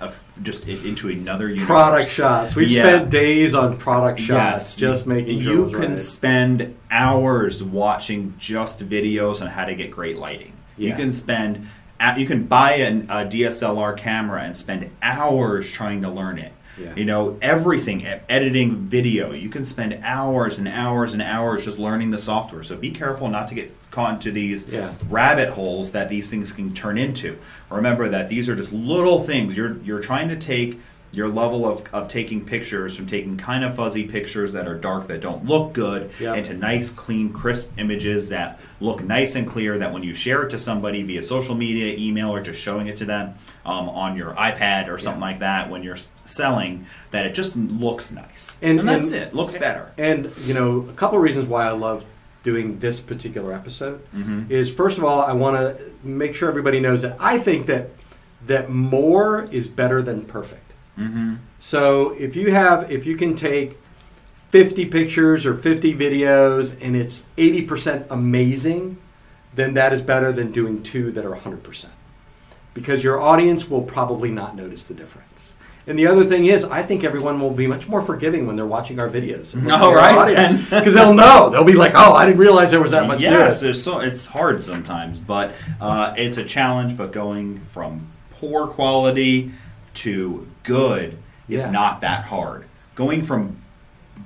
a 0.01 0.11
just 0.43 0.67
into 0.67 1.09
another 1.09 1.47
universe. 1.47 1.65
product 1.65 2.07
shots. 2.09 2.55
We've 2.55 2.69
Yeah. 2.69 2.83
spent 2.83 3.09
days 3.09 3.55
on 3.55 3.77
product 3.77 4.19
shots, 4.19 4.73
Yes, 4.73 4.77
just 4.77 5.07
making 5.07 5.41
you 5.41 5.69
can 5.71 5.89
right. 5.91 5.99
spend 5.99 6.75
hours 6.91 7.63
watching 7.63 8.35
just 8.37 8.87
videos 8.87 9.41
on 9.41 9.47
how 9.47 9.65
to 9.65 9.73
get 9.75 9.89
great 9.91 10.17
lighting. 10.17 10.53
You 10.77 10.93
can 10.93 11.11
spend 11.11 11.67
you 12.17 12.27
can 12.27 12.43
buy 12.43 12.73
an, 12.73 13.07
a 13.09 13.25
DSLR 13.25 13.93
camera 13.97 14.41
and 14.43 14.55
spend 14.55 14.87
hours 15.01 15.71
trying 15.71 16.03
to 16.03 16.09
learn 16.09 16.37
it. 16.37 16.51
Yeah. 16.79 16.93
You 16.95 17.05
know 17.05 17.37
everything, 17.41 18.05
editing 18.05 18.75
video. 18.75 19.31
You 19.31 19.49
can 19.49 19.65
spend 19.65 19.99
hours 20.03 20.59
and 20.59 20.67
hours 20.67 21.13
and 21.13 21.21
hours 21.21 21.65
just 21.65 21.79
learning 21.79 22.11
the 22.11 22.19
software. 22.19 22.63
So 22.63 22.75
be 22.75 22.91
careful 22.91 23.29
not 23.29 23.47
to 23.49 23.55
get 23.55 23.71
caught 23.91 24.13
into 24.15 24.31
these 24.31 24.67
Yeah. 24.69 24.93
rabbit 25.09 25.49
holes 25.49 25.91
that 25.93 26.09
these 26.09 26.29
things 26.29 26.51
can 26.51 26.73
turn 26.73 26.97
into. 26.97 27.37
Remember 27.71 28.07
that 28.09 28.29
these 28.29 28.47
are 28.47 28.55
just 28.55 28.71
little 28.71 29.19
things. 29.21 29.57
You're 29.57 29.77
you're 29.83 30.01
trying 30.01 30.29
to 30.29 30.35
take 30.35 30.79
your 31.11 31.29
level 31.29 31.65
of, 31.65 31.83
of 31.93 32.07
taking 32.07 32.45
pictures 32.45 32.95
from 32.95 33.07
taking 33.07 33.37
kind 33.37 33.63
of 33.63 33.73
fuzzy 33.75 34.03
pictures 34.07 34.53
that 34.53 34.67
are 34.67 34.75
dark 34.75 35.07
that 35.07 35.21
don't 35.21 35.45
look 35.45 35.73
good 35.73 36.11
Yeah. 36.19 36.35
into 36.35 36.53
nice 36.53 36.89
clean 36.91 37.31
crisp 37.31 37.71
images 37.77 38.29
that 38.29 38.59
look 38.79 39.03
nice 39.03 39.35
and 39.35 39.47
clear 39.47 39.77
that 39.79 39.91
when 39.93 40.03
you 40.03 40.13
share 40.13 40.43
it 40.43 40.49
to 40.49 40.57
somebody 40.57 41.01
via 41.03 41.23
social 41.23 41.55
media 41.55 41.95
email 41.97 42.29
or 42.29 42.41
just 42.41 42.61
showing 42.61 42.87
it 42.87 42.97
to 42.97 43.05
them 43.05 43.33
um, 43.65 43.89
on 43.89 44.15
your 44.17 44.33
ipad 44.33 44.89
or 44.89 44.97
something 44.97 45.21
Yeah. 45.21 45.27
like 45.29 45.39
that 45.39 45.69
when 45.69 45.81
you're 45.81 45.97
selling 46.25 46.85
that 47.11 47.25
it 47.25 47.33
just 47.33 47.55
looks 47.55 48.11
nice 48.11 48.57
And- 48.61 48.79
and, 48.79 48.87
that's 48.89 49.11
and- 49.11 49.21
it 49.23 49.33
looks 49.33 49.53
better 49.55 49.93
And 49.97 50.31
you 50.45 50.53
know, 50.53 50.85
a 50.89 50.93
couple 50.93 51.17
of 51.17 51.23
reasons 51.23 51.45
why 51.47 51.65
I 51.65 51.71
love 51.71 52.05
doing 52.43 52.79
this 52.79 52.99
particular 52.99 53.53
episode 53.53 54.01
Mm-hmm. 54.15 54.51
is 54.51 54.69
first 54.69 54.97
of 54.97 55.03
all, 55.05 55.21
I 55.21 55.31
want 55.33 55.57
to 55.57 55.83
make 56.03 56.35
sure 56.35 56.47
everybody 56.49 56.79
knows 56.79 57.01
that 57.01 57.15
I 57.19 57.39
think 57.39 57.65
that 57.67 57.89
that 58.45 58.69
more 58.69 59.43
is 59.51 59.67
better 59.67 60.01
than 60.01 60.21
perfect. 60.23 60.66
Mm-hmm. 60.97 61.35
So 61.59 62.11
if 62.11 62.35
you 62.35 62.51
have, 62.51 62.91
if 62.91 63.05
you 63.05 63.15
can 63.15 63.35
take 63.35 63.77
50 64.49 64.85
pictures 64.85 65.45
or 65.45 65.55
50 65.55 65.95
videos 65.95 66.77
and 66.81 66.95
it's 66.95 67.25
80% 67.37 68.07
amazing, 68.09 68.97
then 69.55 69.73
that 69.73 69.93
is 69.93 70.01
better 70.01 70.31
than 70.31 70.51
doing 70.51 70.83
two 70.83 71.11
that 71.11 71.25
are 71.25 71.35
100%. 71.35 71.89
Because 72.73 73.03
your 73.03 73.19
audience 73.19 73.69
will 73.69 73.81
probably 73.81 74.29
not 74.29 74.55
notice 74.55 74.83
the 74.83 74.93
difference. 74.93 75.55
And 75.87 75.97
the 75.97 76.05
other 76.05 76.25
thing 76.25 76.45
is, 76.45 76.65
I 76.65 76.83
think 76.83 77.05
everyone 77.05 77.39
will 77.39 77.51
be 77.51 77.65
much 77.65 77.87
more 77.87 78.01
forgiving 78.01 78.45
when 78.45 78.57
they're 78.57 78.65
watching 78.65 78.99
our 78.99 79.09
videos. 79.09 79.55
All 79.71 79.95
right. 79.95 80.51
Because 80.69 80.93
they'll 80.93 81.13
know. 81.13 81.49
They'll 81.49 81.63
be 81.63 81.73
like, 81.73 81.93
oh, 81.95 82.13
I 82.13 82.25
didn't 82.25 82.39
realize 82.39 82.71
there 82.71 82.81
was 82.81 82.91
that 82.91 83.07
much 83.07 83.21
yes, 83.21 83.61
to 83.61 83.67
it. 83.67 83.69
it's 83.71 83.81
so 83.81 83.99
it's 83.99 84.25
hard 84.25 84.61
sometimes, 84.61 85.17
but 85.17 85.53
uh, 85.79 86.13
it's 86.17 86.37
a 86.37 86.43
challenge. 86.43 86.97
But 86.97 87.13
going 87.13 87.61
from 87.61 88.05
poor 88.31 88.67
quality 88.67 89.53
to 89.97 90.47
good 90.63 91.17
is 91.49 91.65
Yeah. 91.65 91.71
not 91.71 92.01
that 92.01 92.25
hard. 92.25 92.65
Going 92.95 93.21
from 93.21 93.57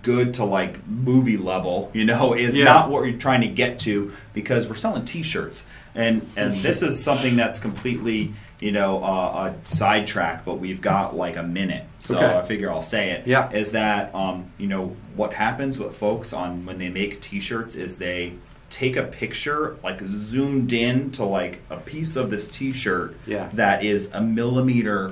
good 0.04 0.34
to 0.36 0.46
like 0.46 0.88
movie 0.88 1.38
level, 1.38 1.92
you 1.94 2.06
know, 2.06 2.34
is 2.46 2.58
Yeah. 2.58 2.66
not 2.66 2.90
what 2.90 3.02
we're 3.02 3.18
trying 3.18 3.42
to 3.42 3.48
get 3.48 3.80
to 3.82 4.12
because 4.34 4.68
we're 4.68 4.76
selling 4.76 5.06
T-shirts, 5.06 5.66
and 5.94 6.22
and 6.38 6.54
this 6.54 6.82
is 6.82 7.02
something 7.04 7.36
that's 7.36 7.60
completely 7.60 8.34
you 8.60 8.72
know 8.72 9.04
uh, 9.04 9.52
a 9.52 9.68
sidetrack, 9.68 10.46
but 10.46 10.56
we've 10.60 10.82
got 10.82 11.16
like 11.16 11.36
a 11.36 11.44
minute, 11.44 11.84
so 12.00 12.18
Okay. 12.18 12.38
I 12.38 12.42
figure 12.44 12.72
I'll 12.72 12.84
say 12.84 13.12
it. 13.12 13.28
Yeah. 13.28 13.52
is 13.52 13.72
that 13.74 14.14
um, 14.16 14.46
you 14.58 14.68
know 14.68 14.96
what 15.16 15.34
happens 15.34 15.78
with 15.80 15.96
folks 15.96 16.32
on 16.34 16.66
when 16.66 16.78
they 16.78 16.90
make 16.90 17.22
T-shirts 17.22 17.76
is 17.76 17.98
they 17.98 18.34
take 18.70 18.96
a 18.96 19.04
picture 19.04 19.76
like 19.84 20.00
zoomed 20.08 20.72
in 20.72 21.12
to 21.12 21.26
like 21.26 21.60
a 21.70 21.76
piece 21.78 22.16
of 22.16 22.30
this 22.30 22.48
T-shirt 22.48 23.18
Yeah. 23.28 23.50
that 23.54 23.84
is 23.84 24.10
a 24.14 24.22
millimeter 24.22 25.12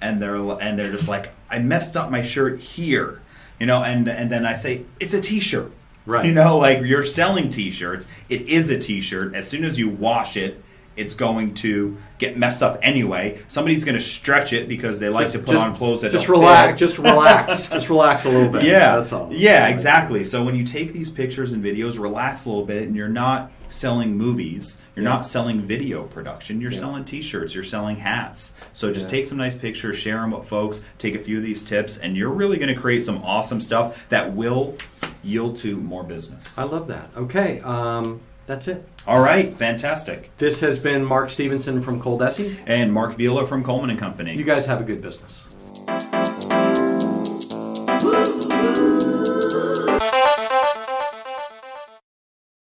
and 0.00 0.20
they're 0.22 0.36
and 0.36 0.78
they're 0.78 0.90
just 0.92 1.08
like 1.08 1.32
I 1.50 1.58
messed 1.58 1.96
up 1.96 2.10
my 2.10 2.22
shirt 2.22 2.60
here, 2.60 3.20
you 3.60 3.66
know, 3.66 3.82
and 3.82 4.08
and 4.08 4.30
then 4.30 4.44
I 4.46 4.54
say 4.54 4.82
it's 5.00 5.14
a 5.14 5.20
T-shirt, 5.20 5.72
Right. 6.04 6.24
You 6.26 6.32
know, 6.32 6.58
like 6.58 6.82
you're 6.82 7.04
selling 7.04 7.48
T-shirts. 7.50 8.06
It 8.28 8.42
is 8.42 8.70
a 8.70 8.78
T-shirt. 8.78 9.34
As 9.34 9.48
soon 9.48 9.64
as 9.64 9.78
you 9.78 9.88
wash 9.88 10.36
it, 10.36 10.62
it's 10.96 11.14
going 11.14 11.52
to 11.54 11.98
get 12.18 12.38
messed 12.38 12.62
up 12.62 12.78
anyway. 12.80 13.42
Somebody's 13.48 13.84
going 13.84 13.96
to 13.98 14.00
stretch 14.00 14.52
it 14.54 14.66
because 14.68 14.98
they 15.00 15.08
like 15.10 15.24
Just- 15.24 15.32
to 15.34 15.38
put 15.40 15.52
just- 15.52 15.64
on 15.64 15.74
clothes 15.76 16.00
that 16.02 16.12
just 16.12 16.28
relax. 16.28 16.78
Just 16.78 16.98
relax. 16.98 17.68
just 17.70 17.88
relax 17.90 18.24
a 18.24 18.30
little 18.30 18.48
bit. 18.50 18.62
Yeah, 18.62 18.96
that's 18.96 19.12
all. 19.12 19.28
Yeah, 19.32 19.66
exactly. 19.68 20.24
So 20.24 20.42
when 20.44 20.54
you 20.56 20.64
take 20.64 20.92
these 20.92 21.10
pictures 21.10 21.52
and 21.52 21.62
videos, 21.62 21.98
relax 21.98 22.46
a 22.46 22.48
little 22.50 22.64
bit, 22.64 22.84
and 22.84 22.96
you're 22.96 23.08
not 23.08 23.50
selling 23.68 24.16
movies. 24.16 24.80
You're 24.94 25.04
Yeah. 25.04 25.10
not 25.10 25.26
selling 25.26 25.60
video 25.62 26.04
production. 26.04 26.60
You're 26.60 26.70
Yeah. 26.72 26.78
selling 26.80 27.04
T-shirts. 27.04 27.54
You're 27.54 27.64
selling 27.64 27.96
hats. 27.96 28.54
So 28.72 28.92
just 28.92 29.06
Yeah. 29.06 29.10
take 29.18 29.26
some 29.26 29.38
nice 29.38 29.54
pictures, 29.54 29.96
share 29.98 30.20
them 30.20 30.30
with 30.32 30.46
folks, 30.48 30.82
take 30.98 31.14
a 31.14 31.18
few 31.18 31.36
of 31.38 31.42
these 31.42 31.62
tips, 31.62 31.96
and 31.96 32.16
you're 32.16 32.30
really 32.30 32.56
going 32.56 32.74
to 32.74 32.80
create 32.80 33.02
some 33.02 33.22
awesome 33.24 33.60
stuff 33.60 34.06
that 34.08 34.34
will 34.34 34.74
yield 35.22 35.56
to 35.58 35.76
more 35.76 36.02
business. 36.04 36.58
I 36.58 36.64
love 36.64 36.86
that. 36.88 37.10
Okay, 37.16 37.60
um, 37.60 38.20
that's 38.46 38.68
it. 38.68 38.86
All 39.06 39.20
right, 39.20 39.56
fantastic. 39.56 40.30
This 40.38 40.60
has 40.60 40.78
been 40.78 41.04
Mark 41.04 41.30
Stevenson 41.30 41.82
from 41.82 42.00
Coldesi. 42.00 42.56
And 42.66 42.92
Mark 42.92 43.14
Vila 43.16 43.46
from 43.46 43.62
Coleman 43.64 43.90
and 43.90 43.98
Company. 43.98 44.36
You 44.36 44.44
guys 44.44 44.66
have 44.66 44.80
a 44.80 44.84
good 44.84 45.00
business. 45.02 45.52